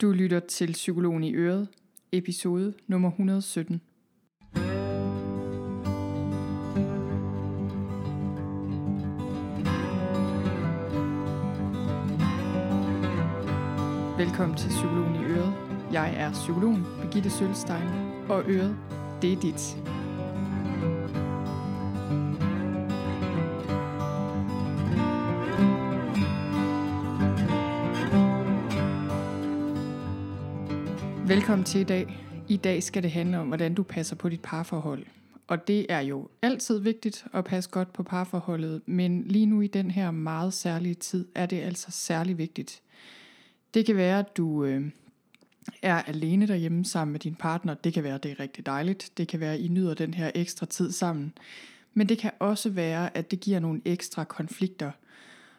Du 0.00 0.12
lytter 0.12 0.40
til 0.40 0.72
Psykologen 0.72 1.24
i 1.24 1.34
Øret, 1.34 1.68
episode 2.12 2.74
nummer 2.86 3.08
117. 3.08 3.80
Velkommen 14.18 14.56
til 14.56 14.68
Psykologen 14.68 15.14
i 15.14 15.24
Øret. 15.24 15.54
Jeg 15.92 16.14
er 16.16 16.32
psykologen 16.32 16.84
Birgitte 17.02 17.30
Sølstein, 17.30 17.88
og 18.28 18.44
Øret, 18.48 18.76
det 19.22 19.32
er 19.32 19.40
dit. 19.40 19.76
Velkommen 31.36 31.64
til 31.64 31.80
i 31.80 31.84
dag. 31.84 32.18
I 32.48 32.56
dag 32.56 32.82
skal 32.82 33.02
det 33.02 33.10
handle 33.10 33.38
om, 33.38 33.48
hvordan 33.48 33.74
du 33.74 33.82
passer 33.82 34.16
på 34.16 34.28
dit 34.28 34.40
parforhold. 34.40 35.06
Og 35.46 35.68
det 35.68 35.86
er 35.88 36.00
jo 36.00 36.28
altid 36.42 36.78
vigtigt 36.78 37.26
at 37.32 37.44
passe 37.44 37.70
godt 37.70 37.92
på 37.92 38.02
parforholdet, 38.02 38.82
men 38.86 39.22
lige 39.26 39.46
nu 39.46 39.60
i 39.60 39.66
den 39.66 39.90
her 39.90 40.10
meget 40.10 40.54
særlige 40.54 40.94
tid 40.94 41.28
er 41.34 41.46
det 41.46 41.60
altså 41.60 41.86
særlig 41.90 42.38
vigtigt. 42.38 42.82
Det 43.74 43.86
kan 43.86 43.96
være, 43.96 44.18
at 44.18 44.36
du 44.36 44.64
øh, 44.64 44.90
er 45.82 46.02
alene 46.02 46.48
derhjemme 46.48 46.84
sammen 46.84 47.12
med 47.12 47.20
din 47.20 47.34
partner. 47.34 47.74
Det 47.74 47.92
kan 47.92 48.04
være, 48.04 48.14
at 48.14 48.22
det 48.22 48.30
er 48.30 48.40
rigtig 48.40 48.66
dejligt. 48.66 49.12
Det 49.16 49.28
kan 49.28 49.40
være, 49.40 49.54
at 49.54 49.60
I 49.60 49.68
nyder 49.68 49.94
den 49.94 50.14
her 50.14 50.30
ekstra 50.34 50.66
tid 50.66 50.92
sammen. 50.92 51.32
Men 51.94 52.08
det 52.08 52.18
kan 52.18 52.30
også 52.38 52.70
være, 52.70 53.16
at 53.16 53.30
det 53.30 53.40
giver 53.40 53.60
nogle 53.60 53.80
ekstra 53.84 54.24
konflikter. 54.24 54.90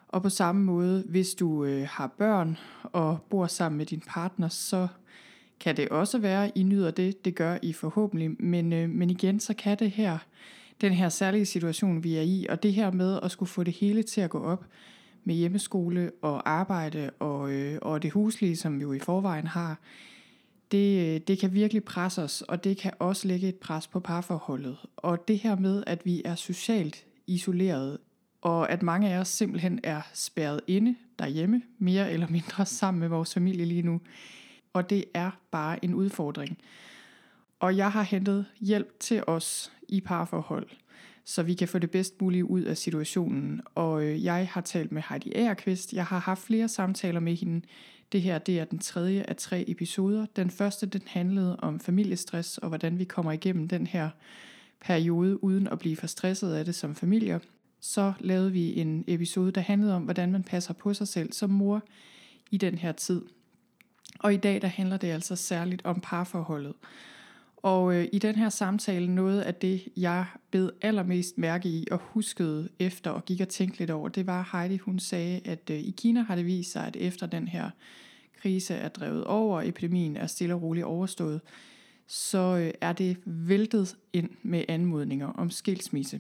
Og 0.08 0.22
på 0.22 0.30
samme 0.30 0.64
måde, 0.64 1.04
hvis 1.10 1.34
du 1.34 1.66
øh, 1.66 1.88
har 1.90 2.08
børn 2.08 2.58
og 2.84 3.20
bor 3.30 3.48
sammen 3.48 3.78
med 3.78 3.86
din 3.86 4.04
partner, 4.08 4.50
så 4.50 4.88
kan 5.60 5.78
det 5.78 5.90
også 5.90 6.18
være, 6.18 6.58
I 6.58 6.64
nyder 6.64 6.92
det. 6.92 7.26
Det 7.26 7.36
gør 7.36 7.58
I 7.62 7.74
forhåbentlig. 7.74 8.32
Men, 8.40 8.74
øh, 8.74 8.90
men 8.90 9.10
igen, 9.10 9.40
så 9.40 9.54
kan 9.54 9.80
det 9.80 9.92
her, 9.92 10.18
den 10.82 10.94
her 10.94 11.10
særlige 11.10 11.46
situation, 11.46 12.04
vi 12.04 12.16
er 12.16 12.22
i, 12.22 12.46
og 12.50 12.64
det 12.64 12.74
her 12.74 12.92
med 12.92 13.20
at 13.24 13.32
skulle 13.32 13.50
få 13.50 13.64
det 13.64 13.74
hele 13.74 14.04
til 14.04 14.22
at 14.22 14.30
gå 14.30 14.44
op 14.44 14.66
med 15.24 15.36
hjemmeskole 15.36 16.12
og 16.22 16.50
arbejde 16.50 17.10
og, 17.20 17.52
øh, 17.52 17.80
og 17.82 18.04
det 18.04 18.12
huslige, 18.12 18.56
som 18.56 18.80
vi 18.80 18.82
jo 18.82 18.94
i 18.94 19.00
forvejen 19.00 19.48
har, 19.48 19.80
det, 20.72 21.16
øh, 21.16 21.22
det 21.28 21.40
kan 21.40 21.54
virkelig 21.54 21.84
presse 21.84 22.24
os, 22.24 22.42
og 22.42 22.64
det 22.64 22.78
kan 22.78 22.92
også 23.00 23.28
lægge 23.28 23.48
et 23.48 23.56
pres 23.56 23.88
på 23.88 24.00
parforholdet. 24.00 24.78
Og 24.98 25.28
det 25.28 25.40
her 25.40 25.56
med, 25.56 25.84
at 25.88 26.06
vi 26.06 26.22
er 26.26 26.36
socialt 26.36 27.06
isoleret, 27.28 27.98
og 28.42 28.72
at 28.72 28.84
mange 28.84 29.14
af 29.14 29.20
os 29.20 29.28
simpelthen 29.28 29.80
er 29.84 30.02
spærret 30.14 30.62
inde 30.68 30.96
derhjemme, 31.20 31.62
mere 31.80 32.12
eller 32.12 32.28
mindre 32.30 32.66
sammen 32.66 33.00
med 33.00 33.08
vores 33.08 33.34
familie 33.34 33.66
lige 33.66 33.82
nu, 33.82 34.02
og 34.78 34.90
det 34.90 35.06
er 35.14 35.32
bare 35.52 35.86
en 35.86 35.94
udfordring. 35.94 36.58
Og 37.60 37.78
jeg 37.78 37.92
har 37.92 38.02
hentet 38.02 38.46
hjælp 38.60 39.00
til 39.00 39.24
os 39.28 39.72
i 39.90 40.02
parforhold, 40.02 40.68
så 41.26 41.44
vi 41.44 41.54
kan 41.54 41.68
få 41.68 41.80
det 41.80 41.92
bedst 41.92 42.22
mulige 42.22 42.46
ud 42.46 42.62
af 42.62 42.78
situationen. 42.78 43.62
Og 43.76 44.04
øh, 44.04 44.24
jeg 44.24 44.48
har 44.52 44.62
talt 44.62 44.92
med 44.92 45.02
Heidi 45.10 45.34
Aarqvist. 45.36 45.94
Jeg 45.94 46.06
har 46.06 46.20
haft 46.20 46.42
flere 46.42 46.68
samtaler 46.68 47.20
med 47.20 47.36
hende. 47.36 47.66
Det 48.12 48.22
her 48.22 48.38
det 48.38 48.60
er 48.60 48.66
den 48.66 48.80
tredje 48.80 49.26
af 49.28 49.36
tre 49.36 49.66
episoder. 49.68 50.26
Den 50.36 50.50
første 50.50 50.86
den 50.86 51.02
handlede 51.08 51.56
om 51.60 51.80
familiestress 51.80 52.58
og 52.58 52.68
hvordan 52.68 53.00
vi 53.00 53.04
kommer 53.04 53.32
igennem 53.32 53.68
den 53.68 53.88
her 53.88 54.10
periode 54.82 55.44
uden 55.44 55.68
at 55.68 55.80
blive 55.80 55.96
for 55.96 56.08
stresset 56.08 56.54
af 56.54 56.66
det 56.66 56.76
som 56.76 56.96
familier. 56.96 57.40
Så 57.80 58.14
lavede 58.20 58.52
vi 58.52 58.80
en 58.80 59.04
episode, 59.08 59.52
der 59.52 59.62
handlede 59.62 59.96
om, 59.96 60.04
hvordan 60.04 60.32
man 60.32 60.44
passer 60.44 60.74
på 60.74 60.94
sig 60.94 61.08
selv 61.08 61.34
som 61.34 61.50
mor 61.50 61.82
i 62.52 62.58
den 62.58 62.78
her 62.78 62.92
tid. 62.92 63.22
Og 64.20 64.34
i 64.34 64.38
dag 64.38 64.62
der 64.62 64.68
handler 64.68 64.98
det 64.98 65.08
altså 65.08 65.36
særligt 65.36 65.86
om 65.86 66.00
parforholdet. 66.02 66.74
Og 67.58 67.96
øh, 67.96 68.08
i 68.14 68.20
den 68.20 68.36
her 68.36 68.50
samtale, 68.50 69.16
noget 69.16 69.42
af 69.42 69.56
det, 69.56 69.88
jeg 69.98 70.26
bed 70.52 70.70
allermest 70.82 71.38
mærke 71.38 71.70
i 71.70 71.88
og 71.92 72.00
huskede 72.04 72.70
efter 72.80 73.12
og 73.12 73.26
gik 73.26 73.42
og 73.42 73.50
tænkte 73.50 73.80
lidt 73.80 73.90
over, 73.90 74.10
det 74.10 74.28
var 74.28 74.50
Heidi, 74.52 74.78
hun 74.78 75.00
sagde, 75.00 75.42
at 75.46 75.70
øh, 75.72 75.78
i 75.78 75.94
Kina 75.98 76.22
har 76.22 76.36
det 76.36 76.46
vist 76.46 76.72
sig, 76.72 76.88
at 76.88 76.96
efter 76.96 77.28
den 77.28 77.48
her 77.48 77.70
krise 78.42 78.74
er 78.74 78.90
drevet 78.90 79.24
over, 79.24 79.62
epidemien 79.62 80.18
er 80.18 80.28
stille 80.28 80.54
og 80.54 80.62
roligt 80.62 80.86
overstået, 80.86 81.42
så 82.08 82.58
øh, 82.58 82.72
er 82.82 82.94
det 82.94 83.18
væltet 83.26 83.98
ind 84.14 84.30
med 84.44 84.64
anmodninger 84.68 85.28
om 85.28 85.50
skilsmisse. 85.50 86.20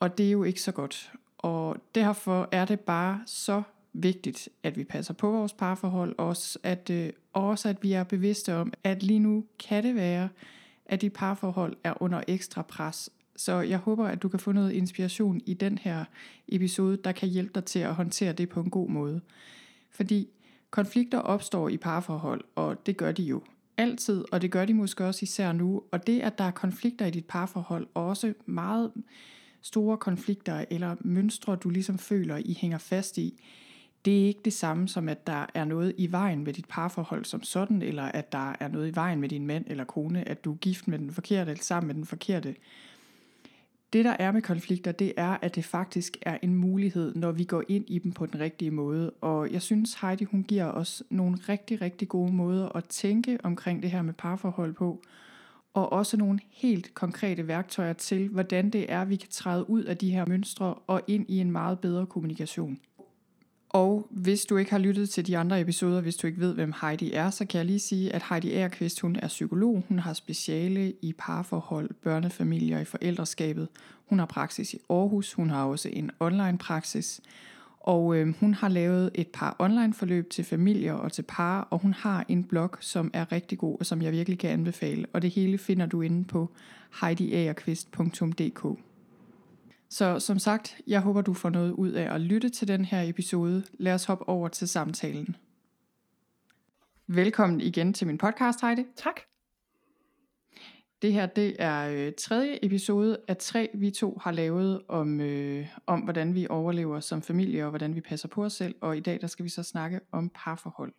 Og 0.00 0.18
det 0.18 0.26
er 0.26 0.30
jo 0.30 0.44
ikke 0.44 0.62
så 0.62 0.72
godt. 0.72 1.12
Og 1.38 1.76
derfor 1.94 2.48
er 2.52 2.64
det 2.64 2.80
bare 2.80 3.22
så 3.26 3.62
vigtigt, 4.02 4.48
at 4.62 4.76
vi 4.76 4.84
passer 4.84 5.14
på 5.14 5.30
vores 5.30 5.52
parforhold, 5.52 6.14
også 6.18 6.58
at, 6.62 6.90
øh, 6.90 7.12
også 7.32 7.68
at 7.68 7.82
vi 7.82 7.92
er 7.92 8.04
bevidste 8.04 8.54
om, 8.54 8.72
at 8.84 9.02
lige 9.02 9.18
nu 9.18 9.44
kan 9.68 9.84
det 9.84 9.94
være, 9.94 10.28
at 10.86 11.00
dit 11.00 11.12
parforhold 11.12 11.76
er 11.84 12.02
under 12.02 12.22
ekstra 12.28 12.62
pres. 12.62 13.10
Så 13.36 13.60
jeg 13.60 13.78
håber, 13.78 14.06
at 14.06 14.22
du 14.22 14.28
kan 14.28 14.40
få 14.40 14.52
noget 14.52 14.72
inspiration 14.72 15.40
i 15.46 15.54
den 15.54 15.78
her 15.78 16.04
episode, 16.48 16.96
der 16.96 17.12
kan 17.12 17.28
hjælpe 17.28 17.52
dig 17.54 17.64
til 17.64 17.78
at 17.78 17.94
håndtere 17.94 18.32
det 18.32 18.48
på 18.48 18.60
en 18.60 18.70
god 18.70 18.88
måde. 18.88 19.20
Fordi 19.90 20.28
konflikter 20.70 21.18
opstår 21.18 21.68
i 21.68 21.76
parforhold, 21.76 22.44
og 22.54 22.86
det 22.86 22.96
gør 22.96 23.12
de 23.12 23.22
jo 23.22 23.42
altid, 23.76 24.24
og 24.32 24.42
det 24.42 24.50
gør 24.50 24.64
de 24.64 24.74
måske 24.74 25.04
også 25.04 25.20
især 25.22 25.52
nu. 25.52 25.82
Og 25.92 26.06
det, 26.06 26.20
at 26.20 26.38
der 26.38 26.44
er 26.44 26.50
konflikter 26.50 27.06
i 27.06 27.10
dit 27.10 27.24
parforhold, 27.24 27.86
også 27.94 28.34
meget 28.46 28.92
store 29.60 29.96
konflikter 29.96 30.64
eller 30.70 30.96
mønstre, 31.00 31.56
du 31.56 31.70
ligesom 31.70 31.98
føler, 31.98 32.36
I 32.36 32.56
hænger 32.60 32.78
fast 32.78 33.18
i, 33.18 33.42
det 34.06 34.22
er 34.22 34.26
ikke 34.26 34.40
det 34.44 34.52
samme 34.52 34.88
som, 34.88 35.08
at 35.08 35.26
der 35.26 35.46
er 35.54 35.64
noget 35.64 35.94
i 35.98 36.12
vejen 36.12 36.44
med 36.44 36.52
dit 36.52 36.68
parforhold 36.68 37.24
som 37.24 37.42
sådan, 37.42 37.82
eller 37.82 38.02
at 38.02 38.32
der 38.32 38.56
er 38.60 38.68
noget 38.68 38.88
i 38.88 38.94
vejen 38.94 39.20
med 39.20 39.28
din 39.28 39.46
mand 39.46 39.64
eller 39.68 39.84
kone, 39.84 40.28
at 40.28 40.44
du 40.44 40.52
er 40.52 40.56
gift 40.56 40.88
med 40.88 40.98
den 40.98 41.10
forkerte 41.10 41.50
eller 41.50 41.64
sammen 41.64 41.86
med 41.86 41.94
den 41.94 42.04
forkerte. 42.04 42.54
Det 43.92 44.04
der 44.04 44.16
er 44.18 44.32
med 44.32 44.42
konflikter, 44.42 44.92
det 44.92 45.12
er, 45.16 45.38
at 45.42 45.54
det 45.54 45.64
faktisk 45.64 46.16
er 46.22 46.38
en 46.42 46.54
mulighed, 46.54 47.14
når 47.14 47.32
vi 47.32 47.44
går 47.44 47.62
ind 47.68 47.84
i 47.88 47.98
dem 47.98 48.12
på 48.12 48.26
den 48.26 48.40
rigtige 48.40 48.70
måde. 48.70 49.10
Og 49.10 49.52
jeg 49.52 49.62
synes, 49.62 49.94
Heidi 49.94 50.24
hun 50.24 50.42
giver 50.42 50.64
os 50.64 51.02
nogle 51.10 51.38
rigtig, 51.48 51.80
rigtig 51.80 52.08
gode 52.08 52.32
måder 52.32 52.76
at 52.76 52.84
tænke 52.84 53.38
omkring 53.42 53.82
det 53.82 53.90
her 53.90 54.02
med 54.02 54.14
parforhold 54.14 54.72
på. 54.72 55.02
Og 55.74 55.92
også 55.92 56.16
nogle 56.16 56.40
helt 56.50 56.94
konkrete 56.94 57.48
værktøjer 57.48 57.92
til, 57.92 58.28
hvordan 58.28 58.70
det 58.70 58.92
er, 58.92 59.04
vi 59.04 59.16
kan 59.16 59.28
træde 59.30 59.70
ud 59.70 59.84
af 59.84 59.96
de 59.96 60.10
her 60.10 60.26
mønstre 60.26 60.74
og 60.74 61.02
ind 61.06 61.26
i 61.28 61.38
en 61.38 61.50
meget 61.50 61.78
bedre 61.78 62.06
kommunikation. 62.06 62.78
Og 63.76 64.06
hvis 64.10 64.44
du 64.44 64.56
ikke 64.56 64.70
har 64.70 64.78
lyttet 64.78 65.10
til 65.10 65.26
de 65.26 65.38
andre 65.38 65.60
episoder, 65.60 66.00
hvis 66.00 66.16
du 66.16 66.26
ikke 66.26 66.40
ved, 66.40 66.54
hvem 66.54 66.72
Heidi 66.80 67.12
er, 67.12 67.30
så 67.30 67.46
kan 67.46 67.58
jeg 67.58 67.66
lige 67.66 67.78
sige, 67.78 68.14
at 68.14 68.22
Heidi 68.30 68.52
Aarqvist, 68.54 69.00
hun 69.00 69.16
er 69.16 69.28
psykolog. 69.28 69.82
Hun 69.88 69.98
har 69.98 70.12
speciale 70.12 70.92
i 71.02 71.14
parforhold, 71.18 71.90
børnefamilier 72.02 72.78
i 72.78 72.84
forældreskabet. 72.84 73.68
Hun 74.08 74.18
har 74.18 74.26
praksis 74.26 74.74
i 74.74 74.78
Aarhus. 74.90 75.32
Hun 75.32 75.50
har 75.50 75.64
også 75.64 75.88
en 75.92 76.10
online 76.20 76.58
praksis. 76.58 77.20
Og 77.80 78.16
øh, 78.16 78.34
hun 78.40 78.54
har 78.54 78.68
lavet 78.68 79.10
et 79.14 79.28
par 79.28 79.56
online 79.58 79.94
forløb 79.94 80.30
til 80.30 80.44
familier 80.44 80.92
og 80.92 81.12
til 81.12 81.22
par, 81.22 81.68
og 81.70 81.78
hun 81.78 81.92
har 81.92 82.24
en 82.28 82.44
blog, 82.44 82.70
som 82.80 83.10
er 83.12 83.32
rigtig 83.32 83.58
god, 83.58 83.76
og 83.80 83.86
som 83.86 84.02
jeg 84.02 84.12
virkelig 84.12 84.38
kan 84.38 84.50
anbefale. 84.50 85.06
Og 85.12 85.22
det 85.22 85.30
hele 85.30 85.58
finder 85.58 85.86
du 85.86 86.00
inde 86.00 86.24
på 86.24 86.50
heidiagerqvist.dk. 87.00 88.78
Så 89.96 90.20
som 90.20 90.38
sagt, 90.38 90.80
jeg 90.86 91.00
håber 91.00 91.22
du 91.22 91.34
får 91.34 91.50
noget 91.50 91.72
ud 91.72 91.90
af 91.90 92.14
at 92.14 92.20
lytte 92.20 92.48
til 92.48 92.68
den 92.68 92.84
her 92.84 93.02
episode. 93.02 93.64
Lad 93.72 93.94
os 93.94 94.04
hoppe 94.04 94.28
over 94.28 94.48
til 94.48 94.68
samtalen. 94.68 95.36
Velkommen 97.06 97.60
igen 97.60 97.92
til 97.92 98.06
min 98.06 98.18
podcast, 98.18 98.60
Heidi. 98.60 98.84
Tak. 98.96 99.20
Det 101.02 101.12
her 101.12 101.26
det 101.26 101.56
er 101.58 101.88
øh, 101.88 102.12
tredje 102.18 102.58
episode 102.62 103.18
af 103.28 103.36
tre, 103.36 103.68
vi 103.74 103.90
to 103.90 104.18
har 104.22 104.32
lavet 104.32 104.82
om, 104.88 105.20
øh, 105.20 105.66
om, 105.86 106.00
hvordan 106.00 106.34
vi 106.34 106.46
overlever 106.50 107.00
som 107.00 107.22
familie 107.22 107.64
og 107.64 107.70
hvordan 107.70 107.94
vi 107.94 108.00
passer 108.00 108.28
på 108.28 108.44
os 108.44 108.52
selv. 108.52 108.74
Og 108.80 108.96
i 108.96 109.00
dag 109.00 109.20
der 109.20 109.26
skal 109.26 109.44
vi 109.44 109.50
så 109.50 109.62
snakke 109.62 110.00
om 110.12 110.30
parforhold. 110.34 110.92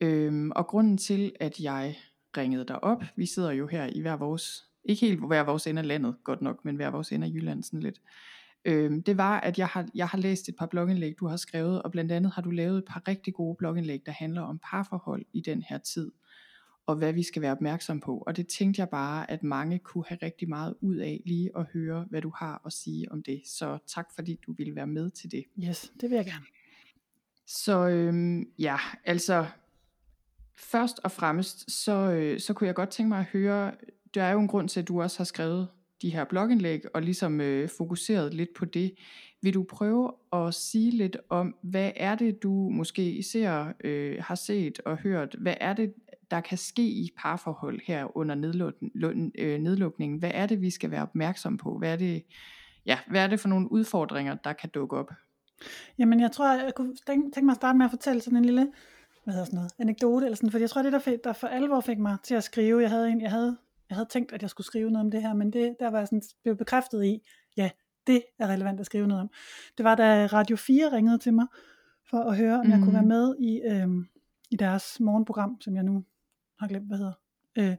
Øhm, 0.00 0.50
og 0.50 0.66
grunden 0.66 0.98
til, 0.98 1.32
at 1.40 1.60
jeg 1.60 1.98
ringede 2.36 2.64
dig 2.64 2.84
op, 2.84 3.02
vi 3.16 3.26
sidder 3.26 3.50
jo 3.50 3.66
her 3.66 3.86
i 3.86 4.00
hver 4.00 4.16
vores 4.16 4.69
ikke 4.84 5.06
helt 5.06 5.26
hver 5.26 5.42
vores 5.42 5.66
ende 5.66 5.80
af 5.80 5.88
landet, 5.88 6.14
godt 6.24 6.42
nok, 6.42 6.64
men 6.64 6.76
hver 6.76 6.90
vores 6.90 7.12
ende 7.12 7.26
af 7.26 7.30
Jylland 7.30 7.62
sådan 7.62 7.80
lidt. 7.80 8.00
Øhm, 8.64 9.02
det 9.02 9.16
var, 9.16 9.40
at 9.40 9.58
jeg 9.58 9.66
har, 9.66 9.88
jeg 9.94 10.08
har 10.08 10.18
læst 10.18 10.48
et 10.48 10.56
par 10.56 10.66
blogindlæg, 10.66 11.14
du 11.20 11.26
har 11.26 11.36
skrevet, 11.36 11.82
og 11.82 11.90
blandt 11.90 12.12
andet 12.12 12.32
har 12.32 12.42
du 12.42 12.50
lavet 12.50 12.78
et 12.78 12.84
par 12.84 13.02
rigtig 13.08 13.34
gode 13.34 13.56
blogindlæg, 13.56 14.02
der 14.06 14.12
handler 14.12 14.42
om 14.42 14.60
parforhold 14.70 15.24
i 15.32 15.40
den 15.40 15.62
her 15.62 15.78
tid, 15.78 16.10
og 16.86 16.96
hvad 16.96 17.12
vi 17.12 17.22
skal 17.22 17.42
være 17.42 17.52
opmærksom 17.52 18.00
på. 18.00 18.18
Og 18.18 18.36
det 18.36 18.48
tænkte 18.48 18.80
jeg 18.80 18.88
bare, 18.88 19.30
at 19.30 19.42
mange 19.42 19.78
kunne 19.78 20.04
have 20.08 20.18
rigtig 20.22 20.48
meget 20.48 20.74
ud 20.80 20.96
af 20.96 21.22
lige 21.26 21.50
at 21.56 21.66
høre, 21.72 22.06
hvad 22.10 22.22
du 22.22 22.32
har 22.36 22.62
at 22.66 22.72
sige 22.72 23.12
om 23.12 23.22
det. 23.22 23.42
Så 23.44 23.78
tak 23.86 24.06
fordi 24.14 24.40
du 24.46 24.52
ville 24.52 24.74
være 24.74 24.86
med 24.86 25.10
til 25.10 25.30
det. 25.30 25.44
Yes, 25.68 25.92
det 26.00 26.10
vil 26.10 26.16
jeg 26.16 26.24
gerne. 26.24 26.46
Så 27.46 27.88
øhm, 27.88 28.48
ja, 28.58 28.76
altså 29.04 29.46
først 30.56 31.00
og 31.04 31.10
fremmest, 31.10 31.70
så, 31.70 31.92
øh, 31.92 32.40
så 32.40 32.54
kunne 32.54 32.66
jeg 32.66 32.74
godt 32.74 32.90
tænke 32.90 33.08
mig 33.08 33.18
at 33.18 33.24
høre 33.24 33.72
der 34.14 34.22
er 34.22 34.32
jo 34.32 34.40
en 34.40 34.48
grund 34.48 34.68
til, 34.68 34.80
at 34.80 34.88
du 34.88 35.02
også 35.02 35.18
har 35.18 35.24
skrevet 35.24 35.68
de 36.02 36.10
her 36.10 36.24
blogindlæg, 36.24 36.82
og 36.94 37.02
ligesom 37.02 37.40
øh, 37.40 37.68
fokuseret 37.68 38.34
lidt 38.34 38.54
på 38.54 38.64
det. 38.64 38.94
Vil 39.42 39.54
du 39.54 39.62
prøve 39.62 40.12
at 40.32 40.54
sige 40.54 40.90
lidt 40.90 41.16
om, 41.28 41.56
hvad 41.62 41.90
er 41.96 42.14
det, 42.14 42.42
du 42.42 42.50
måske 42.50 43.22
ser, 43.22 43.72
øh, 43.84 44.16
har 44.20 44.34
set 44.34 44.80
og 44.84 44.96
hørt? 44.96 45.36
Hvad 45.38 45.54
er 45.60 45.72
det, 45.72 45.94
der 46.30 46.40
kan 46.40 46.58
ske 46.58 46.82
i 46.82 47.10
parforhold 47.18 47.80
her 47.84 48.16
under 48.16 48.34
nedluk- 48.34 49.34
øh, 49.38 49.58
nedlukningen? 49.58 50.18
Hvad 50.18 50.30
er 50.34 50.46
det, 50.46 50.60
vi 50.60 50.70
skal 50.70 50.90
være 50.90 51.02
opmærksom 51.02 51.56
på? 51.56 51.78
Hvad 51.78 51.92
er 51.92 51.96
det, 51.96 52.22
ja, 52.86 52.98
hvad 53.10 53.22
er 53.22 53.26
det 53.26 53.40
for 53.40 53.48
nogle 53.48 53.72
udfordringer, 53.72 54.34
der 54.34 54.52
kan 54.52 54.70
dukke 54.74 54.96
op? 54.96 55.10
Jamen, 55.98 56.20
jeg 56.20 56.32
tror, 56.32 56.52
jeg 56.52 56.74
kunne 56.76 56.96
tænke, 57.06 57.30
tænke 57.30 57.46
mig 57.46 57.52
at 57.52 57.56
starte 57.56 57.78
med 57.78 57.84
at 57.84 57.90
fortælle 57.90 58.20
sådan 58.20 58.38
en 58.38 58.44
lille 58.44 58.72
hvad 59.24 59.34
hedder 59.34 59.46
sådan 59.46 59.56
noget, 59.56 59.72
anekdote, 59.78 60.26
eller 60.26 60.36
sådan, 60.36 60.50
fordi 60.50 60.62
jeg 60.62 60.70
tror, 60.70 60.82
det 60.82 60.92
der, 60.92 60.98
fik, 60.98 61.24
der 61.24 61.32
for 61.32 61.46
alvor 61.46 61.80
fik 61.80 61.98
mig 61.98 62.16
til 62.22 62.34
at 62.34 62.44
skrive, 62.44 62.82
jeg 62.82 62.90
havde, 62.90 63.10
en, 63.10 63.20
jeg 63.20 63.30
havde, 63.30 63.56
jeg 63.90 63.96
havde 63.96 64.08
tænkt, 64.08 64.32
at 64.32 64.42
jeg 64.42 64.50
skulle 64.50 64.66
skrive 64.66 64.90
noget 64.90 65.04
om 65.04 65.10
det 65.10 65.22
her, 65.22 65.34
men 65.34 65.52
det, 65.52 65.76
der 65.80 65.90
var 65.90 65.98
jeg 65.98 66.08
sådan, 66.08 66.22
blev 66.42 66.56
bekræftet 66.56 67.04
i, 67.04 67.22
ja, 67.56 67.70
det 68.06 68.22
er 68.38 68.46
relevant 68.46 68.80
at 68.80 68.86
skrive 68.86 69.06
noget 69.06 69.20
om. 69.20 69.30
Det 69.78 69.84
var, 69.84 69.94
da 69.94 70.26
Radio 70.26 70.56
4 70.56 70.92
ringede 70.92 71.18
til 71.18 71.34
mig, 71.34 71.46
for 72.10 72.18
at 72.18 72.36
høre, 72.36 72.60
om 72.60 72.66
mm. 72.66 72.72
jeg 72.72 72.78
kunne 72.78 72.92
være 72.92 73.02
mm. 73.02 73.08
med 73.08 73.34
i, 73.38 73.60
øhm, 73.60 74.06
i 74.50 74.56
deres 74.56 75.00
morgenprogram, 75.00 75.60
som 75.60 75.74
jeg 75.74 75.82
nu 75.82 76.04
har 76.58 76.68
glemt, 76.68 76.86
hvad 76.86 76.98
hedder. 76.98 77.12
Øh, 77.58 77.76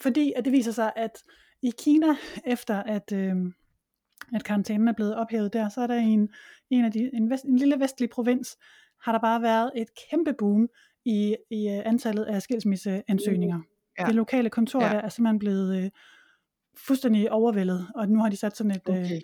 fordi 0.00 0.32
at 0.36 0.44
det 0.44 0.52
viser 0.52 0.72
sig, 0.72 0.92
at 0.96 1.22
i 1.62 1.72
Kina, 1.78 2.06
efter 2.54 2.82
at, 2.82 3.12
øh, 3.12 3.36
at 4.34 4.44
karantænen 4.44 4.88
er 4.88 4.92
blevet 4.92 5.16
ophævet 5.16 5.52
der, 5.52 5.68
så 5.68 5.80
er 5.80 5.86
der 5.86 5.96
en, 5.96 6.28
en, 6.70 6.84
af 6.84 6.92
de, 6.92 7.10
en, 7.14 7.30
vest, 7.30 7.44
en 7.44 7.56
lille 7.56 7.80
vestlig 7.80 8.10
provins, 8.10 8.56
har 9.02 9.12
der 9.12 9.18
bare 9.18 9.42
været 9.42 9.70
et 9.76 9.88
kæmpe 10.10 10.32
boom 10.38 10.68
i, 11.04 11.36
i 11.50 11.66
uh, 11.66 11.86
antallet 11.86 12.24
af 12.24 12.42
skilsmisseansøgninger. 12.42 13.60
Ja. 13.98 14.04
Det 14.04 14.14
lokale 14.14 14.50
kontor 14.50 14.82
ja. 14.82 14.88
der 14.88 15.00
er 15.00 15.08
simpelthen 15.08 15.38
blevet 15.38 15.84
uh, 15.84 15.90
fuldstændig 16.86 17.32
overvældet, 17.32 17.86
og 17.94 18.08
nu 18.08 18.18
har 18.18 18.28
de 18.28 18.36
sat 18.36 18.56
sådan 18.56 18.70
et, 18.70 18.88
okay. 18.88 19.04
uh, 19.04 19.20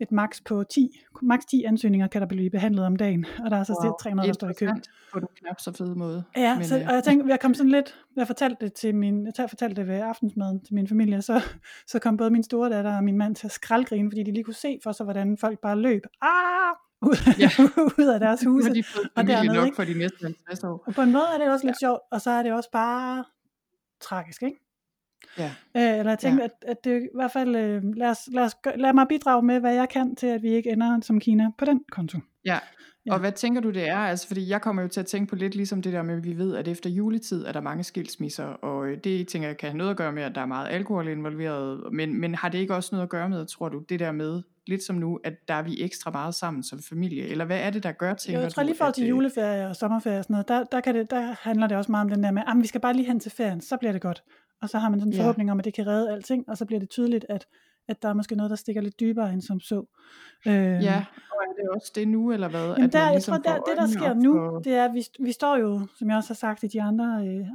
et 0.00 0.12
max 0.12 0.40
på 0.44 0.64
10, 0.64 1.00
max 1.22 1.40
10 1.50 1.64
ansøgninger 1.64 2.06
kan 2.06 2.20
der 2.20 2.26
blive 2.26 2.50
behandlet 2.50 2.84
om 2.84 2.96
dagen, 2.96 3.26
og 3.44 3.50
der 3.50 3.56
er 3.56 3.64
så 3.64 3.80
wow. 3.84 3.96
300, 4.00 4.26
der 4.26 4.32
står 4.32 4.48
i 4.48 4.52
kø. 4.58 4.68
på 5.12 5.18
en 5.18 5.26
knap 5.40 5.60
så 5.60 5.72
fed 5.72 5.94
måde. 5.94 6.24
Ja, 6.36 6.54
Men, 6.54 6.64
så, 6.64 6.74
og 6.74 6.94
jeg 6.94 7.04
tænkte, 7.04 7.30
jeg 7.30 7.40
kom 7.40 7.54
sådan 7.54 7.70
lidt, 7.70 7.98
jeg 8.16 8.26
fortalte 8.26 8.64
det 8.64 8.72
til 8.72 8.94
min, 8.94 9.32
jeg 9.38 9.50
fortalte 9.50 9.80
det 9.80 9.88
ved 9.88 10.00
aftensmaden 10.00 10.64
til 10.64 10.74
min 10.74 10.88
familie, 10.88 11.22
så, 11.22 11.42
så 11.86 11.98
kom 11.98 12.16
både 12.16 12.30
min 12.30 12.42
store 12.42 12.70
datter 12.70 12.96
og 12.96 13.04
min 13.04 13.18
mand 13.18 13.36
til 13.36 13.46
at 13.46 13.52
skraldgrine, 13.52 14.10
fordi 14.10 14.22
de 14.22 14.32
lige 14.32 14.44
kunne 14.44 14.54
se 14.54 14.78
for 14.82 14.92
sig, 14.92 15.04
hvordan 15.04 15.38
folk 15.38 15.58
bare 15.58 15.78
løb. 15.78 16.02
Ah! 16.22 16.30
ud, 17.02 17.16
ja. 17.38 17.50
ud 18.02 18.08
af 18.14 18.20
deres 18.20 18.44
huse. 18.46 18.74
de 18.74 18.84
og 19.16 19.26
dernede, 19.26 19.54
nok 19.54 19.66
ikke? 19.66 19.76
for 19.76 19.84
de 19.84 19.98
næste 19.98 20.18
50 20.22 20.64
år. 20.64 20.84
Og 20.86 20.94
på 20.94 21.02
en 21.02 21.12
måde 21.12 21.26
er 21.34 21.38
det 21.38 21.48
også 21.52 21.66
lidt 21.66 21.76
ja. 21.82 21.86
sjovt, 21.86 22.00
og 22.10 22.20
så 22.20 22.30
er 22.30 22.42
det 22.42 22.52
også 22.52 22.70
bare 22.72 23.24
tragisk, 24.04 24.42
ikke? 24.42 24.58
Ja. 25.38 25.50
Øh, 25.76 25.98
eller 25.98 26.10
jeg 26.10 26.18
tænkte, 26.18 26.42
ja. 26.42 26.44
at, 26.44 26.70
at 26.70 26.84
det 26.84 27.02
i 27.02 27.08
hvert 27.14 27.32
fald, 27.32 27.56
øh, 27.56 27.82
lad, 27.96 28.10
os, 28.10 28.18
lad, 28.32 28.44
os, 28.44 28.56
lad 28.76 28.92
mig 28.92 29.06
bidrage 29.08 29.42
med, 29.42 29.60
hvad 29.60 29.74
jeg 29.74 29.88
kan 29.88 30.16
til, 30.16 30.26
at 30.26 30.42
vi 30.42 30.48
ikke 30.48 30.70
ender 30.70 31.00
som 31.00 31.20
Kina 31.20 31.50
på 31.58 31.64
den 31.64 31.84
konto. 31.90 32.18
Ja, 32.44 32.58
Ja. 33.06 33.12
Og 33.12 33.20
hvad 33.20 33.32
tænker 33.32 33.60
du 33.60 33.70
det 33.70 33.88
er? 33.88 33.96
Altså, 33.96 34.26
fordi 34.26 34.48
jeg 34.48 34.62
kommer 34.62 34.82
jo 34.82 34.88
til 34.88 35.00
at 35.00 35.06
tænke 35.06 35.30
på 35.30 35.36
lidt 35.36 35.54
ligesom 35.54 35.82
det 35.82 35.92
der 35.92 36.02
med, 36.02 36.16
at 36.16 36.24
vi 36.24 36.38
ved, 36.38 36.56
at 36.56 36.68
efter 36.68 36.90
juletid 36.90 37.44
er 37.44 37.52
der 37.52 37.60
mange 37.60 37.84
skilsmisser, 37.84 38.44
og 38.44 38.86
øh, 38.86 38.98
det 39.04 39.28
tænker 39.28 39.48
jeg 39.48 39.56
kan 39.56 39.68
have 39.68 39.78
noget 39.78 39.90
at 39.90 39.96
gøre 39.96 40.12
med, 40.12 40.22
at 40.22 40.34
der 40.34 40.40
er 40.40 40.46
meget 40.46 40.68
alkohol 40.68 41.08
involveret, 41.08 41.92
men, 41.92 42.20
men 42.20 42.34
har 42.34 42.48
det 42.48 42.58
ikke 42.58 42.74
også 42.74 42.88
noget 42.92 43.02
at 43.02 43.08
gøre 43.08 43.28
med, 43.28 43.46
tror 43.46 43.68
du, 43.68 43.78
det 43.88 44.00
der 44.00 44.12
med, 44.12 44.42
lidt 44.66 44.82
som 44.82 44.96
nu, 44.96 45.20
at 45.24 45.34
der 45.48 45.54
er 45.54 45.62
vi 45.62 45.82
ekstra 45.82 46.10
meget 46.10 46.34
sammen 46.34 46.62
som 46.62 46.82
familie, 46.82 47.28
eller 47.28 47.44
hvad 47.44 47.60
er 47.60 47.70
det, 47.70 47.82
der 47.82 47.92
gør, 47.92 48.14
tænker 48.14 48.40
jeg 48.40 48.52
tror 48.52 48.62
lige 48.62 48.76
for 48.76 48.90
til 48.90 49.06
juleferie 49.06 49.66
og 49.66 49.76
sommerferie 49.76 50.18
og 50.18 50.24
sådan 50.24 50.34
noget, 50.34 50.48
der, 50.48 50.64
der, 50.64 50.80
kan 50.80 50.94
det, 50.94 51.10
der 51.10 51.36
handler 51.40 51.66
det 51.66 51.76
også 51.76 51.90
meget 51.90 52.04
om 52.04 52.10
den 52.10 52.22
der 52.22 52.30
med, 52.30 52.42
at 52.46 52.56
vi 52.60 52.66
skal 52.66 52.80
bare 52.80 52.94
lige 52.94 53.06
hen 53.06 53.20
til 53.20 53.30
ferien, 53.30 53.60
så 53.60 53.76
bliver 53.76 53.92
det 53.92 54.00
godt. 54.00 54.24
Og 54.62 54.68
så 54.68 54.78
har 54.78 54.88
man 54.88 55.00
sådan 55.00 55.12
en 55.12 55.16
forhåbning 55.16 55.50
om, 55.50 55.58
at 55.58 55.64
det 55.64 55.74
kan 55.74 55.86
redde 55.86 56.12
alting, 56.12 56.48
og 56.48 56.58
så 56.58 56.64
bliver 56.64 56.80
det 56.80 56.90
tydeligt, 56.90 57.26
at 57.28 57.46
at 57.88 58.02
der 58.02 58.08
er 58.08 58.14
måske 58.14 58.36
noget, 58.36 58.50
der 58.50 58.56
stikker 58.56 58.82
lidt 58.82 59.00
dybere 59.00 59.32
end 59.32 59.42
som 59.42 59.60
så. 59.60 59.84
Øh, 60.46 60.52
ja, 60.54 61.04
og 61.30 61.36
er 61.36 61.62
det 61.62 61.70
også 61.74 61.92
det 61.94 62.08
nu, 62.08 62.32
eller 62.32 62.48
hvad? 62.48 62.74
Jamen 62.76 62.92
der, 62.92 63.02
jeg 63.02 63.12
ligesom 63.12 63.42
tror, 63.42 63.52
der, 63.52 63.60
det 63.60 63.76
der 63.76 63.86
sker 63.86 64.14
nu, 64.14 64.34
for... 64.34 64.58
det 64.58 64.74
er, 64.74 64.84
at 64.84 64.94
vi, 64.94 65.04
vi 65.20 65.32
står 65.32 65.56
jo, 65.56 65.86
som 65.98 66.08
jeg 66.08 66.16
også 66.16 66.30
har 66.30 66.34
sagt 66.34 66.62
i 66.62 66.66
de 66.66 66.82
andre 66.82 67.26
øh, 67.26 67.46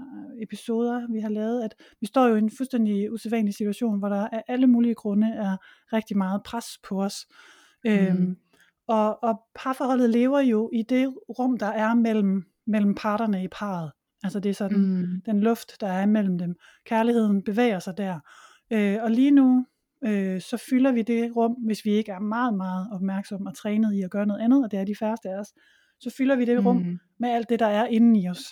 episoder, 0.42 1.08
vi 1.12 1.20
har 1.20 1.30
lavet, 1.30 1.64
at 1.64 1.76
vi 2.02 2.08
står 2.08 2.28
jo 2.28 2.36
i 2.36 2.40
en 2.40 2.52
fuldstændig 2.58 3.12
usædvanlig 3.12 3.54
situation, 3.54 4.00
hvor 4.00 4.10
der 4.10 4.28
af 4.28 4.44
alle 4.48 4.68
mulige 4.68 4.96
grunde 4.96 5.28
er 5.28 5.58
rigtig 5.94 6.18
meget 6.18 6.44
pres 6.44 6.66
på 6.90 7.04
os. 7.04 7.28
Mm. 7.86 7.92
Øhm, 7.92 8.38
og, 8.88 9.24
og 9.24 9.42
parforholdet 9.56 10.10
lever 10.10 10.40
jo 10.40 10.70
i 10.74 10.82
det 10.82 11.16
rum, 11.40 11.58
der 11.58 11.68
er 11.68 11.94
mellem, 11.94 12.44
mellem 12.68 12.96
parterne 12.96 13.44
i 13.44 13.48
parret. 13.48 13.92
Altså 14.24 14.40
det 14.40 14.50
er 14.50 14.54
sådan 14.54 14.78
mm. 14.78 15.22
den 15.25 15.40
luft, 15.40 15.82
der 15.82 15.88
er 15.88 16.06
mellem 16.06 16.38
dem. 16.38 16.56
Kærligheden 16.86 17.44
bevæger 17.44 17.80
sig 17.80 17.98
der. 17.98 18.20
Øh, 18.72 18.98
og 19.02 19.12
lige 19.12 19.32
nu, 19.32 19.66
øh, 20.06 20.42
så 20.42 20.63
fylder 20.69 20.92
vi 20.92 21.01
det 21.01 21.36
rum, 21.36 21.51
hvis 21.51 21.86
vi 21.86 21.92
ikke 21.92 22.12
er 22.12 22.19
meget, 22.19 22.54
meget 22.54 22.88
opmærksomme 22.92 23.50
og 23.50 23.56
trænet 23.56 23.94
i 23.94 24.01
at 24.01 24.12
gøre 24.12 24.25
noget 24.25 24.42
andet, 24.42 24.63
og 24.63 24.72
det 24.72 24.80
er 24.80 24.86
de 24.86 24.96
færreste 24.96 25.30
af 25.30 25.40
os, 25.40 25.54
så 26.00 26.13
fylder 26.18 26.36
vi 26.36 26.46
det 26.46 26.66
rum 26.66 26.75
mm. 26.75 27.00
med 27.19 27.30
alt 27.30 27.50
det, 27.50 27.60
der 27.60 27.68
er 27.68 27.86
inde 27.86 28.22
i 28.22 28.30
os. 28.30 28.44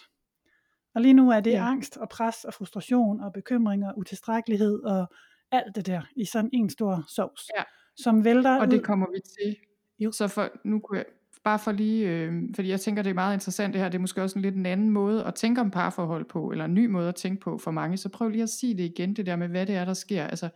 Og 0.96 1.02
lige 1.02 1.14
nu 1.14 1.32
er 1.32 1.40
det 1.40 1.52
ja. 1.52 1.70
angst 1.72 1.98
og 1.98 2.10
pres 2.10 2.44
og 2.44 2.54
frustration 2.54 3.22
og 3.22 3.34
bekymring 3.34 3.86
og 3.86 3.98
utilstrækkelighed 3.98 4.84
og 4.84 5.08
alt 5.52 5.76
det 5.76 5.88
der 5.88 6.02
i 6.16 6.26
sådan 6.26 6.50
en 6.54 6.70
stor 6.70 7.04
sovs, 7.16 7.50
ja. 7.58 7.64
som 7.96 8.24
vælter 8.24 8.60
Og 8.60 8.72
det 8.72 8.84
kommer 8.84 9.08
vi 9.14 9.20
til. 9.20 9.56
Jo. 10.00 10.12
Så 10.12 10.28
for, 10.28 10.50
nu 10.66 10.80
kunne 10.80 10.98
jeg, 10.98 11.06
bare 11.44 11.60
for 11.60 11.72
lige, 11.72 12.10
øh, 12.10 12.34
fordi 12.56 12.70
jeg 12.70 12.80
tænker, 12.80 13.04
det 13.04 13.10
er 13.10 13.14
meget 13.14 13.34
interessant 13.34 13.74
det 13.74 13.82
her, 13.82 13.90
det 13.90 13.98
er 13.98 14.02
måske 14.02 14.22
også 14.22 14.40
en 14.40 14.42
lidt 14.42 14.56
en 14.56 14.66
anden 14.66 14.90
måde 14.90 15.26
at 15.26 15.36
tænke 15.36 15.62
om 15.62 15.72
parforhold 15.72 16.26
på, 16.26 16.52
eller 16.52 16.66
en 16.66 16.74
ny 16.74 16.86
måde 16.86 17.10
at 17.10 17.16
tænke 17.16 17.42
på 17.42 17.58
for 17.58 17.72
mange, 17.72 17.98
så 17.98 18.10
prøv 18.10 18.30
lige 18.30 18.44
at 18.44 18.50
sige 18.50 18.78
det 18.78 18.84
igen, 18.84 19.14
det 19.14 19.26
der 19.26 19.36
med, 19.36 19.48
hvad 19.48 19.66
det 19.66 19.76
er, 19.76 19.86
der 19.86 19.94
sker. 19.94 20.24
Altså, 20.24 20.50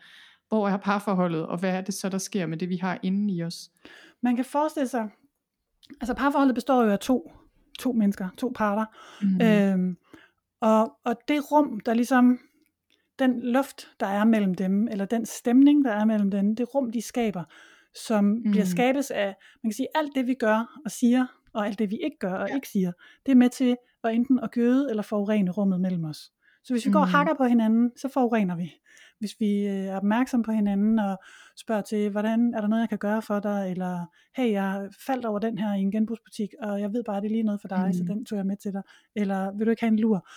hvor 0.51 0.69
er 0.69 0.77
parforholdet, 0.77 1.45
og 1.45 1.57
hvad 1.57 1.69
er 1.69 1.81
det 1.81 1.93
så, 1.93 2.09
der 2.09 2.17
sker 2.17 2.45
med 2.45 2.57
det, 2.57 2.69
vi 2.69 2.77
har 2.77 2.99
inde 3.03 3.33
i 3.33 3.43
os? 3.43 3.71
Man 4.21 4.35
kan 4.35 4.45
forestille 4.45 4.87
sig, 4.87 5.09
altså 6.01 6.13
parforholdet 6.13 6.55
består 6.55 6.83
jo 6.83 6.89
af 6.89 6.99
to, 6.99 7.31
to 7.79 7.91
mennesker, 7.91 8.29
to 8.37 8.51
parter, 8.55 8.85
mm. 9.21 9.41
øhm, 9.41 9.97
og, 10.61 10.91
og 11.05 11.15
det 11.27 11.51
rum, 11.51 11.79
der 11.79 11.93
ligesom, 11.93 12.39
den 13.19 13.41
luft, 13.43 13.87
der 13.99 14.07
er 14.07 14.23
mellem 14.23 14.55
dem, 14.55 14.87
eller 14.87 15.05
den 15.05 15.25
stemning, 15.25 15.85
der 15.85 15.91
er 15.91 16.05
mellem 16.05 16.31
dem, 16.31 16.55
det 16.55 16.75
rum, 16.75 16.91
de 16.91 17.01
skaber, 17.01 17.43
som 18.05 18.23
mm. 18.23 18.51
bliver 18.51 18.65
skabes 18.65 19.11
af, 19.11 19.35
man 19.63 19.69
kan 19.69 19.75
sige, 19.75 19.87
alt 19.95 20.15
det 20.15 20.27
vi 20.27 20.33
gør 20.33 20.81
og 20.85 20.91
siger, 20.91 21.25
og 21.53 21.67
alt 21.67 21.79
det 21.79 21.89
vi 21.89 21.97
ikke 22.03 22.17
gør 22.19 22.33
og 22.33 22.49
ja. 22.49 22.55
ikke 22.55 22.67
siger, 22.67 22.91
det 23.25 23.31
er 23.31 23.35
med 23.35 23.49
til 23.49 23.77
at 24.03 24.15
enten 24.15 24.39
at 24.39 24.51
gøde 24.51 24.89
eller 24.89 25.03
forurene 25.03 25.51
rummet 25.51 25.81
mellem 25.81 26.03
os. 26.03 26.31
Så 26.63 26.73
hvis 26.73 26.85
vi 26.85 26.89
mm. 26.89 26.93
går 26.93 26.99
og 26.99 27.07
hakker 27.07 27.33
på 27.33 27.43
hinanden, 27.43 27.91
så 27.97 28.09
forurener 28.13 28.55
vi 28.55 28.73
hvis 29.21 29.39
vi 29.39 29.67
øh, 29.67 29.85
er 29.85 29.95
opmærksom 29.95 30.43
på 30.43 30.51
hinanden 30.51 30.99
og 30.99 31.17
spørger 31.57 31.81
til, 31.81 32.09
hvordan 32.09 32.53
er 32.53 32.61
der 32.61 32.67
noget, 32.67 32.81
jeg 32.81 32.89
kan 32.89 32.97
gøre 32.97 33.21
for 33.21 33.39
dig, 33.39 33.71
eller 33.71 34.05
hey, 34.35 34.51
jeg 34.51 34.89
faldt 35.05 35.25
over 35.25 35.39
den 35.39 35.57
her 35.57 35.73
i 35.73 35.79
en 35.79 35.91
genbrugsbutik, 35.91 36.49
og 36.61 36.81
jeg 36.81 36.93
ved 36.93 37.03
bare, 37.03 37.21
det 37.21 37.25
er 37.25 37.31
lige 37.31 37.43
noget 37.43 37.61
for 37.61 37.67
dig, 37.67 37.85
mm. 37.87 37.93
så 37.93 38.03
den 38.03 38.25
tog 38.25 38.37
jeg 38.37 38.45
med 38.45 38.57
til 38.57 38.73
dig, 38.73 38.81
eller 39.15 39.51
vil 39.51 39.65
du 39.65 39.71
ikke 39.71 39.81
have 39.81 39.91
en 39.91 39.99
lur? 39.99 40.27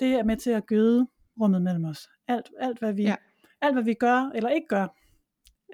Det 0.00 0.14
er 0.14 0.24
med 0.24 0.36
til 0.36 0.50
at 0.50 0.66
gøde 0.66 1.06
rummet 1.40 1.62
mellem 1.62 1.84
os. 1.84 2.08
Alt, 2.28 2.50
alt, 2.60 2.78
hvad, 2.78 2.92
vi, 2.92 3.02
ja. 3.02 3.14
alt 3.60 3.74
hvad 3.74 3.84
vi 3.84 3.94
gør 3.94 4.30
eller 4.34 4.50
ikke 4.50 4.68
gør, 4.68 4.86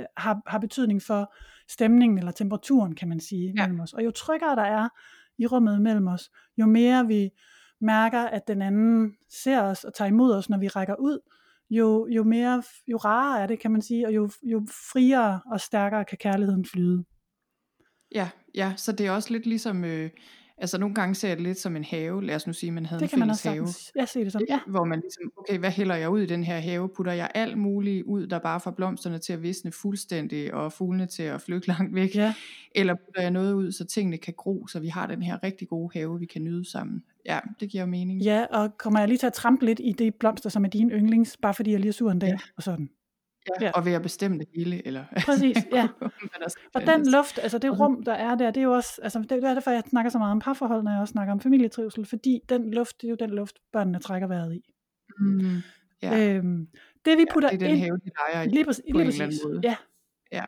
øh, 0.01 0.07
har, 0.17 0.43
har 0.47 0.59
betydning 0.59 1.03
for 1.03 1.35
stemningen 1.69 2.19
eller 2.19 2.33
temperaturen, 2.33 2.95
kan 2.95 3.09
man 3.09 3.21
sige, 3.21 3.53
ja. 3.57 3.67
mellem 3.67 3.81
os. 3.81 3.93
Og 3.93 4.05
jo 4.05 4.11
tryggere 4.11 4.57
der 4.57 4.63
er 4.63 4.89
i 5.39 5.47
rummet 5.47 5.83
mellem 5.83 6.07
os, 6.07 6.31
jo 6.59 6.67
mere 6.67 7.07
vi 7.07 7.31
mærker, 7.81 8.21
at 8.21 8.49
den 8.49 8.63
anden 8.63 9.15
ser 9.29 9.63
os 9.63 9.85
og 9.85 9.95
tager 9.95 10.09
imod 10.09 10.35
os, 10.35 10.51
når 10.51 10.59
vi 10.59 10.69
rækker 10.69 10.95
ud, 10.95 11.19
jo, 11.71 12.09
jo 12.11 12.25
mere, 12.25 12.63
jo 12.87 12.97
rarere 12.97 13.43
er 13.43 13.47
det, 13.47 13.61
kan 13.61 13.71
man 13.71 13.83
sige, 13.83 14.07
og 14.07 14.15
jo, 14.15 14.31
jo 14.43 14.67
friere 14.93 15.41
og 15.53 15.61
stærkere 15.61 16.05
kan 16.05 16.19
kærligheden 16.19 16.65
flyde. 16.65 17.05
Ja, 18.15 18.29
ja, 18.55 18.73
så 18.77 18.93
det 18.93 19.07
er 19.07 19.11
også 19.11 19.33
lidt 19.33 19.47
ligesom, 19.47 19.85
øh, 19.85 20.11
altså 20.59 20.79
nogle 20.79 20.95
gange 20.95 21.15
ser 21.15 21.29
jeg 21.29 21.37
det 21.37 21.45
lidt 21.45 21.59
som 21.59 21.77
en 21.77 21.85
have, 21.85 22.25
lad 22.25 22.35
os 22.35 22.47
nu 22.47 22.53
sige, 22.53 22.73
man 22.73 22.87
havde 22.87 23.01
det 23.01 23.13
en 23.13 23.19
fælles 23.19 23.43
have. 23.43 23.69
Jeg 23.95 24.09
ser 24.09 24.23
det 24.23 24.33
som, 24.33 24.43
ja. 24.49 24.61
Hvor 24.67 24.85
man 24.85 25.01
ligesom, 25.01 25.33
okay, 25.37 25.59
hvad 25.59 25.71
hælder 25.71 25.95
jeg 25.95 26.11
ud 26.11 26.21
i 26.21 26.27
den 26.27 26.45
her 26.45 26.59
have? 26.59 26.89
Putter 26.97 27.13
jeg 27.13 27.31
alt 27.35 27.59
muligt 27.59 28.05
ud, 28.05 28.27
der 28.27 28.39
bare 28.39 28.61
får 28.61 28.71
blomsterne 28.71 29.19
til 29.19 29.33
at 29.33 29.43
visne 29.43 29.73
fuldstændig, 29.73 30.55
og 30.55 30.73
fuglene 30.73 31.07
til 31.07 31.23
at 31.23 31.41
flygte 31.41 31.69
langt 31.79 31.95
væk? 31.95 32.15
Ja. 32.15 32.35
Eller 32.75 32.95
putter 32.95 33.21
jeg 33.21 33.31
noget 33.31 33.53
ud, 33.53 33.73
så 33.73 33.85
tingene 33.85 34.19
kan 34.19 34.35
gro, 34.37 34.67
så 34.67 34.81
vi 34.81 34.89
har 34.89 35.07
den 35.07 35.23
her 35.23 35.43
rigtig 35.43 35.69
gode 35.69 35.91
have, 35.93 36.19
vi 36.19 36.27
kan 36.27 36.43
nyde 36.43 36.71
sammen? 36.71 37.03
Ja, 37.29 37.41
det 37.61 37.71
giver 37.71 37.87
mening. 37.87 38.23
Ja, 38.23 38.47
og 38.51 38.79
kommer 38.79 39.01
jeg 39.01 39.09
lige 39.09 39.19
til 39.19 39.27
at 39.27 39.33
trampe 39.33 39.65
lidt 39.65 39.81
i 39.85 39.93
de 39.93 40.11
blomster, 40.11 40.51
som 40.51 40.65
er 40.65 40.69
dine 40.69 40.93
yndlings, 40.93 41.37
bare 41.37 41.55
fordi 41.55 41.73
jeg 41.73 41.81
lige 41.81 41.89
er 41.89 41.93
sur 41.93 42.11
en 42.11 42.19
dag, 42.19 42.29
ja. 42.29 42.39
og 42.57 42.63
sådan. 42.63 42.91
Ja, 43.49 43.67
ja. 43.67 43.71
og 43.75 43.85
ved 43.85 43.93
at 43.93 44.03
bestemme 44.03 44.39
det 44.39 44.47
hele. 44.57 44.87
Eller 44.87 45.05
Præcis, 45.27 45.57
ja. 45.73 45.89
og 46.75 46.83
den 46.87 47.11
luft, 47.11 47.39
altså 47.39 47.59
det 47.59 47.81
rum, 47.81 48.03
der 48.05 48.13
er 48.13 48.35
der, 48.35 48.51
det 48.51 48.61
er 48.61 48.65
jo 48.65 48.73
også, 48.73 49.01
altså 49.03 49.19
det 49.19 49.33
er 49.33 49.55
derfor, 49.55 49.71
jeg 49.71 49.83
snakker 49.91 50.11
så 50.11 50.19
meget 50.19 50.33
om 50.33 50.39
parforhold, 50.39 50.83
når 50.83 50.91
jeg 50.91 51.01
også 51.01 51.13
snakker 51.13 51.33
om 51.33 51.41
familietrivsel, 51.41 52.07
fordi 52.07 52.41
den 52.49 52.71
luft, 52.71 53.01
det 53.01 53.07
er 53.07 53.11
jo 53.11 53.17
den 53.17 53.31
luft, 53.31 53.57
børnene 53.73 53.99
trækker 53.99 54.29
vejret 54.29 54.55
i. 54.55 54.63
Mm, 55.19 55.57
ja. 56.03 56.35
øhm, 56.37 56.69
det 57.05 57.19
vi 57.19 57.27
putter 57.33 57.49
ja, 57.53 57.57
det 57.57 57.63
er 57.63 57.69
den 57.69 57.77
ind, 57.77 57.85
have, 57.85 58.01
de 58.05 58.11
leger 58.19 58.43
i, 58.43 58.49
lige 58.49 58.65
præcis, 58.65 58.85
på 58.93 58.99
lige 58.99 59.07
en 59.07 59.13
eller 59.13 59.25
anden 59.25 59.39
måde. 59.45 59.61
Ja. 59.65 59.77
ja. 60.33 60.45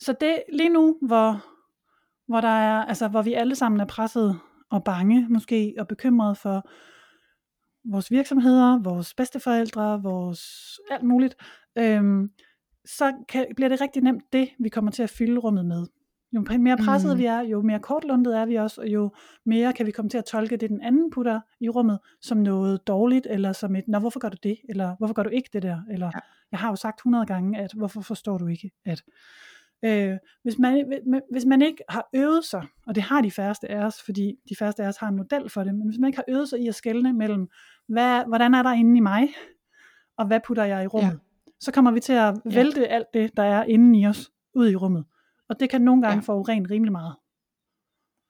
Så 0.00 0.14
det 0.20 0.42
lige 0.52 0.68
nu, 0.68 0.98
hvor, 1.02 1.44
hvor 2.28 2.40
der 2.40 2.48
er, 2.48 2.84
altså 2.84 3.08
hvor 3.08 3.22
vi 3.22 3.32
alle 3.32 3.54
sammen 3.54 3.80
er 3.80 3.84
presset 3.84 4.38
og 4.70 4.84
bange 4.84 5.26
måske, 5.28 5.74
og 5.78 5.88
bekymret 5.88 6.38
for 6.38 6.68
vores 7.84 8.10
virksomheder, 8.10 8.78
vores 8.78 9.14
bedsteforældre, 9.14 10.02
vores 10.02 10.40
alt 10.90 11.02
muligt, 11.02 11.36
øhm, 11.78 12.30
så 12.84 13.12
kan, 13.28 13.46
bliver 13.56 13.68
det 13.68 13.80
rigtig 13.80 14.02
nemt 14.02 14.22
det, 14.32 14.48
vi 14.58 14.68
kommer 14.68 14.90
til 14.90 15.02
at 15.02 15.10
fylde 15.10 15.38
rummet 15.38 15.66
med. 15.66 15.86
Jo 16.32 16.44
mere 16.58 16.76
presset 16.76 17.12
mm. 17.12 17.18
vi 17.18 17.24
er, 17.24 17.40
jo 17.40 17.62
mere 17.62 17.78
kortlundet 17.78 18.38
er 18.38 18.46
vi 18.46 18.54
også, 18.54 18.80
og 18.80 18.88
jo 18.88 19.10
mere 19.44 19.72
kan 19.72 19.86
vi 19.86 19.90
komme 19.90 20.08
til 20.08 20.18
at 20.18 20.24
tolke 20.24 20.56
det, 20.56 20.70
den 20.70 20.80
anden 20.80 21.10
putter 21.10 21.40
i 21.60 21.68
rummet, 21.68 21.98
som 22.20 22.38
noget 22.38 22.86
dårligt, 22.86 23.26
eller 23.30 23.52
som 23.52 23.76
et, 23.76 23.88
nå, 23.88 23.98
hvorfor 23.98 24.20
gør 24.20 24.28
du 24.28 24.36
det, 24.42 24.58
eller 24.68 24.96
hvorfor 24.98 25.14
gør 25.14 25.22
du 25.22 25.28
ikke 25.28 25.48
det 25.52 25.62
der, 25.62 25.80
eller 25.90 26.06
ja. 26.06 26.20
jeg 26.50 26.60
har 26.60 26.68
jo 26.68 26.76
sagt 26.76 26.98
100 26.98 27.26
gange, 27.26 27.58
at 27.58 27.72
hvorfor 27.72 28.00
forstår 28.00 28.38
du 28.38 28.46
ikke, 28.46 28.70
at 28.84 29.02
øh, 29.84 30.16
hvis, 30.42 30.58
man, 30.58 31.02
hvis 31.30 31.44
man 31.44 31.62
ikke 31.62 31.82
har 31.88 32.08
øvet 32.14 32.44
sig, 32.44 32.66
og 32.86 32.94
det 32.94 33.02
har 33.02 33.20
de 33.20 33.30
færreste 33.30 33.70
af 33.70 33.84
os, 33.84 34.02
fordi 34.02 34.34
de 34.48 34.56
færreste 34.58 34.84
af 34.84 34.88
os 34.88 34.96
har 34.96 35.08
en 35.08 35.16
model 35.16 35.50
for 35.50 35.64
det, 35.64 35.74
men 35.74 35.88
hvis 35.88 35.98
man 35.98 36.08
ikke 36.08 36.16
har 36.16 36.24
øvet 36.28 36.48
sig 36.48 36.60
i 36.60 36.68
at 36.68 36.74
skelne 36.74 37.12
mellem, 37.12 37.48
hvad, 37.88 38.24
hvordan 38.26 38.54
er 38.54 38.62
der 38.62 38.72
inde 38.72 38.96
i 38.96 39.00
mig, 39.00 39.28
og 40.18 40.26
hvad 40.26 40.40
putter 40.46 40.64
jeg 40.64 40.84
i 40.84 40.86
rummet, 40.86 41.12
ja. 41.46 41.52
så 41.60 41.72
kommer 41.72 41.90
vi 41.90 42.00
til 42.00 42.12
at 42.12 42.34
vælte 42.44 42.80
ja. 42.80 42.86
alt 42.86 43.06
det, 43.14 43.36
der 43.36 43.42
er 43.42 43.64
inde 43.64 44.00
i 44.00 44.06
os, 44.06 44.30
ud 44.54 44.70
i 44.70 44.76
rummet. 44.76 45.04
Og 45.48 45.60
det 45.60 45.70
kan 45.70 45.82
nogle 45.82 46.02
gange 46.02 46.16
ja. 46.16 46.20
forurene 46.20 46.68
rimelig 46.70 46.92
meget. 46.92 47.14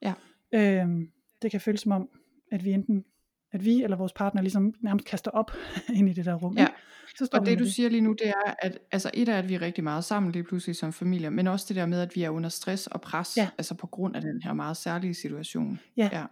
Ja. 0.01 0.13
Øhm, 0.53 1.07
det 1.41 1.51
kan 1.51 1.61
føles 1.61 1.81
som 1.81 1.91
om, 1.91 2.09
at 2.51 2.65
vi 2.65 2.71
enten 2.71 3.03
at 3.51 3.65
vi 3.65 3.83
eller 3.83 3.97
vores 3.97 4.13
partner 4.13 4.41
ligesom 4.41 4.73
nærmest 4.81 5.05
kaster 5.05 5.31
op 5.31 5.51
ind 5.97 6.09
i 6.09 6.13
det 6.13 6.25
der 6.25 6.33
rum. 6.33 6.57
Ja. 6.57 6.67
Så 7.15 7.29
og 7.33 7.45
det 7.45 7.59
du 7.59 7.63
det. 7.63 7.73
siger 7.73 7.89
lige 7.89 8.01
nu, 8.01 8.11
det 8.11 8.27
er, 8.27 8.53
at 8.59 8.79
altså 8.91 9.11
et 9.13 9.29
er, 9.29 9.37
at 9.37 9.49
vi 9.49 9.53
er 9.53 9.61
rigtig 9.61 9.83
meget 9.83 10.03
sammen 10.03 10.31
lige 10.31 10.43
pludselig 10.43 10.75
som 10.75 10.93
familie, 10.93 11.31
men 11.31 11.47
også 11.47 11.65
det 11.69 11.75
der 11.75 11.85
med, 11.85 12.01
at 12.01 12.15
vi 12.15 12.23
er 12.23 12.29
under 12.29 12.49
stress 12.49 12.87
og 12.87 13.01
pres, 13.01 13.37
ja. 13.37 13.49
altså 13.57 13.75
på 13.75 13.87
grund 13.87 14.15
af 14.15 14.21
den 14.21 14.41
her 14.41 14.53
meget 14.53 14.77
særlige 14.77 15.13
situation. 15.13 15.79
Ja. 15.97 16.09
ja. 16.11 16.25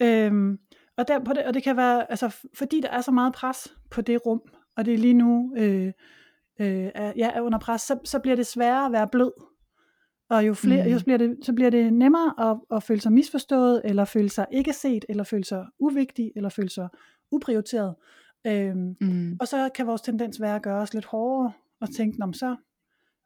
Øhm, 0.00 0.58
og, 0.96 1.08
der, 1.08 1.24
på 1.24 1.32
det, 1.32 1.44
og 1.44 1.54
det 1.54 1.62
kan 1.62 1.76
være, 1.76 2.10
altså 2.10 2.36
fordi 2.54 2.80
der 2.80 2.88
er 2.88 3.00
så 3.00 3.10
meget 3.10 3.32
pres 3.32 3.74
på 3.90 4.00
det 4.00 4.26
rum, 4.26 4.40
og 4.76 4.84
det 4.84 4.94
er 4.94 4.98
lige 4.98 5.14
nu 5.14 5.54
øh, 5.56 5.86
øh, 6.60 6.90
er, 6.94 7.12
ja, 7.16 7.30
er 7.34 7.40
under 7.40 7.58
pres, 7.58 7.82
så, 7.82 7.98
så 8.04 8.18
bliver 8.18 8.36
det 8.36 8.46
sværere 8.46 8.86
at 8.86 8.92
være 8.92 9.08
blød. 9.12 9.32
Og 10.32 10.46
jo 10.46 10.54
flere, 10.54 10.84
mm. 10.84 10.92
jo 10.92 11.00
bliver 11.04 11.18
det, 11.18 11.36
så 11.42 11.52
bliver 11.52 11.70
det 11.70 11.92
nemmere 11.92 12.50
at, 12.50 12.76
at 12.76 12.82
føle 12.82 13.00
sig 13.00 13.12
misforstået, 13.12 13.82
eller 13.84 14.04
føle 14.04 14.28
sig 14.28 14.46
ikke 14.52 14.72
set, 14.72 15.04
eller 15.08 15.24
føle 15.24 15.44
sig 15.44 15.66
uvigtig, 15.78 16.32
eller 16.36 16.48
føle 16.48 16.68
sig 16.68 16.88
uprioriteret. 17.30 17.94
Øhm, 18.46 18.96
mm. 19.00 19.36
Og 19.40 19.48
så 19.48 19.70
kan 19.74 19.86
vores 19.86 20.00
tendens 20.00 20.40
være 20.40 20.56
at 20.56 20.62
gøre 20.62 20.80
os 20.80 20.94
lidt 20.94 21.04
hårdere, 21.04 21.52
og 21.80 21.90
tænke, 21.90 22.20
Nå, 22.20 22.32
så, 22.32 22.56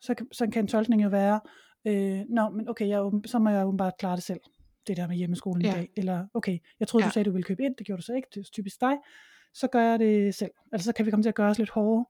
så, 0.00 0.14
så 0.32 0.46
kan 0.52 0.64
en 0.64 0.68
tolkning 0.68 1.02
jo 1.02 1.08
være, 1.08 1.40
øh, 1.86 2.24
Nå, 2.28 2.48
men 2.48 2.68
okay, 2.68 2.88
jeg, 2.88 3.10
så 3.26 3.38
må 3.38 3.50
jeg 3.50 3.66
åbenbart 3.66 3.92
klare 3.98 4.16
det 4.16 4.24
selv, 4.24 4.40
det 4.86 4.96
der 4.96 5.08
med 5.08 5.16
hjemmeskolen 5.16 5.62
ja. 5.62 5.70
i 5.70 5.74
dag. 5.74 5.90
Eller, 5.96 6.26
okay, 6.34 6.58
jeg 6.80 6.88
troede, 6.88 7.04
ja. 7.04 7.08
du 7.08 7.12
sagde, 7.12 7.24
du 7.24 7.32
ville 7.32 7.44
købe 7.44 7.62
ind, 7.62 7.74
det 7.78 7.86
gjorde 7.86 8.02
du 8.02 8.06
så 8.06 8.12
ikke, 8.12 8.28
det 8.34 8.40
er 8.40 8.44
typisk 8.52 8.80
dig. 8.80 8.96
Så 9.54 9.66
gør 9.66 9.82
jeg 9.82 9.98
det 9.98 10.34
selv. 10.34 10.50
Altså, 10.72 10.86
så 10.86 10.92
kan 10.92 11.06
vi 11.06 11.10
komme 11.10 11.22
til 11.22 11.28
at 11.28 11.34
gøre 11.34 11.50
os 11.50 11.58
lidt 11.58 11.70
hårdere. 11.70 12.04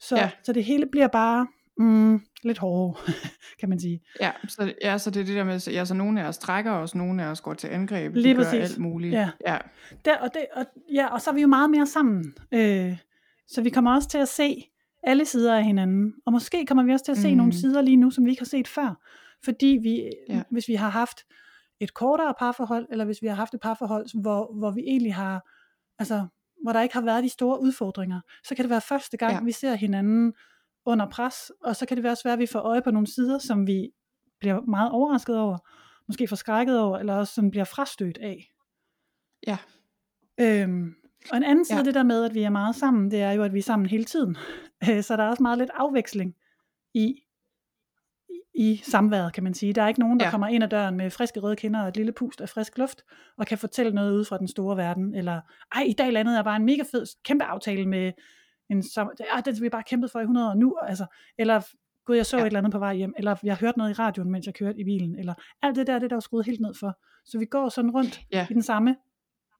Så, 0.00 0.16
ja. 0.16 0.30
så 0.42 0.52
det 0.52 0.64
hele 0.64 0.86
bliver 0.86 1.08
bare 1.08 1.46
mm, 1.78 2.20
lidt 2.42 2.58
hårdere, 2.58 2.94
kan 3.60 3.68
man 3.68 3.80
sige. 3.80 4.00
Ja 4.20 4.30
så, 4.48 4.74
ja, 4.82 4.98
så 4.98 5.10
det 5.10 5.20
er 5.20 5.24
det 5.24 5.36
der 5.36 5.44
med, 5.44 5.68
ja, 5.68 5.84
så 5.84 5.94
nogle 5.94 6.22
af 6.22 6.28
os 6.28 6.38
trækker 6.38 6.72
os, 6.72 6.94
nogle 6.94 7.22
af 7.24 7.26
os 7.26 7.40
går 7.40 7.54
til 7.54 7.68
angreb, 7.68 8.14
Lige 8.14 8.34
præcis. 8.34 8.54
alt 8.54 8.78
muligt. 8.78 9.12
Ja. 9.12 9.30
Ja. 9.46 9.58
Der, 10.04 10.18
og, 10.18 10.34
det, 10.34 10.46
og, 10.52 10.66
ja, 10.92 11.06
og 11.06 11.20
så 11.20 11.30
er 11.30 11.34
vi 11.34 11.40
jo 11.40 11.48
meget 11.48 11.70
mere 11.70 11.86
sammen. 11.86 12.34
Øh, 12.52 12.98
så 13.48 13.62
vi 13.62 13.70
kommer 13.70 13.94
også 13.94 14.08
til 14.08 14.18
at 14.18 14.28
se 14.28 14.64
alle 15.02 15.24
sider 15.24 15.56
af 15.56 15.64
hinanden. 15.64 16.14
Og 16.26 16.32
måske 16.32 16.66
kommer 16.66 16.84
vi 16.84 16.92
også 16.92 17.04
til 17.04 17.12
at 17.12 17.18
se 17.18 17.30
mm. 17.30 17.36
nogle 17.36 17.52
sider 17.52 17.82
lige 17.82 17.96
nu, 17.96 18.10
som 18.10 18.24
vi 18.24 18.30
ikke 18.30 18.40
har 18.40 18.46
set 18.46 18.68
før. 18.68 19.00
Fordi 19.44 19.78
vi, 19.82 20.10
ja. 20.28 20.42
hvis 20.50 20.68
vi 20.68 20.74
har 20.74 20.88
haft 20.88 21.18
et 21.80 21.94
kortere 21.94 22.34
parforhold, 22.38 22.86
eller 22.90 23.04
hvis 23.04 23.22
vi 23.22 23.26
har 23.26 23.34
haft 23.34 23.54
et 23.54 23.60
parforhold, 23.60 24.20
hvor, 24.20 24.58
hvor 24.58 24.70
vi 24.70 24.80
egentlig 24.80 25.14
har, 25.14 25.48
altså, 25.98 26.26
hvor 26.62 26.72
der 26.72 26.82
ikke 26.82 26.94
har 26.94 27.02
været 27.02 27.24
de 27.24 27.28
store 27.28 27.60
udfordringer, 27.60 28.20
så 28.44 28.54
kan 28.54 28.62
det 28.62 28.70
være 28.70 28.80
første 28.80 29.16
gang, 29.16 29.32
ja. 29.32 29.40
vi 29.44 29.52
ser 29.52 29.74
hinanden 29.74 30.32
under 30.86 31.08
pres, 31.10 31.52
og 31.64 31.76
så 31.76 31.86
kan 31.86 31.96
det 31.96 32.06
også 32.06 32.24
være, 32.24 32.32
at 32.32 32.38
vi 32.38 32.46
får 32.46 32.58
øje 32.58 32.82
på 32.82 32.90
nogle 32.90 33.06
sider, 33.06 33.38
som 33.38 33.66
vi 33.66 33.90
bliver 34.40 34.60
meget 34.60 34.90
overrasket 34.90 35.38
over, 35.38 35.58
måske 36.08 36.28
forskrækket 36.28 36.80
over, 36.80 36.98
eller 36.98 37.14
også 37.14 37.34
sådan 37.34 37.50
bliver 37.50 37.64
frastødt 37.64 38.18
af. 38.18 38.52
Ja. 39.46 39.58
Øhm, 40.40 40.94
og 41.30 41.36
en 41.36 41.42
anden 41.42 41.64
side 41.64 41.76
ja. 41.76 41.80
af 41.80 41.84
det 41.84 41.94
der 41.94 42.02
med, 42.02 42.24
at 42.24 42.34
vi 42.34 42.42
er 42.42 42.50
meget 42.50 42.76
sammen, 42.76 43.10
det 43.10 43.22
er 43.22 43.32
jo, 43.32 43.42
at 43.42 43.52
vi 43.52 43.58
er 43.58 43.62
sammen 43.62 43.88
hele 43.88 44.04
tiden. 44.04 44.36
så 45.06 45.16
der 45.16 45.22
er 45.22 45.28
også 45.28 45.42
meget 45.42 45.58
lidt 45.58 45.70
afveksling 45.74 46.34
i, 46.94 47.14
i 48.54 48.76
samværet, 48.84 49.32
kan 49.32 49.44
man 49.44 49.54
sige. 49.54 49.72
Der 49.72 49.82
er 49.82 49.88
ikke 49.88 50.00
nogen, 50.00 50.20
der 50.20 50.26
ja. 50.26 50.30
kommer 50.30 50.48
ind 50.48 50.64
ad 50.64 50.68
døren 50.68 50.96
med 50.96 51.10
friske 51.10 51.40
røde 51.40 51.56
kinder 51.56 51.82
og 51.82 51.88
et 51.88 51.96
lille 51.96 52.12
pust 52.12 52.40
af 52.40 52.48
frisk 52.48 52.78
luft, 52.78 53.02
og 53.38 53.46
kan 53.46 53.58
fortælle 53.58 53.92
noget 53.92 54.12
ud 54.12 54.24
fra 54.24 54.38
den 54.38 54.48
store 54.48 54.76
verden. 54.76 55.14
Eller, 55.14 55.40
ej, 55.74 55.82
i 55.82 55.92
dag 55.92 56.12
landede 56.12 56.36
jeg 56.36 56.44
bare 56.44 56.56
en 56.56 56.64
mega 56.64 56.82
fed, 56.92 57.06
kæmpe 57.24 57.44
aftale 57.44 57.86
med 57.86 58.12
en 58.72 58.82
som, 58.82 59.10
ah, 59.30 59.44
den 59.44 59.62
vi 59.62 59.68
bare 59.68 59.82
kæmpet 59.82 60.10
for 60.10 60.18
i 60.18 60.22
100 60.22 60.50
år 60.50 60.54
nu, 60.54 60.76
altså, 60.82 61.06
eller 61.38 61.62
gud, 62.04 62.16
jeg 62.16 62.26
så 62.26 62.36
ja. 62.36 62.42
et 62.42 62.46
eller 62.46 62.58
andet 62.58 62.72
på 62.72 62.78
vej 62.78 62.94
hjem, 62.94 63.14
eller 63.16 63.36
jeg 63.42 63.56
hørte 63.56 63.78
noget 63.78 63.90
i 63.90 63.94
radioen, 63.94 64.30
mens 64.30 64.46
jeg 64.46 64.54
kørte 64.54 64.80
i 64.80 64.84
bilen, 64.84 65.18
eller 65.18 65.34
alt 65.62 65.76
det 65.76 65.86
der, 65.86 65.98
det 65.98 66.10
der 66.10 66.16
er 66.16 66.20
skruet 66.20 66.46
helt 66.46 66.60
ned 66.60 66.74
for. 66.74 66.98
Så 67.24 67.38
vi 67.38 67.44
går 67.44 67.68
sådan 67.68 67.90
rundt 67.90 68.20
ja. 68.32 68.46
i 68.50 68.54
den 68.54 68.62
samme, 68.62 68.96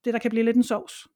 det 0.04 0.14
der 0.14 0.21
kan 0.21 0.31
blive 0.31 0.45
lidt 0.45 0.57
en 0.57 0.62
sovs 0.62 1.07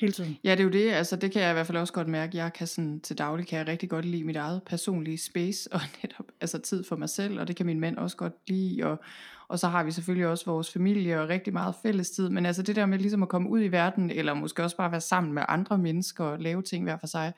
hele 0.00 0.12
tiden. 0.12 0.38
Ja, 0.44 0.50
det 0.50 0.60
er 0.60 0.64
jo 0.64 0.70
det, 0.70 0.90
altså 0.90 1.16
det 1.16 1.32
kan 1.32 1.42
jeg 1.42 1.50
i 1.50 1.52
hvert 1.52 1.66
fald 1.66 1.78
også 1.78 1.92
godt 1.92 2.08
mærke, 2.08 2.36
jeg 2.36 2.52
kan 2.52 2.66
sådan 2.66 3.00
til 3.00 3.18
daglig, 3.18 3.46
kan 3.46 3.58
jeg 3.58 3.68
rigtig 3.68 3.90
godt 3.90 4.04
lide 4.04 4.24
mit 4.24 4.36
eget 4.36 4.62
personlige 4.66 5.18
space, 5.18 5.72
og 5.72 5.80
netop 6.02 6.26
altså 6.40 6.58
tid 6.58 6.84
for 6.84 6.96
mig 6.96 7.08
selv, 7.08 7.40
og 7.40 7.48
det 7.48 7.56
kan 7.56 7.66
min 7.66 7.80
mand 7.80 7.96
også 7.96 8.16
godt 8.16 8.32
lide, 8.46 8.84
og, 8.84 9.00
og 9.48 9.58
så 9.58 9.68
har 9.68 9.84
vi 9.84 9.90
selvfølgelig 9.90 10.26
også 10.26 10.44
vores 10.44 10.72
familie 10.72 11.20
og 11.20 11.28
rigtig 11.28 11.52
meget 11.52 11.74
fællestid, 11.82 12.28
men 12.28 12.46
altså 12.46 12.62
det 12.62 12.76
der 12.76 12.86
med 12.86 12.98
ligesom 12.98 13.22
at 13.22 13.28
komme 13.28 13.48
ud 13.48 13.62
i 13.62 13.68
verden, 13.68 14.10
eller 14.10 14.34
måske 14.34 14.62
også 14.62 14.76
bare 14.76 14.90
være 14.90 15.00
sammen 15.00 15.32
med 15.32 15.42
andre 15.48 15.78
mennesker 15.78 16.24
og 16.24 16.38
lave 16.38 16.62
ting 16.62 16.84
hver 16.84 16.96
for 16.98 17.06
sig, 17.06 17.32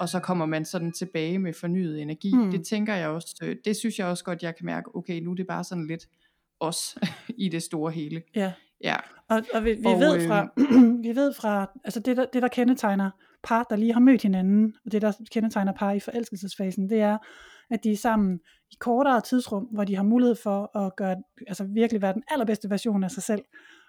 og 0.00 0.08
så 0.08 0.20
kommer 0.20 0.46
man 0.46 0.64
sådan 0.64 0.92
tilbage 0.92 1.38
med 1.38 1.52
fornyet 1.52 2.02
energi. 2.02 2.34
Mm. 2.34 2.50
Det 2.50 2.66
tænker 2.66 2.94
jeg 2.94 3.08
også, 3.08 3.36
øh, 3.42 3.56
det 3.64 3.76
synes 3.76 3.98
jeg 3.98 4.06
også 4.06 4.24
godt, 4.24 4.42
jeg 4.42 4.56
kan 4.56 4.66
mærke, 4.66 4.96
okay, 4.96 5.20
nu 5.20 5.30
er 5.30 5.34
det 5.34 5.46
bare 5.46 5.64
sådan 5.64 5.86
lidt 5.86 6.08
os 6.60 6.98
i 7.44 7.48
det 7.48 7.62
store 7.62 7.92
hele. 7.92 8.22
Ja. 8.34 8.52
Ja. 8.84 8.96
Og, 9.32 9.42
og 9.54 9.64
vi, 9.64 9.72
vi, 9.72 9.86
og, 9.86 10.00
ved 10.00 10.26
fra, 10.28 10.48
øh, 10.58 11.02
vi 11.06 11.16
ved 11.16 11.34
fra, 11.34 11.70
altså 11.84 12.00
det 12.00 12.16
der, 12.16 12.26
det 12.32 12.42
der 12.42 12.48
kendetegner 12.48 13.10
par, 13.42 13.66
der 13.70 13.76
lige 13.76 13.92
har 13.92 14.00
mødt 14.00 14.22
hinanden, 14.22 14.74
og 14.84 14.92
det 14.92 15.02
der 15.02 15.12
kendetegner 15.30 15.72
par 15.72 15.92
i 15.92 16.00
forelskelsesfasen, 16.00 16.90
det 16.90 17.00
er, 17.00 17.18
at 17.70 17.84
de 17.84 17.92
er 17.92 17.96
sammen 17.96 18.40
i 18.70 18.74
kortere 18.80 19.20
tidsrum, 19.20 19.62
hvor 19.62 19.84
de 19.84 19.96
har 19.96 20.02
mulighed 20.02 20.36
for 20.42 20.78
at 20.78 20.96
gøre, 20.96 21.16
altså 21.46 21.64
virkelig 21.64 22.02
være 22.02 22.12
den 22.12 22.22
allerbedste 22.28 22.70
version 22.70 23.04
af 23.04 23.10
sig 23.10 23.22
selv. 23.22 23.42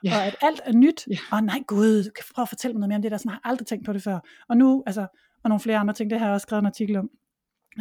Yeah. 0.05 0.17
Og 0.17 0.25
at 0.25 0.35
alt 0.41 0.61
er 0.65 0.73
nyt. 0.73 1.07
Yeah. 1.11 1.19
Og 1.31 1.43
nej 1.43 1.63
gud, 1.67 2.03
kan 2.03 2.25
prøve 2.35 2.43
at 2.43 2.49
fortælle 2.49 2.73
mig 2.73 2.79
noget 2.79 2.89
mere 2.89 2.95
om 2.95 3.01
det 3.01 3.11
der, 3.11 3.17
sådan 3.17 3.29
har 3.29 3.41
jeg 3.43 3.51
aldrig 3.51 3.67
tænkt 3.67 3.85
på 3.85 3.93
det 3.93 4.03
før. 4.03 4.19
Og 4.49 4.57
nu, 4.57 4.83
altså, 4.85 5.01
og 5.43 5.49
nogle 5.49 5.59
flere 5.59 5.77
andre 5.77 5.93
ting, 5.93 6.09
det 6.09 6.19
har 6.19 6.25
jeg 6.25 6.33
også 6.33 6.45
skrevet 6.45 6.61
en 6.61 6.65
artikel 6.65 6.95
om. 6.95 7.09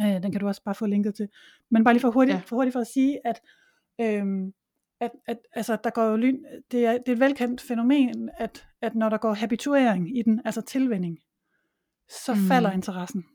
Øh, 0.01 0.23
den 0.23 0.31
kan 0.31 0.41
du 0.41 0.47
også 0.47 0.63
bare 0.63 0.75
få 0.75 0.85
linket 0.85 1.15
til. 1.15 1.27
Men 1.71 1.83
bare 1.83 1.93
lige 1.93 2.01
for 2.01 2.11
hurtigt, 2.11 2.35
yeah. 2.35 2.45
for, 2.47 2.55
hurtigt 2.55 2.73
for 2.73 2.79
at 2.79 2.87
sige, 2.87 3.19
at, 3.27 3.41
øhm, 4.01 4.53
at, 5.03 5.11
at 5.27 5.37
altså, 5.53 5.77
der 5.83 5.89
går 5.89 6.03
jo 6.03 6.15
lyn, 6.15 6.39
det 6.71 6.85
er, 6.85 6.91
det 6.91 7.07
er 7.07 7.13
et 7.13 7.19
velkendt 7.19 7.61
fænomen, 7.61 8.29
at, 8.37 8.67
at 8.81 8.95
når 8.95 9.09
der 9.09 9.17
går 9.17 9.33
habituering 9.33 10.17
i 10.17 10.21
den, 10.21 10.41
altså 10.45 10.61
tilvænding, 10.61 11.17
så 12.09 12.33
mm. 12.33 12.39
falder 12.47 12.71
interessen. 12.71 13.25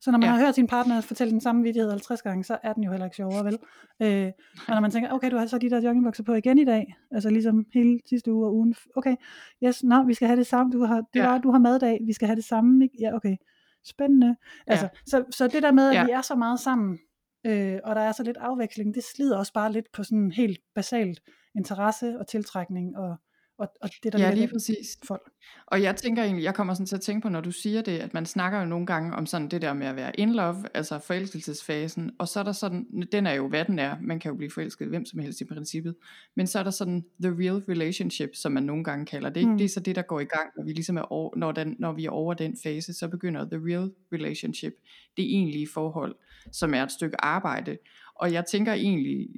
Så 0.00 0.10
når 0.10 0.18
man 0.18 0.28
ja. 0.28 0.32
har 0.32 0.44
hørt 0.44 0.54
sin 0.54 0.66
partner 0.66 1.00
fortælle 1.00 1.30
den 1.30 1.40
samme 1.40 1.62
vidighed 1.62 1.90
50 1.90 2.22
gange, 2.22 2.44
så 2.44 2.58
er 2.62 2.72
den 2.72 2.84
jo 2.84 2.90
heller 2.90 3.04
ikke 3.06 3.16
sjovere, 3.16 3.44
vel? 3.44 3.58
Øh, 4.02 4.32
og 4.68 4.74
når 4.74 4.80
man 4.80 4.90
tænker, 4.90 5.12
okay, 5.12 5.30
du 5.30 5.36
har 5.36 5.46
så 5.46 5.58
de 5.58 5.70
der 5.70 5.80
joggingbukser 5.80 6.24
på 6.24 6.34
igen 6.34 6.58
i 6.58 6.64
dag, 6.64 6.96
altså 7.10 7.30
ligesom 7.30 7.66
hele 7.74 8.00
sidste 8.08 8.32
uge 8.32 8.46
og 8.46 8.54
ugen, 8.54 8.74
okay, 8.96 9.16
yes, 9.64 9.84
nå, 9.84 10.02
vi 10.02 10.14
skal 10.14 10.28
have 10.28 10.38
det 10.38 10.46
samme, 10.46 10.72
du 10.72 10.84
har, 10.84 10.96
det 10.96 11.20
ja. 11.20 11.26
var, 11.26 11.38
du 11.38 11.50
har 11.50 11.58
maddag, 11.58 12.00
vi 12.06 12.12
skal 12.12 12.28
have 12.28 12.36
det 12.36 12.44
samme, 12.44 12.84
ikke? 12.84 12.96
ja, 13.00 13.14
okay, 13.14 13.36
spændende. 13.84 14.36
Altså, 14.66 14.84
ja. 14.84 14.98
så, 15.06 15.24
så 15.30 15.48
det 15.48 15.62
der 15.62 15.72
med, 15.72 15.88
at 15.88 15.94
ja. 15.94 16.04
vi 16.04 16.10
er 16.10 16.22
så 16.22 16.34
meget 16.34 16.60
sammen, 16.60 16.98
øh, 17.46 17.78
og 17.84 17.94
der 17.94 18.00
er 18.00 18.12
så 18.12 18.22
lidt 18.22 18.36
afveksling, 18.36 18.94
det 18.94 19.04
slider 19.04 19.38
også 19.38 19.52
bare 19.52 19.72
lidt 19.72 19.92
på 19.92 20.04
sådan 20.04 20.30
helt 20.30 20.60
basalt 20.74 21.20
interesse 21.54 22.18
og 22.18 22.26
tiltrækning 22.26 22.96
og 22.96 23.16
og, 23.58 23.68
og 23.80 23.90
det 24.02 24.12
der 24.12 24.18
ja, 24.18 24.34
lige 24.34 24.48
præcis. 24.48 24.98
folk. 25.06 25.30
Og 25.66 25.82
jeg 25.82 25.96
tænker 25.96 26.22
egentlig, 26.22 26.44
jeg 26.44 26.54
kommer 26.54 26.74
sådan 26.74 26.86
til 26.86 26.96
at 26.96 27.02
tænke 27.02 27.22
på, 27.22 27.28
når 27.28 27.40
du 27.40 27.52
siger 27.52 27.82
det, 27.82 27.98
at 27.98 28.14
man 28.14 28.26
snakker 28.26 28.58
jo 28.60 28.64
nogle 28.64 28.86
gange 28.86 29.16
om 29.16 29.26
sådan 29.26 29.48
det 29.48 29.62
der 29.62 29.74
med 29.74 29.86
at 29.86 29.96
være 29.96 30.20
in 30.20 30.32
love, 30.32 30.64
altså 30.74 30.98
forelskelsesfasen, 30.98 32.10
og 32.18 32.28
så 32.28 32.40
er 32.40 32.44
der 32.44 32.52
sådan, 32.52 32.86
den 33.12 33.26
er 33.26 33.32
jo 33.32 33.48
hvad 33.48 33.64
den 33.64 33.78
er, 33.78 33.96
man 34.02 34.20
kan 34.20 34.30
jo 34.30 34.36
blive 34.36 34.50
forelsket 34.50 34.88
hvem 34.88 35.04
som 35.04 35.18
helst 35.18 35.40
i 35.40 35.44
princippet, 35.44 35.94
men 36.36 36.46
så 36.46 36.58
er 36.58 36.62
der 36.62 36.70
sådan 36.70 37.04
the 37.22 37.30
real 37.30 37.62
relationship, 37.68 38.30
som 38.34 38.52
man 38.52 38.62
nogle 38.62 38.84
gange 38.84 39.06
kalder 39.06 39.30
det, 39.30 39.48
mm. 39.48 39.58
det 39.58 39.64
er 39.64 39.68
så 39.68 39.80
det, 39.80 39.96
der 39.96 40.02
går 40.02 40.20
i 40.20 40.24
gang, 40.24 40.50
når 40.56 40.64
vi 40.64 40.72
ligesom 40.72 40.96
er 40.96 41.12
over, 41.12 41.36
når, 41.36 41.52
den, 41.52 41.76
når 41.78 41.92
vi 41.92 42.04
er 42.04 42.10
over 42.10 42.34
den 42.34 42.56
fase, 42.62 42.92
så 42.92 43.08
begynder 43.08 43.44
the 43.44 43.60
real 43.64 43.90
relationship, 44.12 44.72
det 45.16 45.24
egentlige 45.24 45.68
forhold, 45.74 46.14
som 46.52 46.74
er 46.74 46.82
et 46.82 46.92
stykke 46.92 47.24
arbejde, 47.24 47.78
og 48.14 48.32
jeg 48.32 48.44
tænker 48.44 48.72
egentlig, 48.72 49.28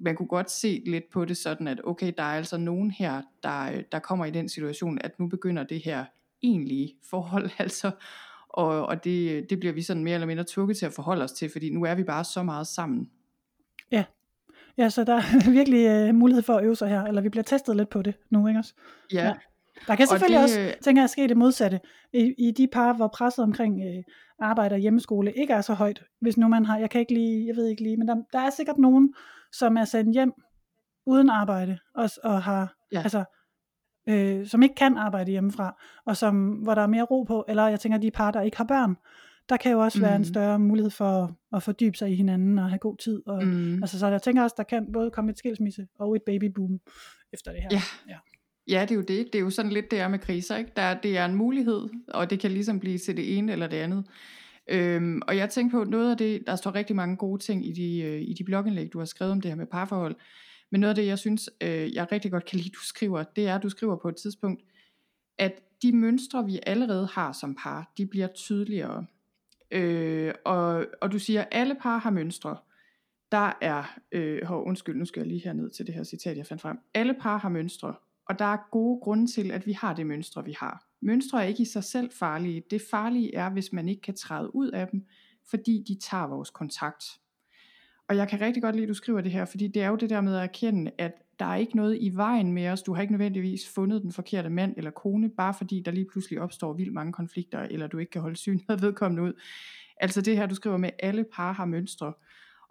man 0.00 0.16
kunne 0.16 0.28
godt 0.28 0.50
se 0.50 0.82
lidt 0.86 1.10
på 1.12 1.24
det 1.24 1.36
sådan, 1.36 1.68
at 1.68 1.80
okay, 1.84 2.12
der 2.16 2.22
er 2.22 2.36
altså 2.36 2.56
nogen 2.56 2.90
her, 2.90 3.22
der, 3.42 3.82
der 3.92 3.98
kommer 3.98 4.24
i 4.24 4.30
den 4.30 4.48
situation, 4.48 4.98
at 5.00 5.18
nu 5.18 5.26
begynder 5.26 5.64
det 5.64 5.84
her 5.84 6.04
egentlige 6.42 6.94
forhold, 7.10 7.50
altså, 7.58 7.90
og, 8.48 8.86
og 8.86 9.04
det, 9.04 9.50
det 9.50 9.60
bliver 9.60 9.72
vi 9.72 9.82
sådan 9.82 10.04
mere 10.04 10.14
eller 10.14 10.26
mindre 10.26 10.44
tvunget 10.48 10.76
til 10.76 10.86
at 10.86 10.92
forholde 10.92 11.24
os 11.24 11.32
til, 11.32 11.50
fordi 11.52 11.70
nu 11.70 11.84
er 11.84 11.94
vi 11.94 12.04
bare 12.04 12.24
så 12.24 12.42
meget 12.42 12.66
sammen. 12.66 13.10
Ja, 13.90 14.04
ja 14.78 14.90
så 14.90 15.04
der 15.04 15.14
er 15.14 15.50
virkelig 15.58 16.08
uh, 16.08 16.14
mulighed 16.14 16.42
for 16.42 16.54
at 16.54 16.64
øve 16.64 16.76
sig 16.76 16.88
her, 16.88 17.02
eller 17.02 17.22
vi 17.22 17.28
bliver 17.28 17.44
testet 17.44 17.76
lidt 17.76 17.88
på 17.88 18.02
det 18.02 18.14
nu, 18.30 18.48
ikke 18.48 18.58
også? 18.58 18.74
Ja, 19.12 19.26
ja. 19.26 19.34
Der 19.86 19.96
kan 19.96 20.06
selvfølgelig 20.06 20.38
det, 20.38 20.44
også, 20.44 20.74
tænker 20.82 21.02
jeg, 21.02 21.10
ske 21.10 21.28
det 21.28 21.36
modsatte. 21.36 21.80
I, 22.12 22.34
I 22.38 22.50
de 22.50 22.68
par, 22.72 22.92
hvor 22.92 23.08
presset 23.08 23.42
omkring 23.42 23.80
øh, 23.80 24.02
arbejde 24.42 24.74
og 24.74 24.78
hjemmeskole 24.78 25.32
ikke 25.32 25.52
er 25.52 25.60
så 25.60 25.74
højt. 25.74 26.04
Hvis 26.20 26.36
nu 26.36 26.48
man 26.48 26.64
har, 26.64 26.78
jeg 26.78 26.90
kan 26.90 27.00
ikke 27.00 27.14
lige, 27.14 27.46
jeg 27.46 27.56
ved 27.56 27.66
ikke 27.66 27.82
lige, 27.82 27.96
men 27.96 28.08
der, 28.08 28.16
der 28.32 28.38
er 28.38 28.50
sikkert 28.50 28.78
nogen, 28.78 29.14
som 29.52 29.76
er 29.76 29.84
sendt 29.84 30.12
hjem 30.12 30.32
uden 31.06 31.30
arbejde, 31.30 31.78
og, 31.94 32.10
og 32.24 32.42
har, 32.42 32.76
ja. 32.92 32.98
altså, 32.98 33.24
øh, 34.08 34.46
som 34.46 34.62
ikke 34.62 34.74
kan 34.74 34.96
arbejde 34.96 35.30
hjemmefra, 35.30 35.82
og 36.06 36.16
som, 36.16 36.50
hvor 36.50 36.74
der 36.74 36.82
er 36.82 36.86
mere 36.86 37.02
ro 37.02 37.22
på, 37.22 37.44
eller 37.48 37.68
jeg 37.68 37.80
tænker, 37.80 37.98
de 37.98 38.10
par, 38.10 38.30
der 38.30 38.40
ikke 38.40 38.56
har 38.56 38.64
børn, 38.64 38.96
der 39.48 39.56
kan 39.56 39.72
jo 39.72 39.80
også 39.80 39.98
mm. 39.98 40.02
være 40.02 40.16
en 40.16 40.20
mm. 40.20 40.24
større 40.24 40.58
mulighed 40.58 40.90
for 40.90 41.36
at 41.56 41.62
fordybe 41.62 41.96
sig 41.96 42.10
i 42.10 42.14
hinanden 42.14 42.58
og 42.58 42.68
have 42.68 42.78
god 42.78 42.96
tid. 42.96 43.22
Og, 43.26 43.44
mm. 43.44 43.82
altså, 43.82 43.98
så 43.98 44.06
jeg 44.06 44.22
tænker 44.22 44.42
også, 44.42 44.54
der 44.56 44.62
kan 44.62 44.92
både 44.92 45.10
komme 45.10 45.30
et 45.30 45.38
skilsmisse 45.38 45.86
og 45.98 46.16
et 46.16 46.22
babyboom 46.26 46.80
efter 47.32 47.52
det 47.52 47.62
her. 47.62 47.68
Ja. 47.72 47.82
ja. 48.08 48.18
Ja, 48.68 48.80
det 48.82 48.90
er 48.90 48.94
jo 48.94 49.00
det. 49.02 49.26
Det 49.26 49.34
er 49.34 49.40
jo 49.40 49.50
sådan 49.50 49.72
lidt 49.72 49.90
det 49.90 50.00
er 50.00 50.08
med 50.08 50.18
kriser. 50.18 50.56
Ikke? 50.56 50.70
Der, 50.76 51.00
det 51.00 51.16
er 51.16 51.24
en 51.24 51.34
mulighed, 51.34 51.88
og 52.08 52.30
det 52.30 52.40
kan 52.40 52.50
ligesom 52.50 52.80
blive 52.80 52.98
til 52.98 53.16
det 53.16 53.38
ene 53.38 53.52
eller 53.52 53.66
det 53.66 53.76
andet. 53.76 54.04
Øhm, 54.70 55.22
og 55.28 55.36
jeg 55.36 55.50
tænker 55.50 55.78
på 55.78 55.84
noget 55.84 56.10
af 56.10 56.16
det, 56.16 56.42
der 56.46 56.56
står 56.56 56.74
rigtig 56.74 56.96
mange 56.96 57.16
gode 57.16 57.42
ting 57.42 57.66
i 57.66 57.72
de, 57.72 58.00
øh, 58.00 58.22
i 58.22 58.34
de 58.38 58.44
blogindlæg, 58.44 58.92
du 58.92 58.98
har 58.98 59.04
skrevet 59.04 59.32
om 59.32 59.40
det 59.40 59.50
her 59.50 59.56
med 59.56 59.66
parforhold. 59.66 60.16
Men 60.70 60.80
noget 60.80 60.90
af 60.90 60.94
det, 60.94 61.06
jeg 61.06 61.18
synes, 61.18 61.50
øh, 61.62 61.94
jeg 61.94 62.12
rigtig 62.12 62.30
godt 62.30 62.44
kan 62.44 62.58
lide, 62.58 62.70
du 62.70 62.80
skriver, 62.80 63.22
det 63.22 63.46
er, 63.46 63.54
at 63.54 63.62
du 63.62 63.68
skriver 63.68 63.96
på 63.96 64.08
et 64.08 64.16
tidspunkt, 64.16 64.62
at 65.38 65.52
de 65.82 65.92
mønstre, 65.96 66.46
vi 66.46 66.60
allerede 66.66 67.06
har 67.06 67.32
som 67.32 67.56
par, 67.62 67.92
de 67.98 68.06
bliver 68.06 68.26
tydeligere. 68.26 69.06
Øh, 69.70 70.34
og, 70.44 70.86
og 71.00 71.12
du 71.12 71.18
siger, 71.18 71.40
at 71.40 71.48
alle 71.50 71.74
par 71.82 71.98
har 71.98 72.10
mønstre. 72.10 72.56
Der 73.32 73.52
er, 73.60 73.98
øh, 74.12 74.44
hov, 74.44 74.66
undskyld, 74.66 74.96
nu 74.96 75.04
skal 75.04 75.20
jeg 75.20 75.28
lige 75.28 75.44
her 75.44 75.52
ned 75.52 75.70
til 75.70 75.86
det 75.86 75.94
her 75.94 76.04
citat, 76.04 76.36
jeg 76.36 76.46
fandt 76.46 76.62
frem. 76.62 76.78
Alle 76.94 77.14
par 77.20 77.36
har 77.36 77.48
mønstre, 77.48 77.94
og 78.28 78.38
der 78.38 78.44
er 78.44 78.68
gode 78.70 79.00
grunde 79.00 79.26
til, 79.26 79.50
at 79.50 79.66
vi 79.66 79.72
har 79.72 79.94
det 79.94 80.06
mønstre, 80.06 80.44
vi 80.44 80.56
har. 80.58 80.86
Mønstre 81.00 81.42
er 81.42 81.48
ikke 81.48 81.62
i 81.62 81.66
sig 81.66 81.84
selv 81.84 82.10
farlige. 82.18 82.62
Det 82.70 82.82
farlige 82.90 83.34
er, 83.34 83.50
hvis 83.50 83.72
man 83.72 83.88
ikke 83.88 84.02
kan 84.02 84.14
træde 84.14 84.54
ud 84.54 84.70
af 84.70 84.88
dem, 84.88 85.06
fordi 85.50 85.84
de 85.88 85.98
tager 86.00 86.26
vores 86.26 86.50
kontakt. 86.50 87.04
Og 88.08 88.16
jeg 88.16 88.28
kan 88.28 88.40
rigtig 88.40 88.62
godt 88.62 88.74
lide, 88.74 88.84
at 88.84 88.88
du 88.88 88.94
skriver 88.94 89.20
det 89.20 89.32
her, 89.32 89.44
fordi 89.44 89.68
det 89.68 89.82
er 89.82 89.88
jo 89.88 89.96
det 89.96 90.10
der 90.10 90.20
med 90.20 90.36
at 90.36 90.42
erkende, 90.42 90.90
at 90.98 91.12
der 91.38 91.44
er 91.44 91.56
ikke 91.56 91.76
noget 91.76 91.98
i 92.00 92.10
vejen 92.14 92.52
med 92.52 92.68
os. 92.68 92.82
Du 92.82 92.94
har 92.94 93.02
ikke 93.02 93.12
nødvendigvis 93.12 93.68
fundet 93.74 94.02
den 94.02 94.12
forkerte 94.12 94.50
mand 94.50 94.74
eller 94.76 94.90
kone, 94.90 95.30
bare 95.30 95.54
fordi 95.54 95.80
der 95.80 95.90
lige 95.90 96.06
pludselig 96.12 96.40
opstår 96.40 96.72
vildt 96.72 96.92
mange 96.92 97.12
konflikter, 97.12 97.60
eller 97.60 97.86
du 97.86 97.98
ikke 97.98 98.10
kan 98.10 98.22
holde 98.22 98.36
synet 98.36 98.64
af 98.68 98.82
vedkommende 98.82 99.22
ud. 99.22 99.32
Altså 99.96 100.20
det 100.20 100.36
her, 100.36 100.46
du 100.46 100.54
skriver 100.54 100.76
med, 100.76 100.90
alle 100.98 101.24
par 101.34 101.52
har 101.52 101.64
mønstre. 101.64 102.12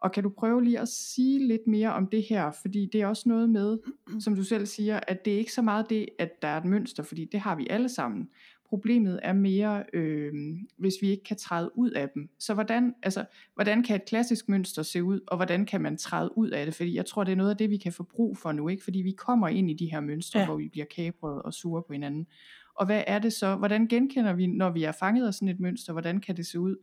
Og 0.01 0.11
kan 0.11 0.23
du 0.23 0.29
prøve 0.29 0.63
lige 0.63 0.79
at 0.79 0.87
sige 0.87 1.47
lidt 1.47 1.67
mere 1.67 1.93
om 1.93 2.07
det 2.07 2.23
her, 2.23 2.51
fordi 2.61 2.89
det 2.93 3.01
er 3.01 3.07
også 3.07 3.29
noget 3.29 3.49
med, 3.49 3.77
som 4.23 4.35
du 4.35 4.43
selv 4.43 4.65
siger, 4.65 4.99
at 5.07 5.25
det 5.25 5.33
er 5.33 5.37
ikke 5.37 5.53
så 5.53 5.61
meget 5.61 5.89
det, 5.89 6.05
at 6.19 6.41
der 6.41 6.47
er 6.47 6.57
et 6.57 6.65
mønster, 6.65 7.03
fordi 7.03 7.25
det 7.25 7.39
har 7.39 7.55
vi 7.55 7.67
alle 7.69 7.89
sammen. 7.89 8.29
Problemet 8.65 9.19
er 9.23 9.33
mere, 9.33 9.83
øh, 9.93 10.33
hvis 10.77 10.93
vi 11.01 11.09
ikke 11.09 11.23
kan 11.23 11.37
træde 11.37 11.71
ud 11.77 11.91
af 11.91 12.09
dem. 12.09 12.29
Så 12.39 12.53
hvordan, 12.53 12.93
altså, 13.03 13.25
hvordan 13.53 13.83
kan 13.83 13.95
et 13.95 14.05
klassisk 14.05 14.49
mønster 14.49 14.83
se 14.83 15.03
ud, 15.03 15.19
og 15.27 15.37
hvordan 15.37 15.65
kan 15.65 15.81
man 15.81 15.97
træde 15.97 16.37
ud 16.37 16.49
af 16.49 16.65
det? 16.65 16.75
Fordi 16.75 16.95
jeg 16.95 17.05
tror, 17.05 17.23
det 17.23 17.31
er 17.31 17.35
noget 17.35 17.49
af 17.49 17.57
det, 17.57 17.69
vi 17.69 17.77
kan 17.77 17.93
få 17.93 18.03
brug 18.03 18.37
for 18.37 18.51
nu, 18.51 18.67
ikke? 18.67 18.83
fordi 18.83 19.01
vi 19.01 19.11
kommer 19.11 19.47
ind 19.47 19.71
i 19.71 19.73
de 19.73 19.91
her 19.91 19.99
mønstre, 19.99 20.39
ja. 20.39 20.45
hvor 20.45 20.55
vi 20.55 20.67
bliver 20.67 20.85
kabret 20.85 21.41
og 21.41 21.53
sure 21.53 21.83
på 21.87 21.93
hinanden. 21.93 22.27
Og 22.75 22.85
hvad 22.85 23.03
er 23.07 23.19
det 23.19 23.33
så? 23.33 23.55
Hvordan 23.55 23.87
genkender 23.87 24.33
vi, 24.33 24.47
når 24.47 24.69
vi 24.69 24.83
er 24.83 24.91
fanget 24.91 25.27
af 25.27 25.33
sådan 25.33 25.47
et 25.47 25.59
mønster? 25.59 25.93
Hvordan 25.93 26.21
kan 26.21 26.37
det 26.37 26.45
se 26.45 26.59
ud? 26.59 26.75